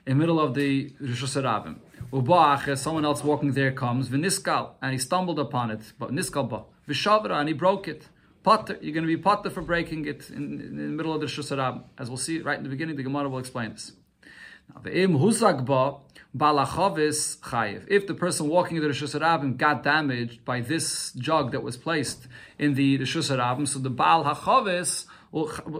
in 0.05 0.19
the 0.19 0.21
middle 0.21 0.39
of 0.39 0.53
the 0.53 0.91
rishus 1.01 1.41
harabim. 1.41 1.77
Ubach, 2.13 2.77
someone 2.77 3.07
else 3.07 3.25
walking 3.25 3.53
there 3.53 3.73
comes, 3.73 4.11
Viniskal, 4.11 4.73
and 4.83 4.93
he 4.93 4.99
stumbled 4.99 5.39
upon 5.39 5.71
it, 5.71 5.81
but 5.99 6.11
niskal 6.11 6.47
ba, 6.47 6.65
v'shavra, 6.87 7.41
and 7.41 7.49
he 7.49 7.55
broke 7.55 7.89
it. 7.89 8.07
Potter, 8.43 8.77
you're 8.83 8.93
going 8.93 9.07
to 9.07 9.17
be 9.17 9.17
potter 9.17 9.49
for 9.49 9.63
breaking 9.63 10.05
it 10.07 10.29
in, 10.29 10.61
in, 10.61 10.77
the 10.77 10.83
middle 10.83 11.15
of 11.15 11.23
the 11.23 11.27
rishus 11.27 11.51
harabim. 11.51 11.83
As 11.97 12.11
we'll 12.11 12.19
see 12.19 12.41
right 12.43 12.59
in 12.59 12.65
the 12.65 12.69
beginning, 12.69 12.97
the 12.97 13.03
Gemara 13.03 13.31
will 13.31 13.39
explain 13.39 13.71
this. 13.71 13.93
Now, 14.75 14.83
ve'im 14.83 15.19
huzak 15.19 15.65
ba, 15.65 15.97
Balachavis 16.37 17.39
chayiv. 17.41 17.85
If 17.89 18.07
the 18.07 18.15
person 18.15 18.49
walking 18.49 18.77
in 18.77 18.83
the 18.85 18.89
Rishus 18.89 19.57
got 19.57 19.83
damaged 19.83 20.45
by 20.45 20.61
this 20.61 21.13
jug 21.13 21.51
that 21.51 21.63
was 21.63 21.77
placed 21.77 22.29
in 22.57 22.75
the 22.75 22.99
Rishus 22.99 23.69
so 23.69 23.79
the 23.81 23.91
Baal 23.91 24.25
Hachavis 24.25 25.07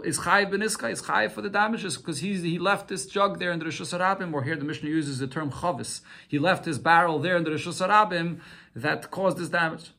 is 0.03 0.19
chayiv 0.19 0.51
beniska, 0.51 0.91
is 0.91 1.03
chayiv 1.03 1.31
for 1.31 1.41
the 1.41 1.49
damages 1.49 1.97
because 1.97 2.19
he's, 2.19 2.43
he 2.43 2.59
left 2.59 2.89
this 2.89 3.05
jug 3.05 3.39
there 3.39 3.51
in 3.51 3.59
the 3.59 3.65
Rishus 3.65 3.97
Harabim, 3.97 4.33
or 4.33 4.43
here 4.43 4.57
the 4.57 4.65
Mishnah 4.65 4.89
uses 4.89 5.19
the 5.19 5.27
term 5.27 5.51
chavis. 5.51 6.01
He 6.27 6.37
left 6.37 6.65
his 6.65 6.79
barrel 6.79 7.19
there 7.19 7.37
in 7.37 7.45
the 7.45 7.51
Rishus 7.51 8.39
that 8.75 9.11
caused 9.11 9.37
this 9.37 9.49
damage. 9.49 9.91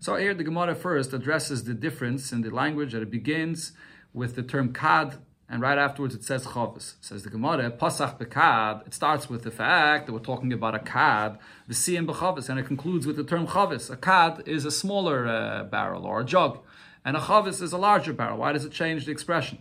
So 0.00 0.16
here 0.16 0.34
the 0.34 0.44
Gemara 0.44 0.74
first 0.74 1.12
addresses 1.12 1.64
the 1.64 1.74
difference 1.74 2.32
in 2.32 2.42
the 2.42 2.50
language 2.50 2.92
that 2.92 3.02
it 3.02 3.10
begins 3.10 3.72
with 4.12 4.34
the 4.34 4.42
term 4.42 4.72
kad 4.72 5.18
and 5.48 5.62
right 5.62 5.78
afterwards 5.78 6.14
it 6.14 6.24
says 6.24 6.44
chavos. 6.46 6.94
Says 7.00 7.22
the 7.22 7.30
Gemara, 7.30 7.70
pasach 7.70 8.18
bekad. 8.18 8.86
It 8.86 8.94
starts 8.94 9.30
with 9.30 9.44
the 9.44 9.50
fact 9.50 10.06
that 10.06 10.12
we're 10.12 10.18
talking 10.18 10.52
about 10.52 10.74
a 10.74 10.78
kad, 10.78 11.38
the 11.66 11.74
siyam 11.74 12.06
bechavos, 12.06 12.48
and 12.48 12.58
it 12.58 12.66
concludes 12.66 13.06
with 13.06 13.16
the 13.16 13.24
term 13.24 13.46
chavos. 13.46 13.90
A 13.90 13.96
kad 13.96 14.42
is 14.46 14.64
a 14.64 14.70
smaller 14.70 15.26
uh, 15.26 15.64
barrel 15.64 16.04
or 16.04 16.20
a 16.20 16.24
jug, 16.24 16.58
and 17.04 17.16
a 17.16 17.20
chavos 17.20 17.62
is 17.62 17.72
a 17.72 17.78
larger 17.78 18.12
barrel. 18.12 18.38
Why 18.38 18.52
does 18.52 18.64
it 18.64 18.72
change 18.72 19.06
the 19.06 19.12
expression? 19.12 19.58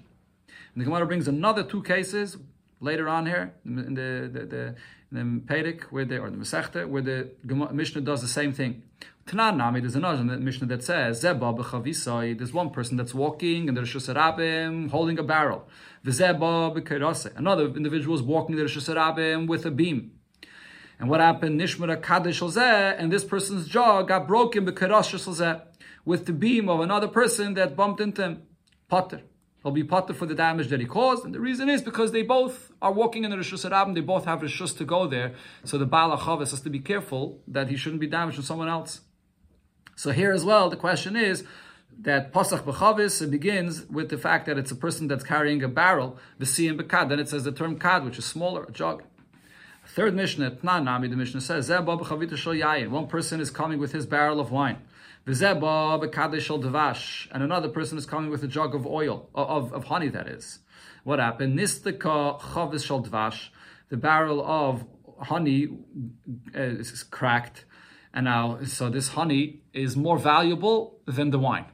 And 0.48 0.82
the 0.82 0.86
Gemara 0.86 1.06
brings 1.06 1.28
another 1.28 1.64
two 1.64 1.82
cases 1.84 2.38
later 2.82 3.08
on 3.08 3.26
here 3.26 3.54
in 3.66 3.96
the 3.96 4.30
the, 4.32 4.46
the, 4.46 4.76
the 5.12 5.22
Pedic, 5.22 5.84
where 5.84 6.06
the 6.06 6.18
or 6.20 6.30
the 6.30 6.38
Masechta, 6.38 6.88
where 6.88 7.02
the 7.02 7.32
Mishnah 7.46 8.02
does 8.02 8.22
the 8.22 8.28
same 8.28 8.52
thing. 8.52 8.84
Tanan 9.28 9.58
Nami, 9.58 9.82
there's 9.82 9.98
another 9.98 10.24
Mishnah 10.24 10.68
that 10.68 10.84
says, 10.84 11.22
Zeba 11.22 11.54
b'chavisai, 11.54 12.38
there's 12.38 12.54
one 12.54 12.70
person 12.70 12.96
that's 12.96 13.14
walking 13.14 13.68
and 13.68 13.76
there's 13.76 13.90
Shusarabim 13.90 14.90
holding 14.90 15.20
a 15.20 15.24
barrel. 15.24 15.68
V'zeba 16.06 16.74
b'kairase, 16.74 17.36
another 17.36 17.66
individual 17.66 18.16
is 18.16 18.22
walking 18.22 18.56
the 18.56 18.64
Shusarabim 18.64 19.46
with 19.46 19.66
a 19.66 19.72
beam. 19.72 20.14
And 20.98 21.10
what 21.10 21.20
happened? 21.20 21.60
Nishmara 21.60 22.02
Kadesh 22.02 22.42
and 22.98 23.12
this 23.12 23.26
person's 23.26 23.68
jaw 23.68 24.02
got 24.02 24.30
broken 24.30 24.66
b'kairash 24.66 25.62
with 26.06 26.26
the 26.26 26.32
beam 26.32 26.70
of 26.70 26.80
another 26.80 27.10
person 27.10 27.54
that 27.56 27.76
bumped 27.76 28.00
into 28.00 28.24
him. 28.24 28.44
Potter. 28.88 29.24
He'll 29.62 29.74
be 29.74 29.84
potter 29.84 30.14
for 30.14 30.26
the 30.26 30.36
damage 30.36 30.70
that 30.70 30.80
he 30.80 30.86
caused. 30.86 31.26
And 31.26 31.36
the 31.36 31.42
reason 31.42 31.68
is 31.68 31.82
because 31.82 32.14
they 32.14 32.22
both 32.22 32.72
are 32.82 32.94
walking 32.94 33.26
in 33.26 33.32
the 33.32 33.36
Rishus 33.36 33.94
they 33.94 34.00
both 34.00 34.24
have 34.24 34.40
Rishus 34.40 34.78
to 34.78 34.86
go 34.86 35.06
there. 35.06 35.34
So 35.66 35.78
the 35.78 35.86
Baal 35.86 36.18
HaChavis 36.18 36.52
has 36.52 36.62
to 36.62 36.70
be 36.70 36.80
careful 36.80 37.42
that 37.50 37.68
he 37.68 37.76
shouldn't 37.76 38.00
be 38.00 38.08
damaged 38.08 38.36
from 38.36 38.46
someone 38.46 38.70
else. 38.70 39.02
So 39.98 40.12
here 40.12 40.32
as 40.32 40.46
well, 40.46 40.70
the 40.70 40.78
question 40.78 41.16
is 41.16 41.44
that 42.02 42.32
Pasach 42.32 42.62
B'chavis 42.62 43.30
begins 43.32 43.84
with 43.88 44.10
the 44.10 44.18
fact 44.18 44.46
that 44.46 44.56
it's 44.56 44.70
a 44.70 44.76
person 44.76 45.08
that's 45.08 45.24
carrying 45.24 45.64
a 45.64 45.68
barrel, 45.68 46.20
the 46.38 46.46
and 46.68 46.80
Bekad. 46.80 47.10
Then 47.10 47.20
it 47.20 47.28
says 47.30 47.46
the 47.46 47.52
term 47.52 47.80
Kad, 47.80 48.06
which 48.06 48.20
is 48.20 48.26
smaller, 48.26 48.64
a 48.66 48.72
jug. 48.72 49.02
Third 49.88 50.14
Mishnah, 50.14 50.52
Tnan 50.52 50.84
Nami, 50.84 51.08
the 51.08 51.16
Mishnah 51.16 51.42
says, 51.42 51.72
One 51.72 53.08
person 53.08 53.42
is 53.42 53.50
coming 53.50 53.80
with 53.80 53.92
his 53.92 54.06
barrel 54.06 54.40
of 54.40 54.52
wine. 54.52 54.78
And 55.26 55.44
another 57.44 57.70
person 57.70 57.98
is 57.98 58.06
coming 58.06 58.30
with 58.30 58.44
a 58.44 58.48
jug 58.48 58.76
of 58.76 58.86
oil, 58.86 59.30
of, 59.34 59.74
of 59.74 59.86
honey, 59.86 60.10
that 60.10 60.28
is. 60.28 60.60
What 61.06 61.18
happened? 61.18 61.58
Nistika 61.58 62.40
chavis 62.40 62.86
shal 62.86 63.04
dvash. 63.04 63.50
The 63.90 63.98
barrel 63.98 64.46
of 64.46 64.86
honey 65.20 65.70
uh, 66.56 66.60
is 66.62 67.02
cracked 67.02 67.66
and 68.18 68.26
now, 68.26 68.58
so 68.64 68.90
this 68.90 69.10
honey 69.10 69.62
is 69.74 69.96
more 69.96 70.18
valuable 70.18 71.00
than 71.06 71.30
the 71.30 71.38
wine. 71.38 71.66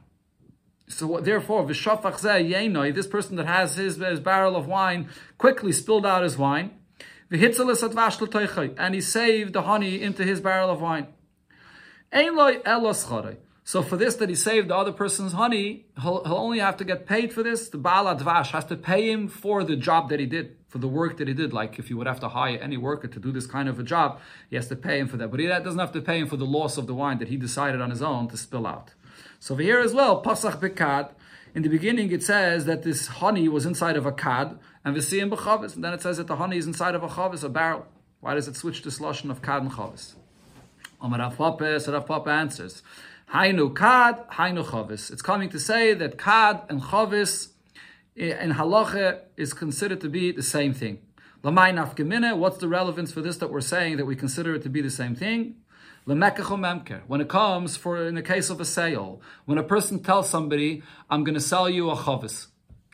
So 0.86 1.18
therefore, 1.18 1.64
this 1.66 1.78
person 1.78 3.36
that 3.36 3.46
has 3.46 3.76
his, 3.76 3.96
his 3.96 4.20
barrel 4.20 4.54
of 4.54 4.66
wine 4.66 5.08
quickly 5.38 5.72
spilled 5.72 6.04
out 6.04 6.22
his 6.22 6.36
wine, 6.36 6.72
and 7.30 8.94
he 8.94 9.00
saved 9.00 9.54
the 9.54 9.62
honey 9.62 10.02
into 10.02 10.22
his 10.22 10.42
barrel 10.42 10.68
of 10.68 10.82
wine. 10.82 11.06
So 13.64 13.80
for 13.80 13.96
this 13.96 14.16
that 14.16 14.28
he 14.28 14.34
saved 14.34 14.68
the 14.68 14.76
other 14.76 14.92
person's 14.92 15.32
honey, 15.32 15.86
he'll, 16.02 16.22
he'll 16.24 16.34
only 16.34 16.58
have 16.58 16.76
to 16.76 16.84
get 16.84 17.06
paid 17.06 17.32
for 17.32 17.42
this. 17.42 17.70
The 17.70 17.78
Baal 17.78 18.14
Advash 18.14 18.50
has 18.50 18.66
to 18.66 18.76
pay 18.76 19.10
him 19.10 19.28
for 19.28 19.64
the 19.64 19.76
job 19.76 20.10
that 20.10 20.20
he 20.20 20.26
did, 20.26 20.58
for 20.74 20.78
the 20.78 20.88
work 20.88 21.18
that 21.18 21.28
he 21.28 21.34
did. 21.34 21.52
Like 21.52 21.78
if 21.78 21.88
you 21.88 21.96
would 21.98 22.08
have 22.08 22.18
to 22.18 22.28
hire 22.30 22.58
any 22.58 22.76
worker 22.76 23.06
to 23.06 23.20
do 23.20 23.30
this 23.30 23.46
kind 23.46 23.68
of 23.68 23.78
a 23.78 23.84
job, 23.84 24.18
he 24.50 24.56
has 24.56 24.66
to 24.66 24.74
pay 24.74 24.98
him 24.98 25.06
for 25.06 25.16
that. 25.18 25.30
But 25.30 25.38
he 25.38 25.46
doesn't 25.46 25.78
have 25.78 25.92
to 25.92 26.02
pay 26.02 26.18
him 26.18 26.26
for 26.26 26.36
the 26.36 26.44
loss 26.44 26.76
of 26.76 26.88
the 26.88 26.94
wine 26.94 27.18
that 27.18 27.28
he 27.28 27.36
decided 27.36 27.80
on 27.80 27.90
his 27.90 28.02
own 28.02 28.26
to 28.26 28.36
spill 28.36 28.66
out. 28.66 28.92
So 29.38 29.54
over 29.54 29.62
here 29.62 29.78
as 29.78 29.94
well, 29.94 30.20
Pasach 30.20 30.58
Bekad, 30.58 31.10
in 31.54 31.62
the 31.62 31.68
beginning 31.68 32.10
it 32.10 32.24
says 32.24 32.64
that 32.64 32.82
this 32.82 33.06
honey 33.06 33.48
was 33.48 33.66
inside 33.66 33.96
of 33.96 34.04
a 34.04 34.10
kad, 34.10 34.58
and 34.84 34.96
Visiyim 34.96 35.30
B'chavis, 35.30 35.76
and 35.76 35.84
then 35.84 35.92
it 35.92 36.02
says 36.02 36.16
that 36.16 36.26
the 36.26 36.34
honey 36.34 36.56
is 36.56 36.66
inside 36.66 36.96
of 36.96 37.04
a 37.04 37.08
chavis, 37.08 37.44
a 37.44 37.48
barrel. 37.48 37.86
Why 38.18 38.34
does 38.34 38.48
it 38.48 38.56
switch 38.56 38.82
this 38.82 38.98
lashon 38.98 39.30
of 39.30 39.42
kad 39.42 39.62
and 39.62 39.70
chavis? 39.70 40.14
Amar 41.00 41.20
Rav 41.20 41.38
Papa, 41.38 41.78
so 41.78 41.92
Rav 41.92 42.04
Papa 42.04 42.30
answers, 42.30 42.82
Hainu 43.32 43.72
kad, 43.76 44.28
hainu 44.30 44.64
chavis. 44.64 45.12
It's 45.12 45.22
coming 45.22 45.50
to 45.50 45.60
say 45.60 45.94
that 45.94 46.18
kad 46.18 46.62
and 46.68 46.82
chavis 46.82 47.50
in 48.16 48.52
halacha 48.52 49.20
is 49.36 49.52
considered 49.52 50.00
to 50.00 50.08
be 50.08 50.32
the 50.32 50.42
same 50.42 50.72
thing. 50.72 50.98
Lamai 51.42 51.74
nafgemine, 51.74 52.36
what's 52.38 52.58
the 52.58 52.68
relevance 52.68 53.12
for 53.12 53.20
this 53.20 53.36
that 53.38 53.50
we're 53.50 53.60
saying 53.60 53.96
that 53.96 54.06
we 54.06 54.16
consider 54.16 54.54
it 54.54 54.62
to 54.62 54.68
be 54.68 54.80
the 54.80 54.90
same 54.90 55.14
thing? 55.14 55.56
When 56.04 56.22
it 56.22 57.28
comes 57.28 57.76
for 57.78 58.06
in 58.06 58.14
the 58.14 58.22
case 58.22 58.50
of 58.50 58.60
a 58.60 58.64
sale, 58.64 59.22
when 59.46 59.56
a 59.56 59.62
person 59.62 60.02
tells 60.02 60.28
somebody, 60.28 60.82
"I'm 61.08 61.24
going 61.24 61.34
to 61.34 61.40
sell 61.40 61.68
you 61.68 61.90
a 61.90 61.96
chavis," 61.96 62.48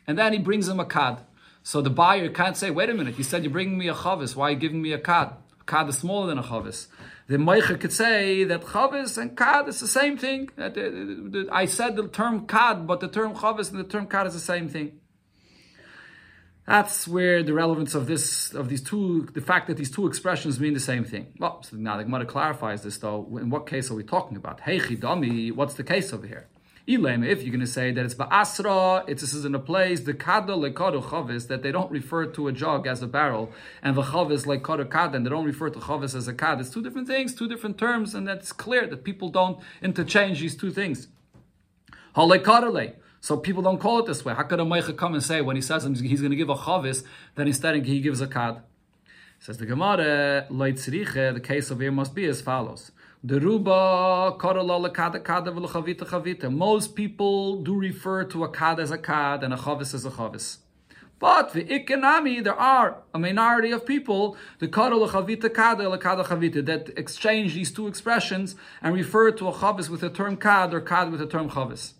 and 0.07 0.17
then 0.17 0.31
he 0.31 0.39
brings 0.39 0.69
him 0.69 0.79
a 0.79 0.85
kad, 0.85 1.19
so 1.61 1.81
the 1.81 1.89
buyer 1.89 2.29
can't 2.29 2.55
say, 2.55 2.71
"Wait 2.71 2.89
a 2.89 2.93
minute, 2.93 3.17
you 3.17 3.25
said 3.25 3.43
you're 3.43 3.51
bringing 3.51 3.77
me 3.77 3.89
a 3.89 3.93
chavis. 3.93 4.35
Why 4.35 4.47
are 4.47 4.51
you 4.51 4.57
giving 4.57 4.81
me 4.81 4.93
a 4.93 4.97
kad? 4.97 5.33
A 5.59 5.63
kad 5.65 5.89
is 5.89 5.97
smaller 5.97 6.27
than 6.27 6.37
a 6.37 6.43
chavis." 6.43 6.87
The 7.27 7.35
Meicher 7.37 7.79
could 7.79 7.91
say 7.93 8.45
that 8.45 8.61
chavis 8.61 9.17
and 9.17 9.35
kad 9.35 9.67
is 9.67 9.81
the 9.81 9.87
same 9.87 10.17
thing. 10.17 10.49
Uh, 10.57 10.63
uh, 10.63 10.67
uh, 10.67 11.43
I 11.51 11.65
said 11.65 11.97
the 11.97 12.07
term 12.07 12.47
kad, 12.47 12.87
but 12.87 13.01
the 13.01 13.09
term 13.09 13.35
chavis 13.35 13.71
and 13.71 13.79
the 13.79 13.83
term 13.83 14.07
kad 14.07 14.25
is 14.27 14.33
the 14.33 14.39
same 14.39 14.69
thing. 14.69 15.00
That's 16.71 17.05
where 17.05 17.43
the 17.43 17.53
relevance 17.53 17.95
of 17.95 18.07
this, 18.07 18.53
of 18.53 18.69
these 18.69 18.81
two, 18.81 19.27
the 19.33 19.41
fact 19.41 19.67
that 19.67 19.75
these 19.75 19.91
two 19.91 20.07
expressions 20.07 20.57
mean 20.57 20.73
the 20.73 20.79
same 20.79 21.03
thing. 21.03 21.33
Well, 21.37 21.61
so 21.63 21.75
now 21.75 21.97
the 21.97 22.05
Gemara 22.05 22.25
clarifies 22.25 22.81
this 22.83 22.97
though. 22.97 23.27
In 23.41 23.49
what 23.49 23.67
case 23.67 23.91
are 23.91 23.93
we 23.93 24.05
talking 24.05 24.37
about? 24.37 24.61
Hey 24.61 24.79
chidami, 24.79 25.51
what's 25.51 25.73
the 25.73 25.83
case 25.83 26.13
over 26.13 26.25
here? 26.25 26.47
Ilem, 26.87 27.27
if 27.27 27.43
you're 27.43 27.51
going 27.51 27.59
to 27.59 27.67
say 27.67 27.91
that 27.91 28.05
it's 28.05 28.15
ba'asra, 28.15 29.03
it's 29.09 29.19
this 29.19 29.33
is 29.33 29.43
in 29.43 29.53
a 29.53 29.59
place, 29.59 29.99
the 29.99 30.13
kada 30.13 30.53
lekadu 30.53 31.03
chavis, 31.03 31.49
that 31.49 31.61
they 31.61 31.73
don't 31.73 31.91
refer 31.91 32.25
to 32.25 32.47
a 32.47 32.53
jug 32.53 32.87
as 32.87 33.01
a 33.03 33.07
barrel, 33.07 33.51
and 33.83 33.97
the 33.97 34.03
chavis 34.03 34.45
lekadu 34.45 34.89
kad, 34.89 35.13
and 35.13 35.25
they 35.25 35.29
don't 35.29 35.45
refer 35.45 35.69
to 35.69 35.79
chavis 35.79 36.15
as 36.15 36.29
a 36.29 36.33
kad. 36.33 36.61
It's 36.61 36.69
two 36.69 36.81
different 36.81 37.07
things, 37.07 37.35
two 37.35 37.49
different 37.49 37.77
terms, 37.77 38.15
and 38.15 38.25
that's 38.25 38.53
clear 38.53 38.87
that 38.87 39.03
people 39.03 39.27
don't 39.27 39.59
interchange 39.81 40.39
these 40.39 40.55
two 40.55 40.71
things. 40.71 41.09
Halekadale. 42.15 42.95
So 43.23 43.37
people 43.37 43.61
don't 43.61 43.77
call 43.77 43.99
it 43.99 44.07
this 44.07 44.25
way. 44.25 44.33
How 44.33 44.41
could 44.43 44.59
a 44.59 44.63
Meicha 44.63 44.97
come 44.97 45.13
and 45.13 45.23
say 45.23 45.41
when 45.41 45.55
he 45.55 45.61
says 45.61 45.83
he's 45.83 46.21
going 46.21 46.31
to 46.31 46.35
give 46.35 46.49
a 46.49 46.55
chavis, 46.55 47.03
then 47.35 47.47
instead 47.47 47.75
he 47.85 48.01
gives 48.01 48.19
a 48.19 48.27
kad? 48.27 48.63
Says 49.39 49.59
the 49.59 49.67
Gemara, 49.67 50.47
the 50.49 51.41
case 51.43 51.69
of 51.69 51.79
here 51.79 51.91
must 51.91 52.15
be 52.15 52.25
as 52.25 52.41
follows. 52.41 52.91
The 53.23 53.39
ruba 53.39 54.35
Most 56.51 56.95
people 56.95 57.61
do 57.61 57.75
refer 57.75 58.23
to 58.23 58.43
a 58.43 58.49
kad 58.49 58.79
as 58.79 58.89
a 58.89 58.97
kad 58.97 59.43
and 59.43 59.53
a 59.53 59.57
chavis 59.57 59.93
as 59.93 60.03
a 60.03 60.09
chavis. 60.09 60.57
But 61.19 61.53
the 61.53 61.63
ikanami, 61.63 62.43
there 62.43 62.55
are 62.55 63.03
a 63.13 63.19
minority 63.19 63.69
of 63.69 63.85
people, 63.85 64.35
the 64.57 64.67
kadal 64.67 65.07
chavita 65.07 65.53
kada 65.53 65.95
kada 65.99 66.23
chavita, 66.23 66.65
that 66.65 66.89
exchange 66.97 67.53
these 67.53 67.71
two 67.71 67.85
expressions 67.85 68.55
and 68.81 68.95
refer 68.95 69.29
to 69.29 69.47
a 69.47 69.53
chavis 69.53 69.89
with 69.89 70.01
the 70.01 70.09
term 70.09 70.37
kad 70.37 70.73
or 70.73 70.81
kad 70.81 71.11
with 71.11 71.19
the 71.19 71.27
term 71.27 71.51
chavis. 71.51 71.93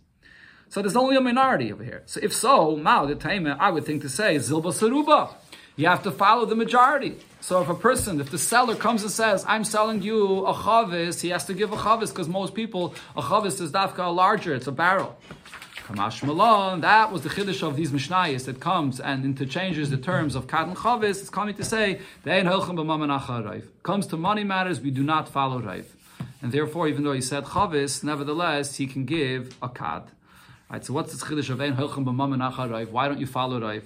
So 0.71 0.81
there's 0.81 0.95
only 0.95 1.17
a 1.17 1.21
minority 1.21 1.73
over 1.73 1.84
here. 1.84 2.01
So 2.05 2.21
if 2.23 2.34
so, 2.34 2.77
Mao 2.77 3.05
the 3.05 3.13
Taima, 3.13 3.57
I 3.60 3.71
would 3.71 3.86
think 3.86 4.03
to 4.03 4.10
say 4.10 4.38
Zilba 4.38 4.71
Saruba. 4.71 5.34
You 5.75 5.88
have 5.88 6.01
to 6.03 6.12
follow 6.12 6.45
the 6.45 6.55
majority. 6.55 7.17
So 7.41 7.62
if 7.62 7.67
a 7.67 7.75
person, 7.75 8.21
if 8.21 8.31
the 8.31 8.38
seller 8.38 8.77
comes 8.77 9.01
and 9.01 9.12
says, 9.12 9.43
I'm 9.49 9.65
selling 9.65 10.01
you 10.01 10.45
a 10.45 10.53
chavis, 10.53 11.19
he 11.19 11.27
has 11.31 11.43
to 11.47 11.53
give 11.53 11.73
a 11.73 11.75
chavis 11.75 12.07
because 12.07 12.29
most 12.29 12.53
people, 12.53 12.95
a 13.17 13.21
chavis 13.21 13.60
is 13.60 13.73
dafka 13.73 14.15
larger, 14.15 14.55
it's 14.55 14.67
a 14.67 14.71
barrel. 14.71 15.17
Kamash 15.88 16.23
Malon, 16.23 16.79
that 16.79 17.12
was 17.12 17.23
the 17.23 17.29
chiddush 17.29 17.67
of 17.67 17.75
these 17.75 17.91
Mishnayos 17.91 18.45
that 18.45 18.62
comes 18.62 19.01
and 19.01 19.25
interchanges 19.25 19.89
the 19.89 19.97
terms 19.97 20.36
of 20.36 20.47
Kad 20.47 20.67
and 20.67 20.77
Chavis. 20.77 21.19
It's 21.19 21.29
coming 21.29 21.55
to 21.55 21.65
say, 21.65 21.99
Dein 22.25 22.49
Hilchim 22.49 22.77
B'mamanachar 22.77 23.62
Comes 23.84 24.07
to 24.07 24.15
money 24.15 24.45
matters, 24.45 24.79
we 24.79 24.89
do 24.89 25.03
not 25.03 25.27
follow 25.27 25.62
Raiv. 25.62 25.88
And 26.41 26.53
therefore, 26.53 26.88
even 26.88 27.03
though 27.03 27.12
he 27.12 27.19
said 27.19 27.43
Chavis, 27.43 28.05
nevertheless, 28.05 28.77
he 28.77 28.88
can 28.88 29.03
give 29.03 29.57
a 29.62 29.67
Kad. 29.67 30.03
Right, 30.71 30.86
so 30.86 30.93
what's 30.93 31.12
the 31.12 31.25
chiddush 31.25 31.49
of 31.49 31.60
ein 31.60 31.75
hilchim 31.75 32.05
b'mam 32.05 32.91
Why 32.91 33.10
don't 33.10 33.19
you 33.19 33.27
follow 33.27 33.60
Raiv? 33.60 33.84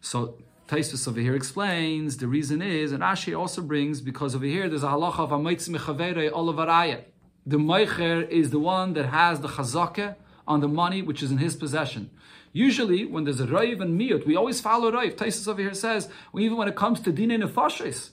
So 0.00 0.38
Taisus 0.68 1.08
over 1.08 1.18
here 1.18 1.34
explains 1.34 2.18
the 2.18 2.28
reason 2.28 2.62
is, 2.62 2.92
and 2.92 3.02
Ashi 3.02 3.36
also 3.36 3.62
brings 3.62 4.00
because 4.00 4.36
over 4.36 4.44
here 4.44 4.68
there's 4.68 4.84
a 4.84 4.90
halacha 4.90 5.18
of 5.18 5.30
amitz 5.30 5.68
mechavere 5.68 6.30
olavaraya. 6.30 7.02
The 7.44 7.56
meicher 7.56 8.28
is 8.28 8.50
the 8.50 8.60
one 8.60 8.92
that 8.92 9.06
has 9.06 9.40
the 9.40 9.48
chazaka 9.48 10.14
on 10.46 10.60
the 10.60 10.68
money 10.68 11.02
which 11.02 11.20
is 11.20 11.32
in 11.32 11.38
his 11.38 11.56
possession. 11.56 12.10
Usually, 12.52 13.04
when 13.04 13.24
there's 13.24 13.40
a 13.40 13.46
raiv 13.46 13.80
and 13.80 14.00
miyut, 14.00 14.24
we 14.24 14.36
always 14.36 14.60
follow 14.60 14.92
raiv. 14.92 15.16
Taisus 15.16 15.48
over 15.48 15.60
here 15.60 15.74
says, 15.74 16.08
well, 16.32 16.44
even 16.44 16.56
when 16.56 16.68
it 16.68 16.76
comes 16.76 17.00
to 17.00 17.10
din 17.10 17.32
and 17.32 17.42
nefashis, 17.42 18.10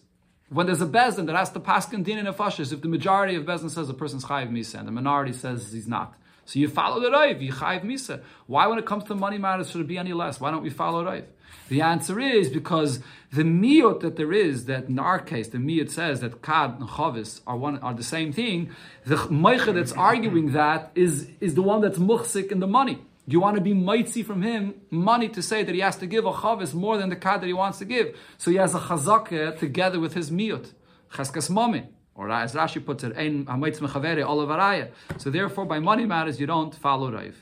when 0.50 0.66
there's 0.66 0.82
a 0.82 0.88
bezdin 0.88 1.28
that 1.28 1.36
has 1.36 1.52
to 1.52 1.60
pass 1.60 1.86
din 1.86 2.18
and 2.18 2.28
nefashis, 2.28 2.74
if 2.74 2.82
the 2.82 2.88
majority 2.88 3.36
of 3.36 3.46
bezdin 3.46 3.70
says 3.70 3.90
a 3.90 3.94
person's 3.94 4.26
chayiv 4.26 4.50
misa 4.50 4.80
and 4.80 4.88
the 4.88 4.92
minority 4.92 5.34
says 5.34 5.72
he's 5.72 5.88
not, 5.88 6.16
so 6.46 6.60
you 6.60 6.68
follow 6.68 7.02
the 7.02 7.12
Rav, 7.12 7.42
you 7.42 7.52
chayiv 7.52 7.84
misa. 7.84 8.22
Why, 8.46 8.68
when 8.68 8.78
it 8.78 8.86
comes 8.86 9.04
to 9.06 9.16
money 9.16 9.40
matters, 9.40 9.72
should 9.72 9.82
it 9.82 9.88
be 9.88 9.98
any 9.98 10.14
less? 10.14 10.40
Why 10.40 10.52
don't 10.52 10.62
we 10.62 10.70
follow 10.70 11.04
Rav? 11.04 11.24
The 11.68 11.82
answer 11.82 12.20
is 12.20 12.50
because 12.50 13.00
the 13.32 13.42
miyot 13.42 14.02
that 14.02 14.16
there 14.18 14.32
is, 14.32 14.66
that 14.66 14.86
in 14.86 15.00
our 15.00 15.20
case, 15.20 15.48
the 15.48 15.58
miyot 15.58 15.90
says 15.90 16.22
that 16.22 16.44
kad 16.44 16.80
and 16.80 16.88
chavis 16.88 17.42
are 17.48 17.58
one 17.58 17.80
are 17.80 17.96
the 17.96 18.04
same 18.04 18.32
thing. 18.32 18.70
The 19.06 19.16
meicha 19.16 19.74
that's 19.74 19.92
arguing 19.92 20.52
that 20.54 20.92
is 20.94 21.30
is 21.40 21.56
the 21.56 21.64
one 21.64 21.82
that's 21.82 21.98
muchsik 21.98 22.52
in 22.52 22.60
the 22.60 22.68
money. 22.68 23.00
You 23.28 23.40
want 23.40 23.56
to 23.56 23.62
be 23.62 23.74
mitzi 23.74 24.22
from 24.22 24.44
him 24.44 24.76
money 24.92 25.30
to 25.30 25.42
say 25.42 25.64
that 25.64 25.74
he 25.74 25.82
has 25.82 25.98
to 25.98 26.06
give 26.06 26.26
a 26.26 26.34
chavis 26.34 26.76
more 26.76 26.98
than 26.98 27.10
the 27.10 27.16
kad 27.16 27.42
that 27.42 27.48
he 27.48 27.54
wants 27.54 27.80
to 27.80 27.86
give? 27.86 28.16
So 28.38 28.52
he 28.52 28.58
has 28.58 28.76
a 28.76 28.80
chazaka 28.80 29.58
together 29.58 30.00
with 30.00 30.14
his 30.14 30.30
miyot, 30.30 30.74
chaskas 31.12 31.50
momin. 31.50 31.88
Or 32.16 32.32
as 32.32 32.54
Rashi 32.54 32.84
puts 32.84 33.04
it, 33.04 33.16
ein 33.18 33.46
hametz. 33.46 33.80
So 35.22 35.30
therefore, 35.30 35.66
by 35.66 35.80
money 35.80 36.06
matters, 36.06 36.40
you 36.40 36.48
don't 36.48 36.74
follow 36.74 37.12
Raiv. 37.12 37.36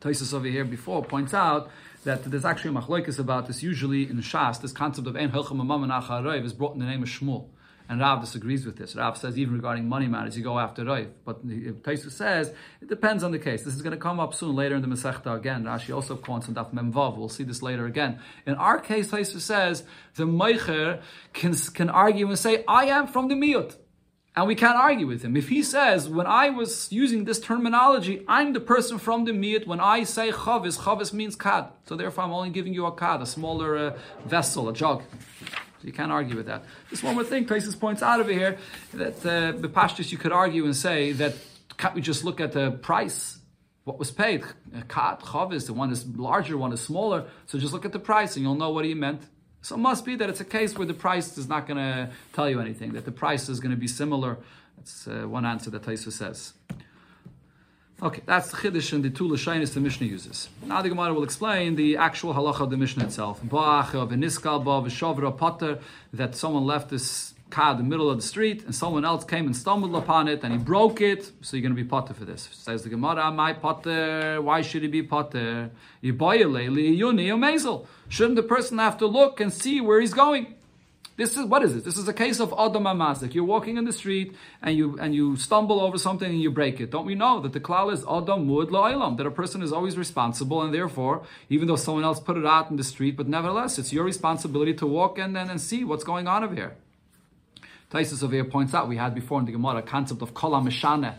Toisus 0.00 0.32
over 0.32 0.46
here 0.46 0.64
before 0.64 1.02
points 1.02 1.34
out 1.34 1.68
that 2.04 2.22
there's 2.24 2.44
actually 2.44 2.70
a 2.70 2.80
machlokes 2.80 3.18
about 3.18 3.48
this. 3.48 3.62
Usually 3.62 4.08
in 4.08 4.18
Shas, 4.18 4.60
this 4.60 4.72
concept 4.72 5.08
of 5.08 5.16
ein 5.16 5.30
hilchem 5.32 5.60
amam 5.60 5.88
Raiv 5.88 6.44
is 6.44 6.52
brought 6.52 6.74
in 6.74 6.80
the 6.80 6.86
name 6.86 7.02
of 7.02 7.08
Shmuel. 7.08 7.48
And 7.88 8.00
Rav 8.00 8.20
disagrees 8.22 8.64
with 8.64 8.76
this. 8.76 8.96
Rav 8.96 9.16
says 9.18 9.36
even 9.36 9.54
regarding 9.54 9.88
money 9.88 10.06
matters, 10.06 10.36
you 10.36 10.42
go 10.42 10.58
after 10.58 10.84
Rav. 10.84 11.06
But 11.24 11.46
Taisu 11.46 12.10
says 12.10 12.52
it 12.80 12.88
depends 12.88 13.22
on 13.22 13.30
the 13.30 13.38
case. 13.38 13.62
This 13.62 13.74
is 13.74 13.82
going 13.82 13.92
to 13.92 14.00
come 14.00 14.18
up 14.18 14.32
soon 14.34 14.56
later 14.56 14.74
in 14.74 14.82
the 14.82 14.88
Masechta 14.88 15.36
again. 15.36 15.64
Rashi 15.64 15.94
also 15.94 16.16
quotes 16.16 16.48
on 16.48 16.54
Daf 16.54 16.72
Memvav. 16.72 17.16
We'll 17.16 17.28
see 17.28 17.44
this 17.44 17.62
later 17.62 17.86
again. 17.86 18.20
In 18.46 18.54
our 18.54 18.80
case, 18.80 19.08
Taisu 19.08 19.38
says 19.38 19.84
the 20.14 20.24
Meicher 20.24 21.02
can, 21.34 21.54
can 21.54 21.90
argue 21.90 22.28
and 22.28 22.38
say, 22.38 22.64
I 22.66 22.86
am 22.86 23.06
from 23.06 23.28
the 23.28 23.34
Miyut. 23.34 23.76
And 24.36 24.48
we 24.48 24.56
can't 24.56 24.76
argue 24.76 25.06
with 25.06 25.22
him. 25.22 25.36
If 25.36 25.48
he 25.48 25.62
says, 25.62 26.08
when 26.08 26.26
I 26.26 26.50
was 26.50 26.90
using 26.90 27.24
this 27.24 27.38
terminology, 27.38 28.24
I'm 28.26 28.52
the 28.52 28.58
person 28.58 28.98
from 28.98 29.26
the 29.26 29.30
Miyut, 29.30 29.64
when 29.64 29.78
I 29.78 30.02
say 30.02 30.32
chavis, 30.32 30.78
chavis 30.80 31.12
means 31.12 31.36
kad. 31.36 31.68
So 31.86 31.94
therefore 31.94 32.24
I'm 32.24 32.32
only 32.32 32.50
giving 32.50 32.74
you 32.74 32.84
a 32.86 32.90
kad, 32.90 33.22
a 33.22 33.26
smaller 33.26 33.76
uh, 33.76 33.98
vessel, 34.24 34.68
a 34.68 34.72
jug. 34.72 35.04
You 35.84 35.92
can't 35.92 36.10
argue 36.10 36.36
with 36.36 36.46
that. 36.46 36.64
Just 36.90 37.04
one 37.04 37.14
more 37.14 37.24
thing, 37.24 37.44
Taisus 37.46 37.78
points 37.78 38.02
out 38.02 38.20
over 38.20 38.32
here 38.32 38.56
that 38.94 39.18
uh, 39.26 39.52
the 39.52 39.68
pashtus 39.68 40.10
you 40.10 40.18
could 40.18 40.32
argue 40.32 40.64
and 40.64 40.74
say 40.74 41.12
that 41.12 41.34
can't 41.76 41.94
we 41.94 42.00
just 42.00 42.24
look 42.24 42.40
at 42.40 42.52
the 42.52 42.70
price? 42.70 43.38
What 43.84 43.98
was 43.98 44.10
paid? 44.10 44.44
Kat, 44.88 45.20
chavis, 45.20 45.66
the 45.66 45.74
one 45.74 45.90
is 45.90 46.06
larger, 46.06 46.56
one 46.56 46.72
is 46.72 46.80
smaller. 46.80 47.26
So 47.46 47.58
just 47.58 47.72
look 47.72 47.84
at 47.84 47.92
the 47.92 47.98
price 47.98 48.36
and 48.36 48.44
you'll 48.44 48.54
know 48.54 48.70
what 48.70 48.84
he 48.84 48.94
meant. 48.94 49.22
So 49.60 49.74
it 49.74 49.78
must 49.78 50.04
be 50.04 50.16
that 50.16 50.28
it's 50.30 50.40
a 50.40 50.44
case 50.44 50.76
where 50.76 50.86
the 50.86 50.94
price 50.94 51.36
is 51.36 51.48
not 51.48 51.66
going 51.66 51.78
to 51.78 52.10
tell 52.32 52.48
you 52.48 52.60
anything, 52.60 52.92
that 52.92 53.04
the 53.04 53.12
price 53.12 53.48
is 53.48 53.60
going 53.60 53.70
to 53.70 53.76
be 53.76 53.88
similar. 53.88 54.38
That's 54.76 55.06
uh, 55.06 55.26
one 55.28 55.44
answer 55.44 55.70
that 55.70 55.82
Taisus 55.82 56.12
says. 56.12 56.52
Okay, 58.02 58.22
that's 58.26 58.50
the 58.50 58.56
Chiddush 58.56 58.92
and 58.92 59.04
the 59.04 59.10
two 59.10 59.28
Lashonos 59.28 59.72
the 59.72 59.80
Mishnah 59.80 60.06
uses. 60.06 60.48
Now 60.66 60.82
the 60.82 60.88
Gemara 60.88 61.14
will 61.14 61.22
explain 61.22 61.76
the 61.76 61.96
actual 61.96 62.34
halacha 62.34 62.62
of 62.62 62.70
the 62.70 62.76
Mishnah 62.76 63.04
itself. 63.04 63.40
That 66.12 66.34
someone 66.34 66.66
left 66.66 66.90
this 66.90 67.34
car 67.50 67.72
in 67.72 67.78
the 67.78 67.84
middle 67.84 68.10
of 68.10 68.16
the 68.16 68.22
street 68.22 68.64
and 68.64 68.74
someone 68.74 69.04
else 69.04 69.24
came 69.24 69.46
and 69.46 69.56
stumbled 69.56 69.94
upon 69.94 70.26
it 70.26 70.42
and 70.42 70.52
he 70.52 70.58
broke 70.58 71.00
it, 71.00 71.30
so 71.40 71.56
you're 71.56 71.62
going 71.62 71.74
to 71.74 71.80
be 71.80 71.88
potter 71.88 72.12
for 72.12 72.24
this. 72.24 72.48
Says 72.52 72.82
the 72.82 72.88
Gemara, 72.88 73.30
my 73.30 73.52
potter, 73.52 74.42
why 74.42 74.60
should 74.60 74.82
he 74.82 74.88
be 74.88 75.02
potter? 75.02 75.70
Shouldn't 76.02 78.36
the 78.36 78.42
person 78.42 78.78
have 78.78 78.98
to 78.98 79.06
look 79.06 79.40
and 79.40 79.52
see 79.52 79.80
where 79.80 80.00
he's 80.00 80.14
going? 80.14 80.54
This 81.16 81.36
is 81.36 81.44
what 81.44 81.62
is 81.62 81.76
it? 81.76 81.84
This 81.84 81.96
is 81.96 82.08
a 82.08 82.12
case 82.12 82.40
of 82.40 82.52
Adam 82.58 82.84
Amazik. 82.84 83.34
You're 83.34 83.44
walking 83.44 83.76
in 83.76 83.84
the 83.84 83.92
street 83.92 84.34
and 84.60 84.76
you 84.76 84.98
and 84.98 85.14
you 85.14 85.36
stumble 85.36 85.80
over 85.80 85.96
something 85.96 86.28
and 86.28 86.40
you 86.40 86.50
break 86.50 86.80
it. 86.80 86.90
Don't 86.90 87.06
we 87.06 87.14
know 87.14 87.38
that 87.40 87.52
the 87.52 87.60
klal 87.60 87.92
is 87.92 88.02
Adam 88.02 88.48
Mud 88.48 88.70
La'ilam, 88.70 89.16
that 89.18 89.26
a 89.26 89.30
person 89.30 89.62
is 89.62 89.72
always 89.72 89.96
responsible 89.96 90.60
and 90.60 90.74
therefore, 90.74 91.22
even 91.48 91.68
though 91.68 91.76
someone 91.76 92.02
else 92.02 92.18
put 92.18 92.36
it 92.36 92.44
out 92.44 92.68
in 92.68 92.76
the 92.76 92.82
street, 92.82 93.16
but 93.16 93.28
nevertheless, 93.28 93.78
it's 93.78 93.92
your 93.92 94.02
responsibility 94.02 94.74
to 94.74 94.86
walk 94.88 95.16
in 95.16 95.36
and, 95.36 95.50
and 95.50 95.60
see 95.60 95.84
what's 95.84 96.02
going 96.02 96.26
on 96.26 96.42
over 96.42 96.54
here. 96.54 96.76
Taisus 97.92 98.24
over 98.24 98.34
here 98.34 98.44
points 98.44 98.74
out 98.74 98.88
we 98.88 98.96
had 98.96 99.14
before 99.14 99.38
in 99.38 99.46
the 99.46 99.52
Gemara 99.52 99.76
a 99.76 99.82
concept 99.82 100.20
of 100.20 100.34
Kala 100.34 100.60
Mishane 100.60 101.14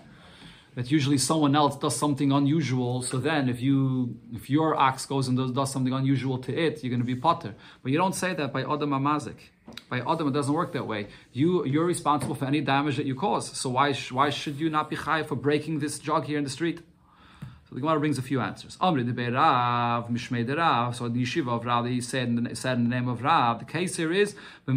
that 0.76 0.92
usually 0.92 1.18
someone 1.18 1.56
else 1.56 1.78
does 1.78 1.96
something 1.96 2.32
unusual. 2.32 3.02
So 3.02 3.18
then, 3.18 3.50
if 3.50 3.62
you 3.62 4.18
if 4.34 4.50
your 4.50 4.76
ox 4.76 5.06
goes 5.06 5.28
and 5.28 5.38
does, 5.38 5.52
does 5.52 5.72
something 5.72 5.94
unusual 5.94 6.38
to 6.40 6.56
it, 6.56 6.84
you're 6.84 6.90
going 6.90 7.00
to 7.00 7.06
be 7.06 7.16
potter. 7.16 7.56
But 7.82 7.92
you 7.92 7.98
don't 7.98 8.16
say 8.16 8.34
that 8.34 8.54
by 8.54 8.62
Adam 8.62 8.92
Amazik. 8.92 9.40
By 9.90 10.02
Adam, 10.02 10.28
it 10.28 10.34
doesn't 10.34 10.54
work 10.54 10.74
that 10.74 10.86
way. 10.86 11.08
You 11.34 11.66
you're 11.66 11.86
responsible 11.86 12.36
for 12.36 12.46
any 12.46 12.62
damage 12.62 12.98
that 12.98 13.06
you 13.06 13.16
cause. 13.16 13.58
So 13.58 13.70
why 13.70 13.94
why 14.12 14.30
should 14.30 14.60
you 14.60 14.70
not 14.70 14.90
be 14.90 14.96
high 14.96 15.24
for 15.24 15.36
breaking 15.36 15.80
this 15.80 15.98
jug 15.98 16.26
here 16.26 16.38
in 16.38 16.44
the 16.44 16.50
street? 16.50 16.82
The 17.72 17.82
Gemara 17.82 18.00
brings 18.00 18.18
a 18.18 18.22
few 18.22 18.40
answers. 18.40 18.78
Amri 18.78 19.04
de 19.04 19.32
Rav, 19.32 20.08
Mishmei 20.08 20.46
de 20.46 20.56
Rav. 20.56 20.96
So 20.96 21.10
the 21.10 21.24
yeshiva 21.24 21.50
of 21.50 21.66
Rav, 21.66 21.86
he 21.88 22.00
said 22.00 22.28
in, 22.28 22.44
the, 22.44 22.56
said 22.56 22.78
in 22.78 22.84
the 22.84 22.90
name 22.90 23.08
of 23.08 23.24
Rav. 23.24 23.60
The 23.60 23.66
case 23.66 23.96
here 23.98 24.14
is 24.14 24.36
the 24.66 24.74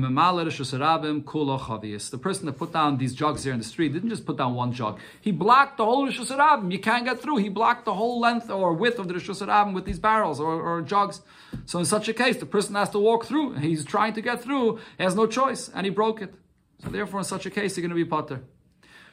person 2.20 2.46
that 2.46 2.56
put 2.56 2.72
down 2.72 2.96
these 2.96 3.14
jugs 3.14 3.44
here 3.44 3.52
in 3.52 3.58
the 3.58 3.64
street 3.64 3.92
didn't 3.92 4.08
just 4.08 4.24
put 4.24 4.38
down 4.38 4.54
one 4.54 4.72
jug. 4.72 4.98
He 5.20 5.32
blocked 5.32 5.76
the 5.76 5.84
whole 5.84 6.08
Rishus. 6.08 6.72
You 6.72 6.78
can't 6.78 7.04
get 7.04 7.20
through. 7.20 7.36
He 7.36 7.50
blocked 7.50 7.84
the 7.84 7.94
whole 7.94 8.20
length 8.20 8.50
or 8.50 8.72
width 8.72 8.98
of 8.98 9.06
the 9.06 9.14
Rishus 9.14 9.74
with 9.74 9.84
these 9.84 9.98
barrels 9.98 10.40
or, 10.40 10.60
or 10.60 10.80
jugs. 10.80 11.20
So 11.66 11.78
in 11.78 11.84
such 11.84 12.08
a 12.08 12.14
case, 12.14 12.38
the 12.38 12.46
person 12.46 12.74
has 12.74 12.88
to 12.90 12.98
walk 12.98 13.26
through. 13.26 13.54
He's 13.56 13.84
trying 13.84 14.14
to 14.14 14.22
get 14.22 14.42
through. 14.42 14.80
He 14.96 15.04
has 15.04 15.14
no 15.14 15.26
choice, 15.26 15.68
and 15.74 15.84
he 15.84 15.90
broke 15.90 16.22
it. 16.22 16.34
So 16.82 16.88
therefore, 16.88 17.20
in 17.20 17.24
such 17.24 17.44
a 17.46 17.50
case, 17.50 17.76
you're 17.76 17.86
going 17.86 17.96
to 17.96 18.04
be 18.04 18.08
potter. 18.08 18.42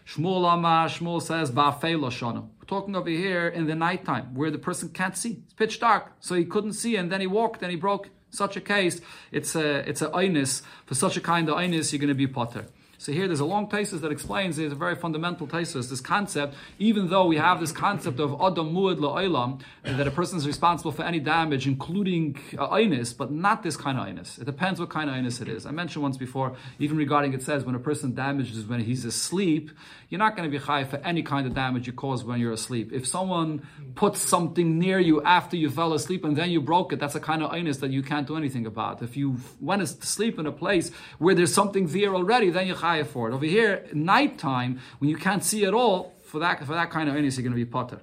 Shmuel 0.07 0.53
Amar, 0.53 0.87
Shmuel 0.87 1.21
says, 1.21 1.51
Ba'afei 1.51 1.97
Loshanu. 1.99 2.47
Talking 2.67 2.95
over 2.95 3.09
here 3.09 3.47
in 3.47 3.67
the 3.67 3.75
nighttime, 3.75 4.33
where 4.33 4.49
the 4.49 4.57
person 4.57 4.89
can't 4.89 5.15
see. 5.15 5.43
It's 5.45 5.53
pitch 5.53 5.79
dark, 5.79 6.13
so 6.19 6.35
he 6.35 6.45
couldn't 6.45 6.73
see, 6.73 6.95
and 6.95 7.11
then 7.11 7.21
he 7.21 7.27
walked, 7.27 7.61
and 7.61 7.69
he 7.71 7.77
broke. 7.77 8.09
such 8.31 8.57
a 8.57 8.61
case, 8.61 9.01
it's 9.31 9.55
a 9.55 9.87
it's 9.89 10.01
a 10.01 10.09
oinus. 10.09 10.61
For 10.85 10.95
such 10.95 11.15
a 11.17 11.21
kind 11.21 11.47
of 11.49 11.55
oinus, 11.55 11.91
you're 11.91 11.99
going 11.99 12.09
to 12.09 12.15
be 12.15 12.27
potter. 12.27 12.65
So 12.97 13.11
here 13.11 13.27
there's 13.27 13.39
a 13.39 13.45
long 13.45 13.69
thesis 13.69 14.01
that 14.01 14.11
explains, 14.11 14.57
there's 14.57 14.71
a 14.71 14.75
very 14.75 14.95
fundamental 14.95 15.47
thesis, 15.47 15.89
this 15.89 16.01
concept, 16.01 16.55
even 16.79 17.09
though 17.09 17.25
we 17.27 17.37
have 17.37 17.59
this 17.59 17.71
concept 17.71 18.19
of 18.19 18.33
Adam 18.33 18.73
Muad 18.73 18.97
La'olam, 18.97 19.61
that 19.83 20.07
a 20.07 20.11
person 20.11 20.37
is 20.37 20.47
responsible 20.47 20.91
for 20.91 21.03
any 21.03 21.19
damage, 21.19 21.67
including 21.67 22.37
uh, 22.57 22.69
Einis, 22.69 23.15
but 23.15 23.31
not 23.31 23.63
this 23.63 23.77
kind 23.77 23.97
of 23.99 24.05
Einis. 24.05 24.39
It 24.39 24.45
depends 24.45 24.79
what 24.79 24.89
kind 24.89 25.09
of 25.09 25.15
Einis 25.15 25.41
it 25.41 25.47
is. 25.47 25.65
I 25.65 25.71
mentioned 25.71 26.03
once 26.03 26.17
before, 26.17 26.55
even 26.79 26.97
regarding 26.97 27.33
it 27.33 27.43
says 27.43 27.63
when 27.65 27.75
a 27.75 27.79
person 27.79 28.13
damages 28.15 28.65
when 28.65 28.79
he's 28.79 29.05
asleep, 29.05 29.71
you're 30.09 30.19
not 30.19 30.35
going 30.35 30.49
to 30.49 30.57
be 30.57 30.63
high 30.63 30.83
for 30.83 30.97
any 30.97 31.23
kind 31.23 31.47
of 31.47 31.53
damage 31.53 31.87
you 31.87 31.93
cause 31.93 32.23
when 32.23 32.39
you're 32.39 32.53
asleep. 32.53 32.91
If 32.93 33.07
someone 33.07 33.67
puts 33.95 34.21
something 34.21 34.79
near 34.79 34.99
you 34.99 35.21
after 35.23 35.57
you 35.57 35.69
fell 35.69 35.93
asleep 35.93 36.23
and 36.23 36.35
then 36.35 36.49
you 36.49 36.61
broke 36.61 36.93
it, 36.93 36.99
that's 36.99 37.15
a 37.15 37.19
kind 37.19 37.43
of 37.43 37.51
Einis 37.51 37.79
that 37.81 37.91
you 37.91 38.03
can't 38.03 38.27
do 38.27 38.37
anything 38.37 38.65
about. 38.65 39.01
If 39.01 39.17
you 39.17 39.37
went 39.59 39.81
to 39.81 39.87
sleep 39.87 40.39
in 40.39 40.45
a 40.45 40.51
place 40.51 40.91
where 41.17 41.35
there's 41.35 41.53
something 41.53 41.87
there 41.87 42.15
already, 42.15 42.49
then 42.49 42.67
you're 42.67 42.75
chayav 42.85 43.07
for 43.07 43.23
it. 43.29 43.33
Over 43.33 43.45
here, 43.45 43.73
nighttime, 43.93 44.71
when 44.99 45.09
you 45.09 45.17
can't 45.17 45.43
see 45.43 45.61
at 45.65 45.73
all, 45.73 45.97
for 46.29 46.39
that 46.39 46.55
for 46.69 46.75
that 46.79 46.89
kind 46.95 47.07
of 47.09 47.15
earnings, 47.15 47.33
you're 47.35 47.47
going 47.49 47.59
to 47.59 47.63
be 47.65 47.71
potter. 47.77 47.99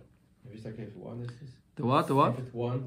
If 0.47 0.55
it's 0.55 0.65
like 0.65 0.79
if 0.79 0.95
one 0.97 1.21
is 1.21 1.33
this. 1.41 1.51
The 1.77 1.85
what? 1.91 2.07
The 2.07 2.15
what? 2.21 2.31
If 2.33 2.41
it's 2.41 2.55
one. 2.55 2.79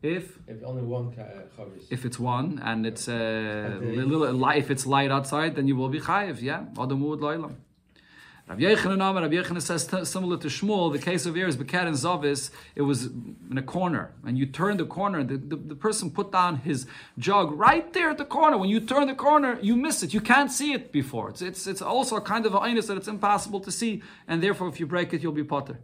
If 0.00 0.38
if 0.46 0.58
only 0.70 0.82
one 0.82 1.06
chavis. 1.12 1.84
If 1.96 2.04
it's 2.04 2.18
one 2.36 2.60
and 2.68 2.86
it's 2.90 3.08
uh, 3.08 3.78
little 3.82 4.32
light, 4.32 4.58
if 4.64 4.70
it's 4.70 4.86
light 4.86 5.10
outside, 5.10 5.56
then 5.56 5.66
you 5.66 5.76
will 5.80 5.88
be 5.88 6.00
chayiv. 6.08 6.40
Yeah, 6.40 6.60
Adam 6.82 7.00
would 7.06 7.20
loylam. 7.20 7.54
Rabbi 8.48 8.62
Yechanan 8.62 8.98
Yechanan 9.30 9.60
says 9.60 10.08
similar 10.08 10.38
to 10.38 10.48
Shmuel, 10.48 10.90
the 10.90 10.98
case 10.98 11.26
of 11.26 11.34
here 11.34 11.46
is 11.46 11.58
Bekat 11.58 11.86
and 11.86 11.94
Zavis, 11.94 12.50
it 12.74 12.80
was 12.80 13.04
in 13.50 13.58
a 13.58 13.62
corner, 13.62 14.14
and 14.24 14.38
you 14.38 14.46
turn 14.46 14.78
the 14.78 14.86
corner, 14.86 15.22
the, 15.22 15.36
the, 15.36 15.56
the, 15.56 15.74
person 15.74 16.10
put 16.10 16.32
down 16.32 16.56
his 16.56 16.86
jug 17.18 17.52
right 17.52 17.92
there 17.92 18.08
at 18.08 18.16
the 18.16 18.24
corner. 18.24 18.56
When 18.56 18.70
you 18.70 18.80
turn 18.80 19.06
the 19.06 19.14
corner, 19.14 19.58
you 19.60 19.76
miss 19.76 20.02
it. 20.02 20.14
You 20.14 20.22
can't 20.22 20.50
see 20.50 20.72
it 20.72 20.92
before. 20.92 21.28
It's, 21.28 21.42
it's, 21.42 21.66
it's 21.66 21.82
also 21.82 22.16
a 22.16 22.22
kind 22.22 22.46
of 22.46 22.54
a 22.54 22.58
that 22.58 22.96
it's 22.96 23.08
impossible 23.08 23.60
to 23.60 23.70
see, 23.70 24.02
and 24.26 24.42
therefore 24.42 24.68
if 24.68 24.80
you 24.80 24.86
break 24.86 25.12
it, 25.12 25.22
you'll 25.22 25.32
be 25.32 25.44
potter. 25.44 25.78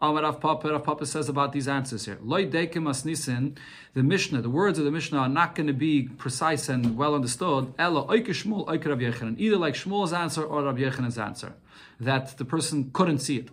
Ah, 0.00 0.10
Amar 0.10 0.22
Rav 0.22 0.40
Papa, 0.40 0.70
Rav 0.70 0.84
Papa 0.84 1.04
says 1.04 1.28
about 1.28 1.50
these 1.50 1.66
answers 1.66 2.04
here. 2.04 2.18
Loi 2.22 2.46
dekim 2.46 2.84
asnisin, 2.84 3.56
the 3.94 4.02
Mishnah, 4.04 4.40
the 4.42 4.48
words 4.48 4.78
of 4.78 4.84
the 4.84 4.92
Mishnah 4.92 5.18
are 5.18 5.28
not 5.28 5.56
going 5.56 5.66
to 5.66 5.72
be 5.72 6.04
precise 6.04 6.68
and 6.68 6.96
well 6.96 7.16
understood. 7.16 7.74
Ella 7.80 8.06
oike 8.06 8.28
Shmuel, 8.28 8.64
oike 8.68 8.86
Rav 8.86 8.98
Yechanan. 8.98 9.34
Either 9.38 9.56
like 9.56 9.74
Shmuel's 9.74 10.12
answer 10.12 10.44
or 10.44 10.62
Rav 10.62 10.76
Yechanan's 10.76 11.18
answer. 11.18 11.54
That 11.98 12.38
the 12.38 12.44
person 12.44 12.90
couldn't 12.92 13.18
see 13.18 13.38
it. 13.38 13.48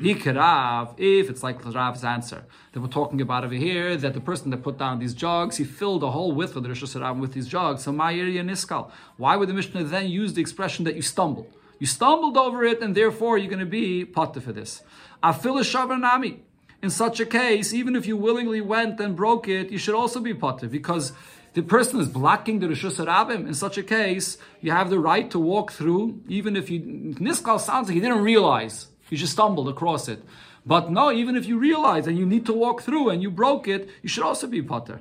Hikarav, 0.00 0.94
if 0.98 1.28
it's 1.28 1.42
like 1.42 1.64
Rav's 1.64 2.04
answer. 2.04 2.44
That 2.72 2.80
we're 2.80 2.86
talking 2.86 3.20
about 3.20 3.44
over 3.44 3.54
here, 3.54 3.96
that 3.96 4.14
the 4.14 4.20
person 4.20 4.52
that 4.52 4.62
put 4.62 4.78
down 4.78 5.00
these 5.00 5.14
jogs, 5.14 5.56
he 5.56 5.64
filled 5.64 6.02
the 6.02 6.12
whole 6.12 6.30
width 6.30 6.54
of 6.54 6.62
the 6.62 6.68
Rosh 6.68 6.84
Hashanah 6.84 7.18
with 7.18 7.32
these 7.32 7.48
jogs. 7.48 7.82
So 7.82 7.90
Ma'ir 7.90 8.32
Niskal. 8.44 8.92
Why 9.16 9.34
would 9.34 9.48
the 9.48 9.54
Mishnah 9.54 9.82
then 9.82 10.08
use 10.08 10.34
the 10.34 10.40
expression 10.40 10.84
that 10.84 10.94
you 10.94 11.02
stumbled? 11.02 11.52
You 11.78 11.86
stumbled 11.86 12.36
over 12.36 12.64
it, 12.64 12.80
and 12.80 12.94
therefore 12.94 13.38
you're 13.38 13.50
going 13.50 13.60
to 13.60 13.66
be 13.66 14.04
potter 14.04 14.40
for 14.40 14.52
this. 14.52 14.82
Afilah 15.22 16.38
In 16.82 16.90
such 16.90 17.20
a 17.20 17.26
case, 17.26 17.72
even 17.72 17.96
if 17.96 18.06
you 18.06 18.16
willingly 18.16 18.60
went 18.60 19.00
and 19.00 19.14
broke 19.14 19.48
it, 19.48 19.70
you 19.70 19.78
should 19.78 19.94
also 19.94 20.20
be 20.20 20.34
potter 20.34 20.68
because 20.68 21.12
the 21.54 21.62
person 21.62 22.00
is 22.00 22.08
blocking 22.08 22.58
the 22.60 22.66
Rishus 22.66 23.04
Harabim. 23.04 23.46
In 23.46 23.54
such 23.54 23.78
a 23.78 23.82
case, 23.82 24.38
you 24.60 24.70
have 24.72 24.90
the 24.90 24.98
right 24.98 25.30
to 25.30 25.38
walk 25.38 25.72
through, 25.72 26.20
even 26.28 26.56
if 26.56 26.70
you. 26.70 26.80
Niskal 26.80 27.60
sounds 27.60 27.88
like 27.88 27.94
he 27.94 28.00
didn't 28.00 28.22
realize. 28.22 28.88
You 29.10 29.16
just 29.16 29.32
stumbled 29.32 29.68
across 29.68 30.08
it. 30.08 30.22
But 30.66 30.90
no, 30.90 31.10
even 31.10 31.34
if 31.34 31.46
you 31.46 31.58
realize 31.58 32.06
and 32.06 32.18
you 32.18 32.26
need 32.26 32.44
to 32.46 32.52
walk 32.52 32.82
through 32.82 33.08
and 33.08 33.22
you 33.22 33.30
broke 33.30 33.66
it, 33.66 33.88
you 34.02 34.08
should 34.08 34.24
also 34.24 34.46
be 34.46 34.60
potter. 34.60 35.00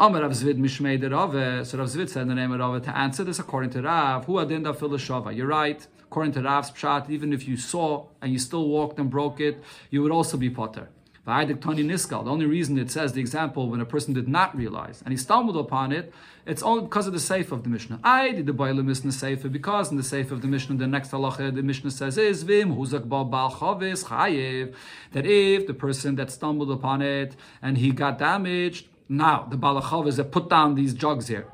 Amar 0.00 0.22
Rav 0.22 0.30
Zvid 0.30 0.58
Mishmei 0.58 0.96
de 0.96 1.10
Rave. 1.10 1.34
Eh, 1.34 1.64
so 1.64 1.76
Rav 1.76 1.88
Zvid 1.88 2.08
said 2.08 2.28
the 2.28 2.34
name 2.36 2.52
of 2.52 2.60
Rave 2.60 2.84
to 2.84 2.96
answer 2.96 3.24
this 3.24 3.40
according 3.40 3.70
to 3.70 3.82
Rav. 3.82 4.26
Who 4.26 4.34
adinda 4.34 4.72
filashava? 4.72 5.34
You're 5.34 5.48
right. 5.48 5.84
According 6.04 6.34
to 6.34 6.42
Rav's 6.42 6.70
pshat, 6.70 7.10
even 7.10 7.32
if 7.32 7.48
you 7.48 7.56
saw 7.56 8.06
and 8.22 8.32
you 8.32 8.38
still 8.38 8.68
walked 8.68 9.00
and 9.00 9.10
broke 9.10 9.40
it, 9.40 9.60
you 9.90 10.00
would 10.04 10.12
also 10.12 10.36
be 10.36 10.50
potter. 10.50 10.88
The 11.26 12.22
only 12.24 12.46
reason 12.46 12.78
it 12.78 12.92
says 12.92 13.12
the 13.12 13.20
example 13.20 13.68
when 13.68 13.80
a 13.80 13.84
person 13.84 14.14
did 14.14 14.28
not 14.28 14.56
realize 14.56 15.02
and 15.02 15.12
he 15.12 15.18
stumbled 15.18 15.56
upon 15.56 15.90
it, 15.90 16.14
it's 16.46 16.62
only 16.62 16.84
because 16.84 17.08
of 17.08 17.12
the 17.12 17.20
safe 17.20 17.50
of 17.50 17.64
the 17.64 17.68
Mishnah. 17.68 17.98
I 18.04 18.30
did 18.30 18.46
the 18.46 18.54
Bailam 18.54 18.88
is 18.88 19.02
the 19.02 19.10
safe 19.10 19.42
because 19.50 19.90
in 19.90 19.96
the 19.96 20.04
safe 20.04 20.30
of 20.30 20.42
the 20.42 20.48
Mishnah, 20.48 20.76
the 20.76 20.86
next 20.86 21.10
halacha 21.10 21.54
the 21.54 21.62
Mishnah 21.62 21.90
says 21.90 22.16
is 22.16 22.44
Vim 22.44 22.74
huzak 22.76 23.08
bal 23.08 23.28
chayiv 23.28 24.74
that 25.12 25.26
if 25.26 25.66
the 25.66 25.74
person 25.74 26.14
that 26.14 26.30
stumbled 26.30 26.70
upon 26.70 27.02
it 27.02 27.34
and 27.60 27.76
he 27.76 27.90
got 27.90 28.18
damaged, 28.18 28.86
now, 29.08 29.46
the 29.50 29.56
Balachov 29.56 30.06
is 30.06 30.16
that 30.18 30.30
put 30.32 30.50
down 30.50 30.74
these 30.74 30.92
jugs 30.92 31.28
here. 31.28 31.46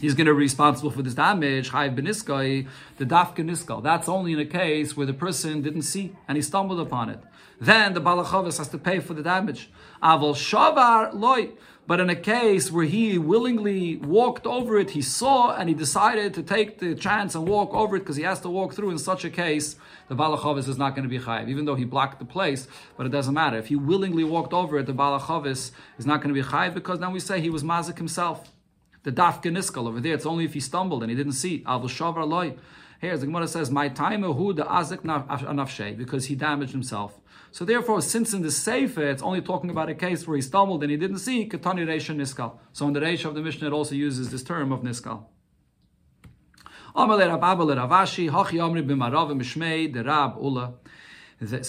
He's 0.00 0.14
going 0.14 0.26
to 0.26 0.32
be 0.32 0.38
responsible 0.38 0.90
for 0.90 1.02
this 1.02 1.14
damage, 1.14 1.70
Chayiv 1.70 1.94
Beniskai, 1.94 2.66
the 2.96 3.04
Dafka 3.04 3.44
Niskal. 3.44 3.82
That's 3.82 4.08
only 4.08 4.32
in 4.32 4.40
a 4.40 4.46
case 4.46 4.96
where 4.96 5.06
the 5.06 5.12
person 5.12 5.62
didn't 5.62 5.82
see 5.82 6.16
and 6.26 6.36
he 6.36 6.42
stumbled 6.42 6.80
upon 6.80 7.10
it. 7.10 7.20
Then 7.60 7.92
the 7.92 8.00
Balachavis 8.00 8.58
has 8.58 8.68
to 8.68 8.78
pay 8.78 8.98
for 8.98 9.14
the 9.14 9.22
damage. 9.22 9.70
Aval 10.02 10.34
Shavar 10.34 11.12
Loy. 11.12 11.50
But 11.90 11.98
in 11.98 12.08
a 12.08 12.14
case 12.14 12.70
where 12.70 12.84
he 12.84 13.18
willingly 13.18 13.96
walked 13.96 14.46
over 14.46 14.78
it, 14.78 14.90
he 14.90 15.02
saw 15.02 15.56
and 15.56 15.68
he 15.68 15.74
decided 15.74 16.34
to 16.34 16.42
take 16.44 16.78
the 16.78 16.94
chance 16.94 17.34
and 17.34 17.48
walk 17.48 17.74
over 17.74 17.96
it 17.96 17.98
because 17.98 18.14
he 18.14 18.22
has 18.22 18.38
to 18.42 18.48
walk 18.48 18.74
through. 18.74 18.90
In 18.90 18.98
such 18.98 19.24
a 19.24 19.28
case, 19.28 19.74
the 20.06 20.14
Balachavis 20.14 20.68
is 20.68 20.78
not 20.78 20.94
going 20.94 21.02
to 21.02 21.08
be 21.08 21.18
chayiv, 21.18 21.48
even 21.48 21.64
though 21.64 21.74
he 21.74 21.84
blocked 21.84 22.20
the 22.20 22.24
place. 22.24 22.68
But 22.96 23.06
it 23.06 23.08
doesn't 23.08 23.34
matter. 23.34 23.56
If 23.56 23.66
he 23.66 23.74
willingly 23.74 24.22
walked 24.22 24.52
over 24.52 24.78
it, 24.78 24.86
the 24.86 24.92
Balachavis 24.92 25.72
is 25.98 26.06
not 26.06 26.22
going 26.22 26.32
to 26.32 26.40
be 26.40 26.48
chayiv 26.48 26.74
because 26.74 27.00
now 27.00 27.10
we 27.10 27.18
say 27.18 27.40
he 27.40 27.50
was 27.50 27.64
mazik 27.64 27.98
himself. 27.98 28.48
The 29.02 29.10
dafka 29.10 29.50
niskal 29.50 29.88
over 29.88 29.98
there, 29.98 30.14
it's 30.14 30.26
only 30.26 30.44
if 30.44 30.54
he 30.54 30.60
stumbled 30.60 31.02
and 31.02 31.10
he 31.10 31.16
didn't 31.16 31.32
see. 31.32 31.64
Avul 31.64 31.90
shavar. 31.90 32.56
Here, 33.00 33.18
the 33.18 33.26
Gemara 33.26 33.48
says, 33.48 33.68
"My 33.68 33.88
time 33.88 34.22
who 34.22 34.52
the 34.52 34.62
azik 34.62 35.02
nafshe," 35.02 35.98
because 35.98 36.26
he 36.26 36.36
damaged 36.36 36.70
himself. 36.70 37.19
So 37.52 37.64
therefore, 37.64 38.00
since 38.00 38.32
in 38.32 38.42
the 38.42 38.50
Sefer 38.50 39.02
it's 39.02 39.22
only 39.22 39.40
talking 39.40 39.70
about 39.70 39.88
a 39.88 39.94
case 39.94 40.26
where 40.26 40.36
he 40.36 40.42
stumbled 40.42 40.82
and 40.82 40.90
he 40.90 40.96
didn't 40.96 41.18
see, 41.18 41.48
Katani 41.48 41.84
Reisha 41.86 42.14
Niskal. 42.14 42.58
So 42.72 42.86
in 42.86 42.92
the 42.92 43.00
Reisha 43.00 43.24
of 43.26 43.34
the 43.34 43.42
Mishnah 43.42 43.68
it 43.68 43.72
also 43.72 43.94
uses 43.94 44.30
this 44.30 44.42
term 44.42 44.72
of 44.72 44.82
Niskal. 44.82 45.24
So 46.92 47.06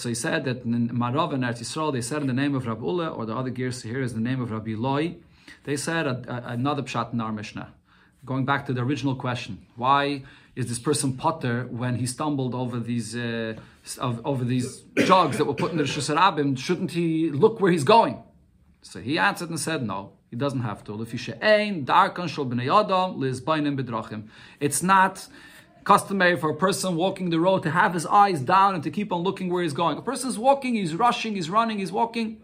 he 0.08 0.14
said 0.14 0.44
that 0.44 0.64
in 0.64 0.88
Marav 0.90 1.32
and 1.32 1.44
Eretz 1.44 1.60
Yisrael, 1.60 1.92
they 1.92 2.00
said 2.02 2.20
in 2.20 2.26
the 2.26 2.32
name 2.32 2.54
of 2.54 2.66
Rab 2.66 2.82
Ula, 2.82 3.08
or 3.08 3.24
the 3.24 3.34
other 3.34 3.50
gears 3.50 3.82
here 3.82 4.02
is 4.02 4.14
the 4.14 4.20
name 4.20 4.40
of 4.40 4.50
Rabbi 4.50 4.74
Loi. 4.76 5.16
They 5.64 5.76
said 5.76 6.06
another 6.06 6.82
pshat 6.82 7.12
in 7.12 7.20
our 7.20 7.32
Mishnah. 7.32 7.72
Going 8.24 8.44
back 8.44 8.66
to 8.66 8.72
the 8.72 8.82
original 8.82 9.14
question, 9.14 9.66
why 9.76 10.24
is 10.54 10.66
this 10.66 10.78
person 10.78 11.16
potter 11.16 11.66
when 11.70 11.96
he 11.96 12.06
stumbled 12.06 12.54
over 12.54 12.78
these 12.78 13.16
uh, 13.16 13.54
over 14.00 14.44
these 14.44 14.82
jugs 14.96 15.38
that 15.38 15.44
were 15.44 15.54
put 15.54 15.72
in 15.72 15.76
the 15.76 15.84
Rishus 15.84 16.58
Shouldn't 16.58 16.92
he 16.92 17.30
look 17.30 17.60
where 17.60 17.72
he's 17.72 17.84
going? 17.84 18.22
So 18.82 19.00
he 19.00 19.18
answered 19.18 19.50
and 19.50 19.58
said, 19.58 19.82
no. 19.82 20.12
He 20.30 20.36
doesn't 20.36 20.60
have 20.60 20.82
to. 20.84 21.08
It's 24.60 24.82
not 24.82 25.28
customary 25.84 26.36
for 26.36 26.50
a 26.50 26.56
person 26.56 26.96
walking 26.96 27.28
the 27.28 27.38
road 27.38 27.62
to 27.64 27.70
have 27.70 27.92
his 27.92 28.06
eyes 28.06 28.40
down 28.40 28.74
and 28.74 28.82
to 28.84 28.90
keep 28.90 29.12
on 29.12 29.22
looking 29.22 29.50
where 29.50 29.62
he's 29.62 29.74
going. 29.74 29.98
A 29.98 30.02
person's 30.02 30.38
walking, 30.38 30.74
he's 30.74 30.94
rushing, 30.94 31.34
he's 31.34 31.50
running, 31.50 31.78
he's 31.78 31.92
walking, 31.92 32.40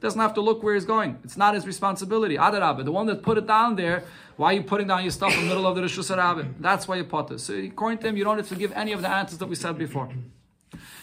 doesn't 0.00 0.20
have 0.20 0.34
to 0.34 0.40
look 0.40 0.62
where 0.62 0.74
he's 0.74 0.84
going. 0.84 1.18
It's 1.24 1.36
not 1.36 1.54
his 1.54 1.66
responsibility. 1.66 2.36
Adarabah, 2.36 2.84
the 2.84 2.92
one 2.92 3.06
that 3.06 3.22
put 3.22 3.38
it 3.38 3.46
down 3.46 3.76
there, 3.76 4.04
why 4.36 4.52
are 4.52 4.56
you 4.56 4.62
putting 4.62 4.86
down 4.86 5.02
your 5.02 5.10
stuff 5.10 5.34
in 5.34 5.40
the 5.40 5.46
middle 5.46 5.66
of 5.66 5.74
the 5.74 5.82
Rabbah? 6.16 6.44
That's 6.60 6.86
why 6.86 6.96
you 6.96 7.04
put 7.04 7.30
it. 7.30 7.40
So 7.40 7.54
according 7.54 7.98
to 7.98 8.08
him, 8.08 8.16
you 8.16 8.24
don't 8.24 8.36
have 8.36 8.48
to 8.48 8.54
give 8.54 8.72
any 8.72 8.92
of 8.92 9.02
the 9.02 9.08
answers 9.08 9.38
that 9.38 9.48
we 9.48 9.54
said 9.54 9.78
before. 9.78 10.10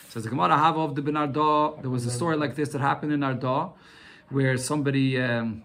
Says 0.09 0.23
the 0.23 0.29
Gemara 0.31 0.57
Hava 0.57 0.79
of 0.79 0.95
the 0.95 1.03
b'Nehardea. 1.03 1.81
There 1.81 1.91
was 1.91 2.03
a 2.07 2.09
story 2.09 2.35
like 2.35 2.55
this 2.55 2.69
that 2.69 2.81
happened 2.81 3.13
in 3.13 3.19
Nehardea, 3.19 3.71
where 4.29 4.57
somebody 4.57 5.21
um, 5.21 5.63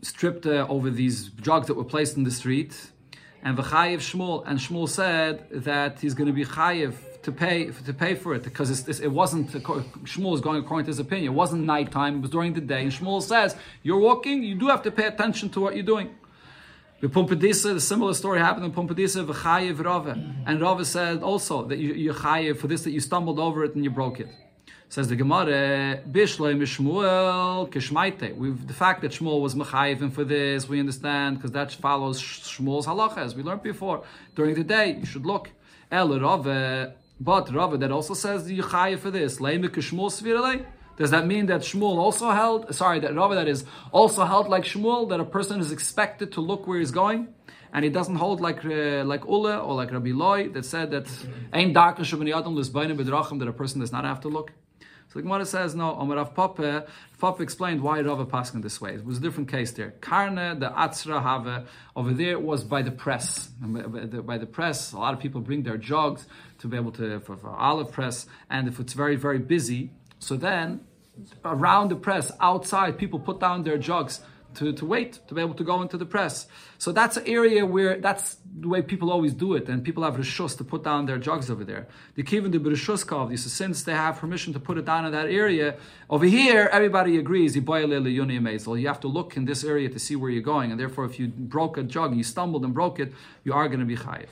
stripped 0.00 0.46
uh, 0.46 0.66
over 0.70 0.88
these 0.88 1.28
drugs 1.28 1.66
that 1.66 1.74
were 1.74 1.84
placed 1.84 2.16
in 2.16 2.24
the 2.24 2.30
street, 2.30 2.90
and 3.42 3.58
v'chayev 3.58 3.98
Shmuel, 3.98 4.42
and 4.46 4.58
Shmuel 4.58 4.88
said 4.88 5.50
that 5.50 6.00
he's 6.00 6.14
going 6.14 6.28
to 6.28 6.32
be 6.32 6.46
chayev 6.46 6.94
to 7.24 7.30
pay 7.30 7.66
to 7.66 7.92
pay 7.92 8.14
for 8.14 8.34
it 8.34 8.42
because 8.42 8.70
it's, 8.70 9.00
it 9.00 9.12
wasn't 9.12 9.50
Shmuel 9.50 10.34
is 10.34 10.40
going 10.40 10.64
according 10.64 10.86
to 10.86 10.90
his 10.90 10.98
opinion. 10.98 11.34
It 11.34 11.36
wasn't 11.36 11.64
nighttime; 11.64 12.16
it 12.16 12.20
was 12.22 12.30
during 12.30 12.54
the 12.54 12.62
day. 12.62 12.80
And 12.84 12.90
Shmuel 12.90 13.20
says, 13.20 13.54
"You're 13.82 14.00
walking. 14.00 14.42
You 14.42 14.54
do 14.54 14.68
have 14.68 14.82
to 14.84 14.90
pay 14.90 15.08
attention 15.08 15.50
to 15.50 15.60
what 15.60 15.74
you're 15.74 15.84
doing." 15.84 16.08
The 17.02 17.08
Pumbedisa, 17.08 17.74
the 17.74 17.80
similar 17.80 18.14
story 18.14 18.38
happened 18.38 18.64
in 18.64 18.70
Pumbedisa, 18.70 19.26
v'chayev 19.26 19.84
Rava. 19.84 20.16
And 20.46 20.60
Rava 20.60 20.84
said 20.84 21.20
also 21.24 21.64
that 21.64 21.78
you, 21.78 21.94
you're 21.94 22.14
chayev 22.14 22.58
for 22.58 22.68
this, 22.68 22.82
that 22.82 22.92
you 22.92 23.00
stumbled 23.00 23.40
over 23.40 23.64
it 23.64 23.74
and 23.74 23.82
you 23.82 23.90
broke 23.90 24.20
it. 24.20 24.28
Says 24.88 25.08
the 25.08 25.16
Gemara, 25.16 26.00
Bishloi 26.08 26.54
Mishmuel 26.56 27.68
Kishmaite. 27.72 28.36
We've 28.36 28.64
the 28.68 28.72
fact 28.72 29.02
that 29.02 29.10
Shmuel 29.10 29.40
was 29.40 29.56
mechayivim 29.56 30.12
for 30.12 30.22
this, 30.22 30.68
we 30.68 30.78
understand 30.78 31.38
because 31.38 31.50
that 31.50 31.72
follows 31.72 32.22
Shmuel's 32.22 32.86
halacha 32.86 33.18
as 33.18 33.34
we 33.34 33.42
learned 33.42 33.64
before. 33.64 34.04
During 34.36 34.54
the 34.54 34.62
day, 34.62 34.98
you 35.00 35.04
should 35.04 35.26
look. 35.26 35.50
El 35.90 36.20
Rava, 36.20 36.94
but 37.18 37.52
Rava 37.52 37.78
that 37.78 37.90
also 37.90 38.14
says 38.14 38.48
you 38.48 38.62
chayiv 38.62 39.00
for 39.00 39.10
this. 39.10 39.40
Leime 39.40 39.68
Kishmuel 39.68 40.08
Svirale. 40.08 40.64
Does 41.02 41.10
that 41.10 41.26
mean 41.26 41.46
that 41.46 41.62
Shmuel 41.62 41.98
also 41.98 42.30
held, 42.30 42.72
sorry, 42.72 43.00
that 43.00 43.12
Rava 43.12 43.34
that 43.34 43.48
is 43.48 43.64
also 43.90 44.24
held 44.24 44.46
like 44.48 44.62
Shmuel, 44.62 45.08
that 45.08 45.18
a 45.18 45.24
person 45.24 45.58
is 45.58 45.72
expected 45.72 46.30
to 46.34 46.40
look 46.40 46.68
where 46.68 46.78
he's 46.78 46.92
going? 46.92 47.26
And 47.72 47.84
he 47.84 47.90
doesn't 47.90 48.14
hold 48.14 48.40
like 48.40 48.64
uh, 48.64 49.02
like 49.12 49.24
Ule 49.24 49.48
or 49.66 49.74
like 49.74 49.90
Rabbi 49.90 50.12
Loi 50.12 50.50
that 50.50 50.64
said 50.64 50.92
that 50.92 51.08
ain't 51.52 51.74
darker 51.74 52.04
Adam 52.04 52.54
that 52.54 53.48
a 53.48 53.52
person 53.52 53.80
does 53.80 53.90
not 53.90 54.04
have 54.04 54.20
to 54.20 54.28
look. 54.28 54.52
So 55.08 55.18
the 55.18 55.22
Gemara 55.22 55.44
says, 55.44 55.74
no, 55.74 55.96
Omer 55.96 56.14
Rav 56.14 56.36
Papa, 56.36 56.86
Papa 57.18 57.42
explained 57.42 57.82
why 57.82 58.00
Rava 58.00 58.24
passed 58.24 58.54
in 58.54 58.60
this 58.60 58.80
way. 58.80 58.94
It 58.94 59.04
was 59.04 59.18
a 59.18 59.20
different 59.20 59.50
case 59.50 59.72
there. 59.72 59.90
Karna, 60.00 60.54
the 60.54 60.70
Atzra 60.70 61.20
Have, 61.20 61.66
over 61.96 62.12
there 62.12 62.38
was 62.38 62.62
by 62.62 62.82
the 62.82 62.92
press. 62.92 63.48
By 63.48 64.38
the 64.38 64.46
press, 64.46 64.92
a 64.92 64.98
lot 64.98 65.14
of 65.14 65.18
people 65.18 65.40
bring 65.40 65.64
their 65.64 65.78
jugs 65.78 66.28
to 66.60 66.68
be 66.68 66.76
able 66.76 66.92
to, 66.92 67.18
for, 67.18 67.36
for 67.36 67.50
olive 67.50 67.90
press, 67.90 68.26
and 68.48 68.68
if 68.68 68.78
it's 68.78 68.92
very, 68.92 69.16
very 69.16 69.40
busy, 69.40 69.90
so 70.22 70.36
then, 70.36 70.82
around 71.44 71.90
the 71.90 71.96
press, 71.96 72.32
outside, 72.40 72.98
people 72.98 73.18
put 73.18 73.40
down 73.40 73.62
their 73.64 73.78
jugs 73.78 74.20
to, 74.54 74.72
to 74.72 74.84
wait 74.84 75.18
to 75.28 75.34
be 75.34 75.40
able 75.40 75.54
to 75.54 75.64
go 75.64 75.82
into 75.82 75.96
the 75.96 76.04
press. 76.04 76.46
So 76.78 76.92
that's 76.92 77.16
an 77.16 77.24
area 77.26 77.64
where 77.64 77.98
that's 78.00 78.36
the 78.58 78.68
way 78.68 78.82
people 78.82 79.10
always 79.10 79.34
do 79.34 79.54
it, 79.54 79.68
and 79.68 79.82
people 79.82 80.02
have 80.02 80.16
rishus 80.16 80.56
to 80.58 80.64
put 80.64 80.84
down 80.84 81.06
their 81.06 81.18
jugs 81.18 81.50
over 81.50 81.64
there. 81.64 81.86
The 82.16 82.22
kivin 82.22 82.52
the 82.52 82.58
rishus 82.58 83.06
kav, 83.06 83.36
since 83.38 83.82
they 83.82 83.92
have 83.92 84.18
permission 84.18 84.52
to 84.52 84.60
put 84.60 84.78
it 84.78 84.84
down 84.84 85.06
in 85.06 85.12
that 85.12 85.28
area, 85.28 85.76
over 86.10 86.26
here 86.26 86.68
everybody 86.72 87.18
agrees 87.18 87.56
you 87.56 87.62
have 87.62 89.00
to 89.00 89.08
look 89.08 89.36
in 89.36 89.44
this 89.44 89.64
area 89.64 89.88
to 89.88 89.98
see 89.98 90.16
where 90.16 90.30
you're 90.30 90.42
going, 90.42 90.70
and 90.70 90.78
therefore 90.78 91.04
if 91.04 91.18
you 91.18 91.28
broke 91.28 91.78
a 91.78 91.82
jug 91.82 92.10
and 92.10 92.18
you 92.18 92.24
stumbled 92.24 92.64
and 92.64 92.74
broke 92.74 93.00
it, 93.00 93.12
you 93.44 93.52
are 93.52 93.68
going 93.68 93.80
to 93.80 93.86
be 93.86 93.96
chayiv. 93.96 94.28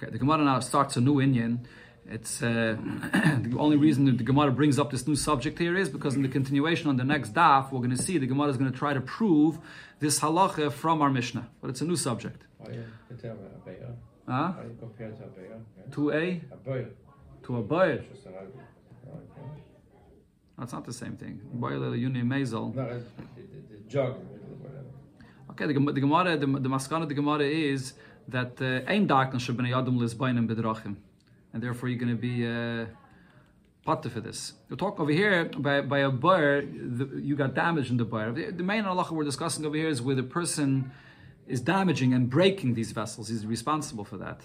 Okay, 0.00 0.12
the 0.12 0.18
Gemara 0.18 0.44
now 0.44 0.60
starts 0.60 0.96
a 0.96 1.00
new 1.00 1.16
inyan 1.16 1.58
it's 2.10 2.42
uh, 2.42 2.76
the 3.12 3.56
only 3.58 3.76
reason 3.76 4.06
that 4.06 4.18
the 4.18 4.24
Gemara 4.24 4.50
brings 4.50 4.78
up 4.78 4.90
this 4.90 5.06
new 5.06 5.16
subject 5.16 5.58
here 5.58 5.76
is 5.76 5.88
because 5.88 6.14
in 6.14 6.22
the 6.22 6.28
continuation 6.28 6.88
on 6.88 6.96
the 6.96 7.04
next 7.04 7.34
daf, 7.34 7.70
we're 7.70 7.80
going 7.80 7.90
to 7.90 8.02
see 8.02 8.16
the 8.18 8.26
Gemara 8.26 8.48
is 8.48 8.56
going 8.56 8.70
to 8.72 8.78
try 8.78 8.94
to 8.94 9.00
prove 9.00 9.58
this 10.00 10.20
halacha 10.20 10.72
from 10.72 11.02
our 11.02 11.10
Mishnah, 11.10 11.48
but 11.60 11.68
it's 11.70 11.80
a 11.80 11.84
new 11.84 11.96
subject. 11.96 12.42
Huh? 14.26 14.52
You 14.62 14.76
compared 14.80 15.16
to 15.92 16.10
a? 16.12 16.40
To 17.44 17.56
a 17.56 17.62
boy. 17.62 18.02
That's 20.58 20.72
not 20.72 20.84
the 20.84 20.92
same 20.92 21.16
thing. 21.16 21.40
Boil 21.52 21.94
uni 21.94 22.22
mazel. 22.22 22.72
No, 22.74 22.86
the 22.86 23.78
jug. 23.86 24.16
Okay, 25.50 25.66
the, 25.66 25.72
the 25.72 26.00
Gemara, 26.00 26.36
the, 26.36 26.46
the 26.46 26.68
maskana 26.68 27.02
of 27.02 27.08
the 27.08 27.14
Gemara 27.14 27.44
is 27.44 27.94
that 28.28 28.60
uh, 28.60 28.90
ein 28.90 29.06
darkness 29.06 29.42
should 29.42 29.56
be 29.56 29.64
yadum 29.64 29.98
lisbainim 29.98 30.46
bedrachim 30.48 30.96
and 31.52 31.62
therefore 31.62 31.88
you're 31.88 31.98
going 31.98 32.16
to 32.16 32.20
be 32.20 32.46
uh, 32.46 32.86
potter 33.84 34.10
for 34.10 34.20
this. 34.20 34.52
You 34.68 34.76
talk 34.76 35.00
over 35.00 35.10
here 35.10 35.46
by, 35.46 35.80
by 35.80 36.00
a 36.00 36.10
bar, 36.10 36.60
you 36.60 37.36
got 37.36 37.54
damage 37.54 37.90
in 37.90 37.96
the 37.96 38.04
bar. 38.04 38.32
The, 38.32 38.50
the 38.50 38.62
main 38.62 38.84
halacha 38.84 39.10
we're 39.12 39.24
discussing 39.24 39.64
over 39.64 39.76
here 39.76 39.88
is 39.88 40.02
where 40.02 40.14
the 40.14 40.22
person 40.22 40.90
is 41.46 41.60
damaging 41.60 42.12
and 42.12 42.28
breaking 42.28 42.74
these 42.74 42.92
vessels. 42.92 43.28
He's 43.28 43.46
responsible 43.46 44.04
for 44.04 44.18
that. 44.18 44.40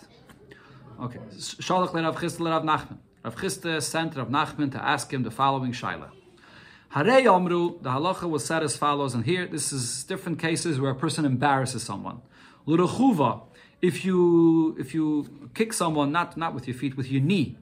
Okay. 1.01 1.19
Shalach 1.65 1.93
Rav 1.93 2.15
Chisda 2.15 2.49
Rav 2.49 2.63
Nachman. 2.63 2.99
Rav 3.23 3.35
Chisda 3.35 3.81
sent 3.81 4.15
Rav 4.15 4.29
Nachman 4.29 4.71
to 4.71 4.83
ask 4.83 5.11
him 5.13 5.23
the 5.23 5.31
following 5.31 5.73
shaila. 5.73 6.09
Harei 6.93 7.25
Amru, 7.25 7.79
the 7.81 7.89
halacha 7.89 8.29
was 8.29 8.45
said 8.45 8.61
as 8.63 8.77
follows, 8.77 9.15
and 9.15 9.25
here 9.25 9.47
this 9.47 9.73
is 9.73 10.03
different 10.03 10.37
cases 10.39 10.79
where 10.79 10.91
a 10.91 10.95
person 10.95 11.25
embarrasses 11.25 11.81
someone. 11.81 12.21
L'rechuva, 12.65 13.41
if 13.83 14.05
you 14.05 14.75
if 14.79 14.93
you 14.95 15.49
kick 15.53 15.73
someone 15.73 16.11
not 16.11 16.37
not 16.37 16.55
with 16.55 16.67
your 16.67 16.77
feet 16.81 16.95
with 16.95 17.11
your 17.11 17.21
knee, 17.21 17.57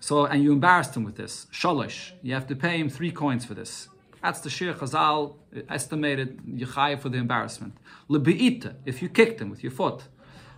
so 0.00 0.26
and 0.26 0.42
you 0.42 0.52
embarrass 0.52 0.88
them 0.88 1.04
with 1.04 1.16
this 1.16 1.46
shalish, 1.52 1.98
you 2.22 2.34
have 2.34 2.46
to 2.48 2.56
pay 2.56 2.76
him 2.76 2.90
three 2.90 3.12
coins 3.12 3.44
for 3.44 3.54
this. 3.54 3.88
That's 4.20 4.40
the 4.40 4.50
Shir 4.50 4.74
Chazal 4.74 5.36
estimated 5.68 6.28
Yechai 6.44 6.98
for 6.98 7.08
the 7.08 7.18
embarrassment. 7.18 7.76
Lebeita, 8.10 8.74
if 8.84 9.00
you 9.00 9.08
kicked 9.08 9.40
him 9.40 9.48
with 9.48 9.62
your 9.62 9.70
foot. 9.70 10.00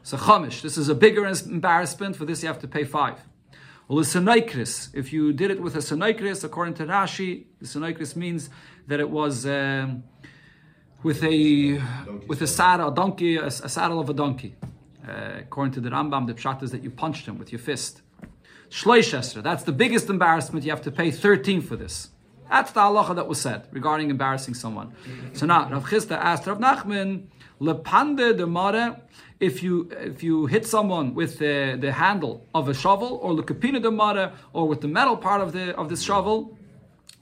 So 0.02 0.16
Chamish, 0.16 0.62
this 0.62 0.78
is 0.78 0.88
a 0.88 0.94
bigger 0.94 1.26
embarrassment. 1.26 2.16
For 2.16 2.24
this, 2.24 2.42
you 2.42 2.48
have 2.48 2.61
to 2.61 2.68
pay 2.68 2.85
five. 2.85 3.18
Well, 3.88 4.02
the 4.02 4.90
if 4.94 5.12
you 5.12 5.32
did 5.32 5.50
it 5.50 5.61
with 5.61 5.74
a 5.76 5.80
Sinaikris, 5.80 6.42
according 6.42 6.74
to 6.74 6.87
Rashi, 6.87 7.44
the 7.61 7.66
Sinaikris 7.66 8.16
means 8.16 8.50
that 8.87 8.98
it 9.00 9.11
was 9.11 9.46
um, 9.46 10.04
with 11.02 11.22
a 11.22 11.80
with 12.28 12.40
a 12.40 12.46
saddle, 12.46 12.88
a 12.88 12.94
donkey, 12.94 13.37
a, 13.37 13.46
a 13.46 13.68
saddle 13.68 14.00
of 14.00 14.09
a 14.09 14.14
donkey. 14.14 14.54
Uh, 15.08 15.40
according 15.40 15.72
to 15.72 15.80
the 15.80 15.90
Rambam, 15.90 16.26
the 16.26 16.34
pshat 16.34 16.62
is 16.62 16.70
that 16.72 16.82
you 16.82 16.90
punched 16.90 17.26
him 17.26 17.38
with 17.38 17.52
your 17.52 17.58
fist. 17.58 18.02
Shloish 18.70 19.42
that's 19.42 19.62
the 19.62 19.72
biggest 19.72 20.08
embarrassment. 20.10 20.64
You 20.64 20.70
have 20.72 20.82
to 20.82 20.90
pay 20.90 21.10
13 21.10 21.60
for 21.60 21.76
this. 21.76 22.08
That's 22.50 22.72
the 22.72 22.80
halacha 22.80 23.14
that 23.16 23.28
was 23.28 23.40
said 23.40 23.66
regarding 23.72 24.10
embarrassing 24.10 24.54
someone. 24.54 24.92
So 25.32 25.46
now, 25.46 25.68
Rav 25.68 25.84
Chisda 25.84 26.16
asked 26.16 26.46
Rav 26.46 26.58
Nachman, 26.58 27.26
lepande 27.60 28.36
de 28.36 28.46
mare, 28.46 29.00
if 29.38 29.62
you 29.62 29.88
if 29.92 30.22
you 30.22 30.46
hit 30.46 30.66
someone 30.66 31.14
with 31.14 31.38
the, 31.38 31.76
the 31.80 31.92
handle 31.92 32.46
of 32.54 32.68
a 32.68 32.74
shovel, 32.74 33.18
or 33.22 33.32
lekapina 33.32 33.82
de 33.82 33.90
mare, 33.90 34.32
or 34.52 34.66
with 34.68 34.80
the 34.80 34.88
metal 34.88 35.16
part 35.16 35.40
of 35.40 35.52
the 35.52 35.76
of 35.76 35.88
this 35.88 36.02
shovel, 36.02 36.56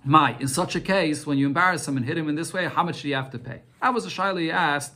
my, 0.04 0.36
in 0.38 0.48
such 0.48 0.76
a 0.76 0.80
case, 0.80 1.26
when 1.26 1.38
you 1.38 1.46
embarrass 1.46 1.88
him 1.88 1.96
and 1.96 2.04
hit 2.04 2.18
him 2.18 2.28
in 2.28 2.34
this 2.34 2.52
way, 2.52 2.66
how 2.66 2.82
much 2.82 3.02
do 3.02 3.08
you 3.08 3.14
have 3.14 3.30
to 3.30 3.38
pay? 3.38 3.62
That 3.80 3.94
was 3.94 4.04
a 4.04 4.10
shaila 4.10 4.40
he 4.40 4.50
asked 4.50 4.92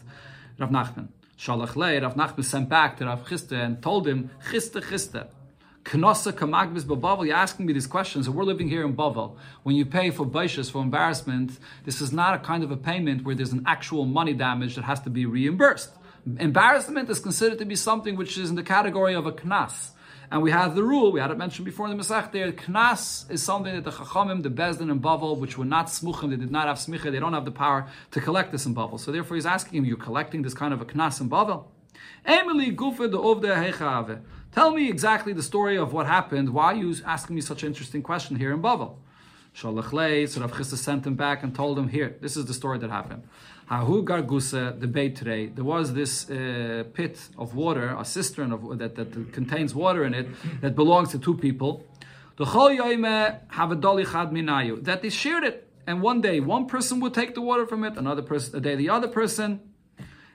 Rav 0.58 0.70
Nachman. 0.70 1.08
Shalach 1.38 1.76
Lei, 1.76 2.00
Rav 2.00 2.16
Nachman 2.16 2.44
sent 2.44 2.68
back 2.68 2.96
to 2.96 3.06
Rav 3.06 3.24
Chisda 3.24 3.64
and 3.64 3.80
told 3.80 4.08
him, 4.08 4.30
Chisda, 4.50 4.82
Chisda, 4.82 5.28
Knossa 5.84 6.32
Kamagbis 6.32 6.82
Bavel, 6.82 7.26
you're 7.26 7.36
asking 7.36 7.64
me 7.64 7.72
these 7.72 7.86
questions, 7.86 8.26
and 8.26 8.34
we're 8.34 8.42
living 8.42 8.68
here 8.68 8.84
in 8.84 8.96
Bavel. 8.96 9.36
When 9.62 9.76
you 9.76 9.86
pay 9.86 10.10
for 10.10 10.26
baishas, 10.26 10.68
for 10.68 10.82
embarrassment, 10.82 11.56
this 11.84 12.00
is 12.00 12.12
not 12.12 12.34
a 12.34 12.38
kind 12.40 12.64
of 12.64 12.72
a 12.72 12.76
payment 12.76 13.24
where 13.24 13.36
there's 13.36 13.52
an 13.52 13.62
actual 13.66 14.04
money 14.04 14.34
damage 14.34 14.74
that 14.74 14.82
has 14.82 15.00
to 15.02 15.10
be 15.10 15.26
reimbursed. 15.26 15.90
Embarrassment 16.38 17.08
is 17.08 17.20
considered 17.20 17.58
to 17.60 17.64
be 17.64 17.76
something 17.76 18.16
which 18.16 18.36
is 18.36 18.50
in 18.50 18.56
the 18.56 18.64
category 18.64 19.14
of 19.14 19.24
a 19.26 19.32
knas. 19.32 19.90
And 20.30 20.42
we 20.42 20.50
have 20.50 20.74
the 20.74 20.82
rule, 20.82 21.10
we 21.10 21.20
had 21.20 21.30
it 21.30 21.38
mentioned 21.38 21.64
before 21.64 21.88
in 21.88 21.96
the 21.96 22.02
Masach 22.02 22.32
there, 22.32 22.52
Knas 22.52 23.30
is 23.30 23.42
something 23.42 23.74
that 23.74 23.84
the 23.84 23.90
Chachamim, 23.90 24.42
the 24.42 24.50
Bezdin 24.50 24.90
and 24.90 25.00
Bavel, 25.00 25.38
which 25.38 25.56
were 25.56 25.64
not 25.64 25.86
Smuchim, 25.86 26.28
they 26.30 26.36
did 26.36 26.50
not 26.50 26.68
have 26.68 26.76
Smicha, 26.76 27.10
they 27.10 27.18
don't 27.18 27.32
have 27.32 27.46
the 27.46 27.50
power 27.50 27.88
to 28.10 28.20
collect 28.20 28.52
this 28.52 28.66
in 28.66 28.74
Bavel. 28.74 29.00
So 29.00 29.10
therefore 29.10 29.36
he's 29.36 29.46
asking 29.46 29.78
him, 29.78 29.84
you're 29.86 29.96
collecting 29.96 30.42
this 30.42 30.52
kind 30.52 30.74
of 30.74 30.82
a 30.82 30.84
Knas 30.84 31.20
in 31.22 31.30
Bavel? 31.30 31.64
Emily 32.26 32.74
Gufa 32.74 33.10
de 33.10 33.16
Ovde 33.16 33.72
Hechave. 33.72 34.20
Tell 34.52 34.70
me 34.72 34.90
exactly 34.90 35.32
the 35.32 35.42
story 35.42 35.78
of 35.78 35.94
what 35.94 36.06
happened. 36.06 36.50
Why 36.50 36.66
are 36.66 36.74
you 36.74 36.94
asking 37.06 37.34
me 37.34 37.40
such 37.40 37.62
an 37.62 37.68
interesting 37.68 38.02
question 38.02 38.36
here 38.36 38.52
in 38.52 38.60
Bavel? 38.60 38.96
Shalach 39.56 39.92
Lei, 39.92 40.26
so 40.26 40.42
Rav 40.42 40.66
sent 40.66 41.06
him 41.06 41.14
back 41.14 41.42
and 41.42 41.54
told 41.54 41.78
him, 41.78 41.88
here, 41.88 42.16
this 42.20 42.36
is 42.36 42.44
the 42.44 42.54
story 42.54 42.78
that 42.78 42.90
happened. 42.90 43.22
Hahu 43.70 44.02
Gargusa, 44.02 44.78
the 44.80 44.86
Beitre, 44.86 45.54
there 45.54 45.64
was 45.64 45.92
this 45.92 46.30
uh, 46.30 46.84
pit 46.94 47.28
of 47.36 47.54
water, 47.54 47.94
a 47.98 48.04
cistern 48.04 48.50
of, 48.52 48.78
that, 48.78 48.94
that 48.96 49.32
contains 49.32 49.74
water 49.74 50.04
in 50.04 50.14
it, 50.14 50.26
that 50.62 50.74
belongs 50.74 51.10
to 51.10 51.18
two 51.18 51.36
people. 51.36 51.84
That 54.84 55.02
they 55.02 55.10
shared 55.10 55.44
it. 55.44 55.68
and 55.88 56.02
one 56.02 56.20
day 56.20 56.38
one 56.38 56.66
person 56.66 57.00
would 57.00 57.14
take 57.14 57.34
the 57.34 57.40
water 57.40 57.66
from 57.66 57.82
it, 57.82 57.96
another 57.96 58.20
person, 58.20 58.56
a 58.56 58.60
day 58.60 58.76
the 58.76 58.90
other 58.90 59.08
person. 59.08 59.60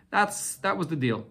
That's 0.09 0.55
that 0.57 0.77
was 0.77 0.87
the 0.87 0.95
deal. 0.95 1.27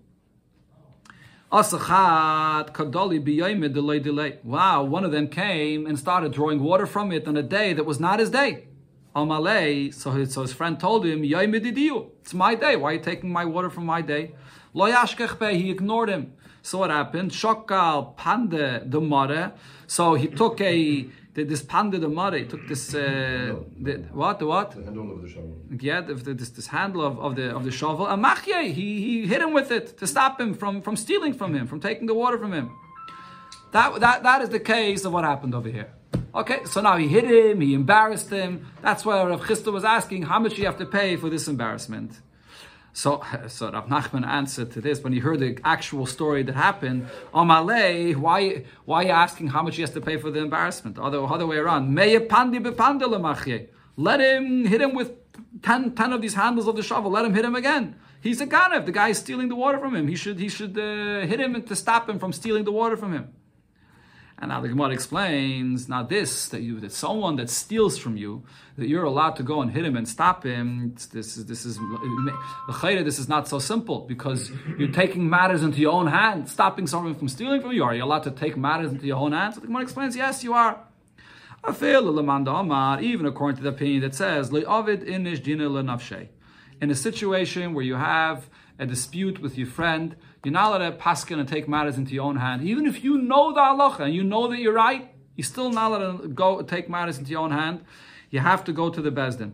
Wow, 4.44 4.84
one 4.84 5.05
of 5.05 5.11
them 5.11 5.28
came 5.28 5.86
and 5.86 5.98
started 5.98 6.32
drawing 6.32 6.62
water 6.62 6.86
from 6.86 7.12
it 7.12 7.26
on 7.26 7.36
a 7.36 7.42
day 7.42 7.72
that 7.74 7.84
was 7.84 7.98
not 8.00 8.20
his 8.20 8.30
day. 8.30 8.68
Amalei, 9.14 9.92
so 9.92 10.10
his, 10.10 10.32
so 10.32 10.42
his 10.42 10.52
friend 10.52 10.80
told 10.80 11.04
him, 11.04 11.22
It's 11.22 12.34
my 12.34 12.54
day. 12.54 12.76
Why 12.76 12.90
are 12.90 12.92
you 12.94 13.00
taking 13.00 13.30
my 13.30 13.44
water 13.44 13.68
from 13.68 13.86
my 13.86 14.00
day? 14.00 14.34
He 14.74 15.70
ignored 15.70 16.08
him. 16.08 16.32
So 16.62 16.78
what 16.78 16.90
happened? 16.90 17.32
Shokal 17.32 18.16
pande 18.16 18.90
the 18.90 19.00
mare. 19.00 19.52
So 19.86 20.14
he 20.14 20.28
took 20.28 20.60
a 20.60 21.08
this 21.34 21.62
pande 21.62 22.00
the 22.00 22.08
mare. 22.08 22.38
He 22.38 22.44
took 22.44 22.66
this 22.68 22.94
uh, 22.94 23.56
the, 23.80 24.04
what 24.12 24.38
the 24.38 24.46
what? 24.46 24.70
The 24.70 24.84
handle 24.84 25.12
of 25.12 25.22
the 25.22 25.28
shovel. 25.28 25.56
Yeah, 25.78 26.00
the, 26.02 26.14
this 26.14 26.50
this 26.50 26.68
handle 26.68 27.04
of, 27.04 27.18
of 27.18 27.34
the 27.34 27.54
of 27.54 27.64
the 27.64 27.72
shovel. 27.72 28.06
And 28.06 28.24
machye, 28.24 28.72
he 28.72 29.02
he 29.02 29.26
hit 29.26 29.42
him 29.42 29.52
with 29.52 29.72
it 29.72 29.98
to 29.98 30.06
stop 30.06 30.40
him 30.40 30.54
from 30.54 30.80
from 30.82 30.96
stealing 30.96 31.34
from 31.34 31.54
him, 31.54 31.66
from 31.66 31.80
taking 31.80 32.06
the 32.06 32.14
water 32.14 32.38
from 32.38 32.52
him. 32.52 32.70
That 33.72 33.98
that 34.00 34.22
that 34.22 34.42
is 34.42 34.50
the 34.50 34.60
case 34.60 35.04
of 35.04 35.12
what 35.12 35.24
happened 35.24 35.54
over 35.54 35.68
here. 35.68 35.92
Okay, 36.34 36.64
so 36.64 36.80
now 36.80 36.96
he 36.96 37.08
hit 37.08 37.24
him, 37.24 37.60
he 37.60 37.74
embarrassed 37.74 38.30
him. 38.30 38.66
That's 38.80 39.04
why 39.04 39.22
Rav 39.22 39.42
Chisda 39.42 39.70
was 39.70 39.84
asking, 39.84 40.22
how 40.22 40.38
much 40.38 40.54
do 40.54 40.62
you 40.62 40.66
have 40.66 40.78
to 40.78 40.86
pay 40.86 41.16
for 41.16 41.28
this 41.28 41.46
embarrassment? 41.46 42.20
So, 42.94 43.22
so 43.48 43.70
Rav 43.70 43.86
Nachman 43.86 44.26
answered 44.26 44.70
to 44.72 44.80
this 44.80 45.02
when 45.02 45.12
he 45.12 45.18
heard 45.18 45.40
the 45.40 45.58
actual 45.64 46.06
story 46.06 46.42
that 46.44 46.54
happened. 46.54 47.08
Amalei, 47.34 48.16
why, 48.16 48.64
why 48.86 49.02
are 49.02 49.06
you 49.06 49.10
asking 49.10 49.48
how 49.48 49.62
much 49.62 49.76
he 49.76 49.82
has 49.82 49.90
to 49.90 50.00
pay 50.00 50.16
for 50.16 50.30
the 50.30 50.40
embarrassment? 50.40 50.98
Other, 50.98 51.22
other 51.22 51.46
way 51.46 51.58
around. 51.58 51.94
Let 51.94 52.08
him 54.20 54.64
hit 54.64 54.80
him 54.80 54.94
with 54.94 55.12
10, 55.62 55.94
10 55.94 56.12
of 56.12 56.22
these 56.22 56.34
handles 56.34 56.66
of 56.66 56.76
the 56.76 56.82
shovel. 56.82 57.10
Let 57.10 57.26
him 57.26 57.34
hit 57.34 57.44
him 57.44 57.54
again. 57.54 57.96
He's 58.22 58.40
a 58.40 58.46
ganav. 58.46 58.86
The 58.86 58.92
guy 58.92 59.08
is 59.08 59.18
stealing 59.18 59.48
the 59.48 59.56
water 59.56 59.78
from 59.78 59.94
him. 59.94 60.08
He 60.08 60.16
should, 60.16 60.38
he 60.38 60.48
should 60.48 60.78
uh, 60.78 61.26
hit 61.26 61.40
him 61.40 61.62
to 61.62 61.76
stop 61.76 62.08
him 62.08 62.18
from 62.18 62.32
stealing 62.32 62.64
the 62.64 62.72
water 62.72 62.96
from 62.96 63.12
him. 63.12 63.34
And 64.43 64.49
now 64.49 64.61
the 64.61 64.68
Gemara 64.68 64.90
explains, 64.90 65.88
now 65.88 66.03
this, 66.03 66.49
that 66.49 66.62
you 66.62 66.80
that 66.80 66.90
someone 66.90 67.36
that 67.36 67.49
steals 67.49 67.97
from 67.97 68.16
you, 68.16 68.43
that 68.76 68.88
you're 68.88 69.05
allowed 69.05 69.36
to 69.36 69.45
go 69.45 69.62
and 69.62 69.70
hit 69.70 69.84
him 69.84 69.97
and 69.97 70.09
stop 70.09 70.43
him, 70.43 70.97
this 71.12 71.36
is 71.36 71.47
this 71.47 71.64
is 71.64 71.78
this 73.05 73.18
is 73.20 73.28
not 73.28 73.47
so 73.47 73.61
simple 73.61 74.01
because 74.01 74.51
you're 74.76 74.90
taking 74.90 75.30
matters 75.30 75.62
into 75.62 75.78
your 75.78 75.93
own 75.93 76.09
hands, 76.09 76.51
stopping 76.51 76.88
someone 76.88 77.14
from 77.14 77.28
stealing 77.28 77.61
from 77.61 77.70
you. 77.70 77.84
Are 77.84 77.95
you 77.95 78.03
allowed 78.03 78.24
to 78.24 78.32
take 78.32 78.57
matters 78.57 78.90
into 78.90 79.07
your 79.07 79.18
own 79.18 79.30
hands? 79.30 79.55
So 79.55 79.61
the 79.61 79.68
Gemara 79.68 79.82
explains, 79.82 80.16
yes, 80.16 80.43
you 80.43 80.55
are. 80.55 80.76
Even 81.64 83.26
according 83.26 83.57
to 83.59 83.62
the 83.62 83.68
opinion 83.68 84.01
that 84.01 84.16
says, 84.16 84.51
in 86.80 86.90
a 86.90 86.95
situation 86.97 87.74
where 87.74 87.84
you 87.84 87.95
have 87.95 88.51
a 88.80 88.86
dispute 88.86 89.40
with 89.40 89.57
your 89.57 89.68
friend, 89.68 90.16
you're 90.45 90.53
not 90.53 90.68
allowed 90.68 90.90
to 90.90 90.97
paskin 90.97 91.38
and 91.38 91.49
take 91.49 91.68
matters 91.68 91.97
into 91.97 92.14
your 92.14 92.24
own 92.24 92.36
hand. 92.36 92.62
Even 92.62 92.86
if 92.86 93.05
you 93.05 93.18
know 93.18 93.53
the 93.53 93.61
halacha 93.61 94.01
and 94.01 94.14
you 94.14 94.24
know 94.24 94.49
that 94.49 94.59
you're 94.59 94.72
right, 94.72 95.12
you're 95.36 95.45
still 95.45 95.70
not 95.70 95.93
allowed 95.93 96.22
to 96.22 96.28
go 96.28 96.62
take 96.62 96.88
matters 96.88 97.18
into 97.18 97.30
your 97.30 97.40
own 97.40 97.53
hand. 97.53 97.84
You 98.30 98.40
have 98.40 98.64
to 98.64 98.72
go 98.72 98.90
to 98.90 99.01
the 99.01 99.11
bezdin. 99.11 99.53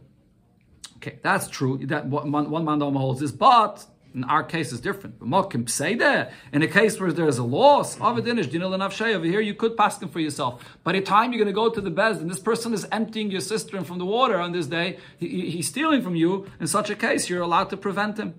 Okay, 0.96 1.18
that's 1.22 1.48
true. 1.48 1.78
That 1.86 2.06
one, 2.06 2.50
one 2.50 2.64
man 2.64 2.80
holds 2.80 3.20
this, 3.20 3.32
but 3.32 3.86
in 4.14 4.24
our 4.24 4.42
case 4.42 4.72
is 4.72 4.80
different. 4.80 5.16
In 5.20 6.62
a 6.62 6.66
case 6.66 6.98
where 6.98 7.12
there's 7.12 7.38
a 7.38 7.44
loss, 7.44 8.00
of 8.00 8.18
a 8.18 8.22
dinish, 8.22 9.14
over 9.14 9.26
here 9.26 9.40
you 9.40 9.54
could 9.54 9.76
pass 9.76 9.98
them 9.98 10.08
for 10.08 10.20
yourself. 10.20 10.64
By 10.82 10.92
the 10.92 11.00
time 11.02 11.32
you're 11.32 11.44
going 11.44 11.54
to 11.54 11.60
go 11.60 11.68
to 11.68 11.80
the 11.80 11.90
bezdin, 11.90 12.28
this 12.28 12.40
person 12.40 12.72
is 12.72 12.86
emptying 12.90 13.30
your 13.30 13.40
cistern 13.40 13.84
from 13.84 13.98
the 13.98 14.06
water 14.06 14.40
on 14.40 14.52
this 14.52 14.66
day. 14.66 14.98
He, 15.18 15.50
he's 15.50 15.68
stealing 15.68 16.02
from 16.02 16.16
you. 16.16 16.50
In 16.58 16.66
such 16.66 16.90
a 16.90 16.96
case, 16.96 17.28
you're 17.28 17.42
allowed 17.42 17.70
to 17.70 17.76
prevent 17.76 18.18
him. 18.18 18.34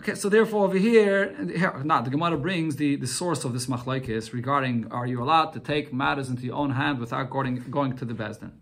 Okay, 0.00 0.14
so 0.14 0.30
therefore 0.30 0.64
over 0.64 0.78
here, 0.78 1.36
here 1.54 1.78
not 1.84 2.06
the 2.06 2.10
Gemara 2.10 2.38
brings 2.38 2.76
the, 2.76 2.96
the 2.96 3.06
source 3.06 3.44
of 3.44 3.52
this 3.52 3.66
machlaikis 3.66 4.32
regarding 4.32 4.90
are 4.90 5.06
you 5.06 5.22
allowed 5.22 5.50
to 5.50 5.60
take 5.60 5.92
matters 5.92 6.30
into 6.30 6.44
your 6.46 6.54
own 6.54 6.70
hand 6.70 6.98
without 6.98 7.28
going, 7.28 7.56
going 7.70 7.94
to 7.98 8.06
the 8.06 8.14
bezdin. 8.14 8.52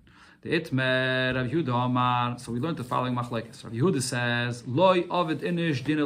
The 0.42 0.58
itmer 0.58 1.36
Rav 1.36 1.46
Yehuda 1.46 1.86
Amar. 1.86 2.40
So 2.40 2.50
we 2.50 2.58
learned 2.58 2.78
the 2.78 2.82
following 2.82 3.14
machlekes. 3.14 3.62
Rav 3.62 3.72
Yehuda 3.72 4.02
says, 4.02 4.66
"Loy 4.66 5.04
ovid 5.08 5.42
inish 5.42 5.84
din 5.84 6.00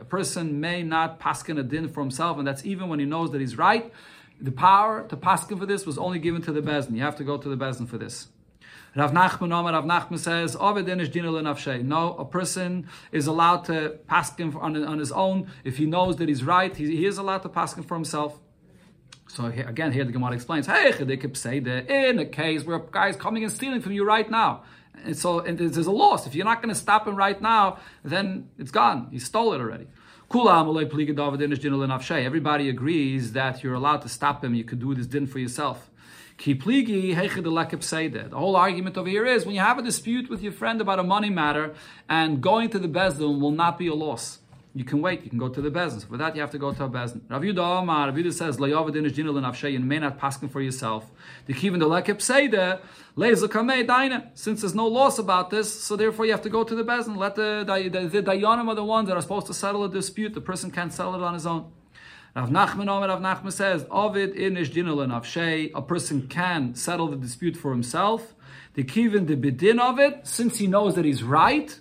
A 0.00 0.04
person 0.04 0.58
may 0.60 0.82
not 0.82 1.20
paskin 1.20 1.60
a 1.60 1.62
din 1.62 1.86
for 1.86 2.00
himself, 2.00 2.38
and 2.38 2.48
that's 2.48 2.64
even 2.64 2.88
when 2.88 3.00
he 3.00 3.04
knows 3.04 3.32
that 3.32 3.42
he's 3.42 3.58
right. 3.58 3.92
The 4.40 4.50
power 4.50 5.06
to 5.08 5.16
paskin 5.18 5.58
for 5.58 5.66
this 5.66 5.84
was 5.84 5.98
only 5.98 6.18
given 6.18 6.40
to 6.40 6.52
the 6.52 6.62
bezdin. 6.62 6.96
You 6.96 7.02
have 7.02 7.16
to 7.16 7.24
go 7.24 7.36
to 7.36 7.48
the 7.50 7.56
bezdin 7.62 7.86
for 7.86 7.98
this. 7.98 8.28
Rav 8.96 9.12
Nachman 9.12 9.52
Omer, 9.52 9.72
Rav 9.72 9.84
Nachman 9.84 10.18
says, 10.18 10.56
No, 11.84 12.14
a 12.14 12.24
person 12.24 12.88
is 13.12 13.26
allowed 13.26 13.64
to 13.66 13.98
pass 14.08 14.36
him 14.36 14.56
on, 14.56 14.84
on 14.84 14.98
his 14.98 15.12
own. 15.12 15.48
If 15.62 15.76
he 15.76 15.86
knows 15.86 16.16
that 16.16 16.28
he's 16.28 16.42
right, 16.42 16.74
he, 16.74 16.96
he 16.96 17.06
is 17.06 17.16
allowed 17.16 17.42
to 17.42 17.48
pass 17.48 17.76
him 17.76 17.84
for 17.84 17.94
himself. 17.94 18.40
So 19.28 19.44
again, 19.44 19.92
here 19.92 20.04
the 20.04 20.10
Gemara 20.10 20.32
explains, 20.32 20.66
Hey, 20.66 20.90
they 20.90 21.16
could 21.16 21.36
say 21.36 21.60
that 21.60 21.88
in 21.88 22.18
a 22.18 22.24
case 22.24 22.64
where 22.64 22.78
a 22.78 22.82
guy 22.90 23.08
is 23.08 23.16
coming 23.16 23.44
and 23.44 23.52
stealing 23.52 23.80
from 23.80 23.92
you 23.92 24.04
right 24.04 24.28
now, 24.28 24.64
and 25.04 25.16
so 25.16 25.38
and 25.38 25.56
there's 25.56 25.86
a 25.86 25.92
loss. 25.92 26.26
If 26.26 26.34
you're 26.34 26.44
not 26.44 26.60
going 26.60 26.74
to 26.74 26.80
stop 26.80 27.06
him 27.06 27.14
right 27.14 27.40
now, 27.40 27.78
then 28.04 28.48
it's 28.58 28.72
gone. 28.72 29.06
He 29.12 29.20
stole 29.20 29.52
it 29.52 29.60
already. 29.60 29.86
Everybody 30.32 32.68
agrees 32.68 33.32
that 33.32 33.62
you're 33.62 33.74
allowed 33.74 34.02
to 34.02 34.08
stop 34.08 34.44
him. 34.44 34.54
You 34.54 34.64
could 34.64 34.80
do 34.80 34.94
this 34.94 35.06
din 35.06 35.26
for 35.26 35.38
yourself. 35.38 35.89
The 36.42 38.30
whole 38.32 38.56
argument 38.56 38.96
over 38.96 39.08
here 39.08 39.26
is 39.26 39.44
when 39.44 39.54
you 39.54 39.60
have 39.60 39.78
a 39.78 39.82
dispute 39.82 40.30
with 40.30 40.42
your 40.42 40.52
friend 40.52 40.80
about 40.80 40.98
a 40.98 41.02
money 41.02 41.28
matter 41.28 41.74
and 42.08 42.40
going 42.40 42.70
to 42.70 42.78
the 42.78 42.88
Bezdin 42.88 43.40
will 43.40 43.50
not 43.50 43.78
be 43.78 43.88
a 43.88 43.94
loss. 43.94 44.38
You 44.72 44.84
can 44.84 45.02
wait, 45.02 45.22
you 45.24 45.28
can 45.28 45.38
go 45.38 45.48
to 45.48 45.60
the 45.60 45.70
Bezdin. 45.70 46.06
For 46.08 46.16
that, 46.16 46.34
you 46.36 46.40
have 46.40 46.52
to 46.52 46.58
go 46.58 46.72
to 46.72 46.84
a 46.84 46.88
Bezdin. 46.88 47.22
Rav 47.28 47.42
Yudah 47.42 47.82
Amar, 47.82 48.06
Rav 48.06 48.14
Yudah 48.14 48.32
says, 48.32 48.56
Layavadin 48.56 49.04
is 49.04 49.12
jinal 49.12 49.36
and 49.36 49.72
you 49.74 49.80
may 49.80 49.98
not 49.98 50.16
pass 50.16 50.38
for 50.38 50.62
yourself. 50.62 51.10
The 51.44 51.52
Kivin 51.52 51.78
the 51.80 51.86
Lekep 51.86 52.80
Lezakame 53.16 53.86
Daina. 53.86 54.30
Since 54.34 54.62
there's 54.62 54.74
no 54.74 54.86
loss 54.86 55.18
about 55.18 55.50
this, 55.50 55.78
so 55.82 55.94
therefore 55.94 56.24
you 56.24 56.32
have 56.32 56.42
to 56.42 56.50
go 56.50 56.64
to 56.64 56.74
the 56.74 56.84
Bezdin. 56.84 57.16
Let 57.16 57.34
the, 57.34 57.64
the, 57.66 58.08
the, 58.08 58.22
the 58.22 58.46
are 58.46 58.74
the 58.74 58.84
ones 58.84 59.08
that 59.08 59.16
are 59.16 59.20
supposed 59.20 59.48
to 59.48 59.54
settle 59.54 59.84
a 59.84 59.90
dispute. 59.90 60.32
The 60.32 60.40
person 60.40 60.70
can't 60.70 60.92
settle 60.92 61.16
it 61.16 61.22
on 61.22 61.34
his 61.34 61.46
own. 61.46 61.70
Rav 62.36 62.48
Nachman 62.48 62.88
Omer, 62.88 63.08
Rav 63.08 63.20
Nachman 63.20 63.52
says, 63.52 63.84
Ovid 63.90 64.34
inish 64.36 64.70
dinul 64.70 65.02
and 65.02 65.74
a 65.74 65.82
person 65.82 66.28
can 66.28 66.76
settle 66.76 67.08
the 67.08 67.16
dispute 67.16 67.56
for 67.56 67.72
himself. 67.72 68.34
The 68.74 68.84
kivin 68.84 69.26
the 69.26 69.36
bidin 69.36 69.80
of 69.80 69.98
it, 69.98 70.26
since 70.28 70.58
he 70.58 70.68
knows 70.68 70.94
that 70.94 71.04
he's 71.04 71.24
right, 71.24 71.76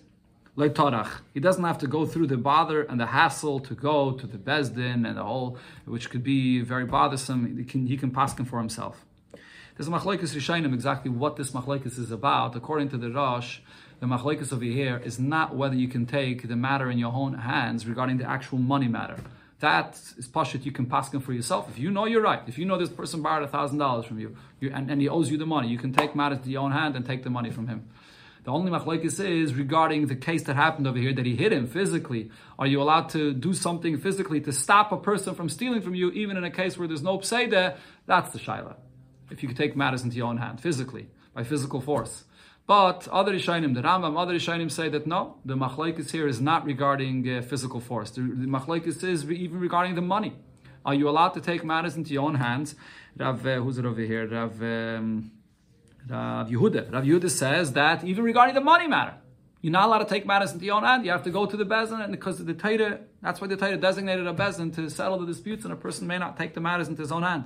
like 0.56 0.74
torach. 0.74 1.22
He 1.36 1.40
doesn't 1.40 1.64
have 1.64 1.78
to 1.80 1.88
go 1.88 2.06
through 2.08 2.28
the 2.28 2.38
bother 2.38 2.82
and 2.82 3.00
the 3.00 3.06
hassle 3.06 3.60
to 3.60 3.76
go 3.76 4.14
to 4.14 4.26
the 4.26 4.40
bezdin 4.40 5.08
and 5.08 5.18
the 5.18 5.24
whole, 5.24 5.60
which 5.86 6.10
could 6.10 6.24
be 6.24 6.62
very 6.62 6.86
bothersome. 6.86 7.58
He 7.58 7.64
can, 7.64 7.86
he 7.86 7.96
can 7.96 8.10
pass 8.10 8.38
him 8.38 8.46
for 8.46 8.58
himself. 8.58 9.06
There's 9.78 9.88
a 9.88 9.92
machlekes 9.92 10.36
rishayim 10.36 10.74
exactly 10.74 11.12
what 11.12 11.38
this 11.38 11.52
machlekes 11.52 12.00
is 12.00 12.12
about. 12.12 12.56
According 12.56 12.90
to 12.90 12.98
the 12.98 13.12
Rosh, 13.12 13.60
the 14.00 14.08
machlekes 14.08 14.52
over 14.52 14.66
here 14.66 15.00
is 15.06 15.20
not 15.20 15.56
whether 15.56 15.76
you 15.76 15.88
can 15.88 16.08
take 16.08 16.48
the 16.48 16.56
matter 16.56 16.90
in 16.90 16.98
your 16.98 17.14
own 17.14 17.36
hands 17.36 17.86
regarding 17.86 18.18
the 18.18 18.28
actual 18.28 18.58
money 18.58 18.88
matter. 18.88 19.18
That 19.60 20.00
is 20.18 20.28
pashit 20.28 20.66
you 20.66 20.72
can 20.72 20.86
pass 20.86 21.14
him 21.14 21.20
for 21.20 21.34
yourself. 21.34 21.70
If 21.70 21.78
you 21.78 21.92
know 21.92 22.06
you're 22.06 22.22
right, 22.22 22.42
if 22.48 22.58
you 22.58 22.66
know 22.66 22.78
this 22.78 22.90
person 22.90 23.22
borrowed 23.22 23.44
a 23.44 23.48
thousand 23.48 23.78
dollars 23.78 24.06
from 24.06 24.20
you, 24.20 24.38
you 24.62 24.72
and, 24.74 24.90
and, 24.90 25.02
he 25.02 25.10
owes 25.10 25.30
you 25.30 25.38
the 25.38 25.46
money, 25.46 25.68
you 25.68 25.78
can 25.78 25.92
take 25.92 26.16
matters 26.16 26.40
to 26.40 26.50
your 26.50 26.62
own 26.62 26.72
hand 26.72 26.96
and 26.96 27.06
take 27.06 27.24
the 27.24 27.30
money 27.30 27.52
from 27.52 27.68
him. 27.68 27.90
The 28.46 28.52
only 28.52 28.72
machlekes 28.72 29.20
is 29.20 29.54
regarding 29.54 30.08
the 30.08 30.16
case 30.16 30.44
that 30.44 30.56
happened 30.56 30.88
over 30.88 30.98
here 30.98 31.14
that 31.14 31.26
he 31.26 31.36
hit 31.36 31.52
him 31.52 31.68
physically. 31.68 32.32
Are 32.58 32.68
you 32.68 32.82
allowed 32.82 33.10
to 33.10 33.34
do 33.34 33.54
something 33.54 33.98
physically 34.00 34.40
to 34.42 34.54
stop 34.54 34.94
a 34.94 34.98
person 34.98 35.36
from 35.36 35.50
stealing 35.50 35.82
from 35.82 35.94
you, 35.94 36.10
even 36.12 36.38
in 36.38 36.46
a 36.46 36.52
case 36.52 36.78
where 36.78 36.88
there's 36.88 37.04
no 37.04 37.18
pseida? 37.18 37.76
That's 38.06 38.32
the 38.32 38.40
shaila. 38.40 38.76
If 39.30 39.44
you 39.44 39.50
can 39.50 39.58
take 39.58 39.76
matters 39.76 40.04
into 40.04 40.16
your 40.16 40.28
own 40.28 40.38
hand 40.38 40.62
physically 40.62 41.10
by 41.34 41.44
physical 41.44 41.82
force. 41.82 42.24
But 42.70 43.08
other 43.08 43.34
Rishonim, 43.34 43.74
the 43.74 43.82
Rambam, 43.82 44.16
other 44.16 44.36
Rishonim 44.36 44.70
say 44.70 44.90
that 44.90 45.08
no, 45.08 45.38
the 45.44 45.56
machlekes 45.56 46.12
here 46.12 46.28
is 46.28 46.40
not 46.40 46.66
regarding 46.66 47.28
uh, 47.28 47.42
physical 47.42 47.80
force. 47.80 48.12
The, 48.12 48.22
the 48.22 49.08
is 49.08 49.24
even 49.32 49.60
regarding 49.60 49.96
the 49.96 50.04
money. 50.04 50.36
Are 50.86 50.94
you 50.94 51.10
allowed 51.10 51.30
to 51.30 51.42
take 51.42 51.64
matters 51.64 51.96
into 51.96 52.14
your 52.14 52.26
own 52.26 52.36
hands? 52.36 52.76
Rav, 53.18 53.44
uh, 53.44 53.56
who's 53.56 53.80
it 53.80 53.86
over 53.88 54.02
here? 54.02 54.28
Rav, 54.28 54.62
um, 54.62 55.32
Rav 56.08 56.48
Yehuda. 56.48 56.94
Rav 56.94 57.04
Yehuda 57.04 57.32
says 57.32 57.74
that 57.74 58.04
even 58.04 58.24
regarding 58.24 58.54
the 58.54 58.62
money 58.62 58.88
matter, 58.88 59.16
you're 59.62 59.74
not 59.74 59.88
allowed 59.88 60.04
to 60.06 60.06
take 60.06 60.28
matters 60.28 60.52
into 60.52 60.66
your 60.66 60.76
own 60.76 60.84
hand. 60.84 61.04
You 61.06 61.12
have 61.12 61.24
to 61.24 61.32
go 61.32 61.48
to 61.48 61.58
the 61.58 61.66
bezin, 61.66 62.04
and 62.04 62.12
because 62.12 62.38
the 62.38 62.54
Torah, 62.54 63.00
that's 63.24 63.42
why 63.42 63.48
the 63.48 63.58
Torah 63.58 63.78
designated 63.78 64.28
a 64.28 64.34
bezin 64.36 64.76
to 64.76 64.92
settle 64.92 65.18
the 65.18 65.26
disputes, 65.26 65.64
and 65.64 65.74
a 65.74 65.76
person 65.76 66.06
may 66.06 66.20
not 66.20 66.38
take 66.38 66.54
the 66.54 66.62
matters 66.62 66.88
into 66.88 67.02
his 67.02 67.12
own 67.12 67.24
hand. 67.24 67.46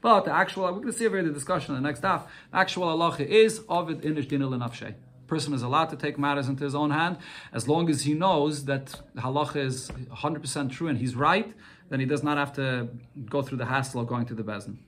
But 0.00 0.24
the 0.24 0.32
actual, 0.32 0.64
we're 0.64 0.72
going 0.72 0.86
to 0.86 0.92
see 0.92 1.06
a 1.06 1.10
very 1.10 1.24
discussion 1.32 1.74
in 1.74 1.82
the 1.82 1.88
next 1.88 2.02
half. 2.02 2.26
The 2.52 2.58
actual 2.58 2.86
halacha 2.86 3.26
is 3.26 3.62
ovid 3.68 4.02
inish 4.02 4.28
dinil 4.28 4.50
nafshe. 4.50 4.94
Person 5.26 5.52
is 5.52 5.62
allowed 5.62 5.90
to 5.90 5.96
take 5.96 6.18
matters 6.18 6.48
into 6.48 6.64
his 6.64 6.74
own 6.74 6.90
hand 6.90 7.18
as 7.52 7.68
long 7.68 7.90
as 7.90 8.02
he 8.02 8.14
knows 8.14 8.64
that 8.64 8.86
the 9.14 9.20
halacha 9.20 9.56
is 9.56 9.90
100% 9.90 10.70
true 10.70 10.88
and 10.88 10.98
he's 10.98 11.14
right. 11.14 11.52
Then 11.90 12.00
he 12.00 12.06
does 12.06 12.22
not 12.22 12.38
have 12.38 12.52
to 12.54 12.88
go 13.26 13.42
through 13.42 13.58
the 13.58 13.66
hassle 13.66 14.00
of 14.00 14.06
going 14.06 14.26
to 14.26 14.34
the 14.34 14.42
bezin. 14.42 14.78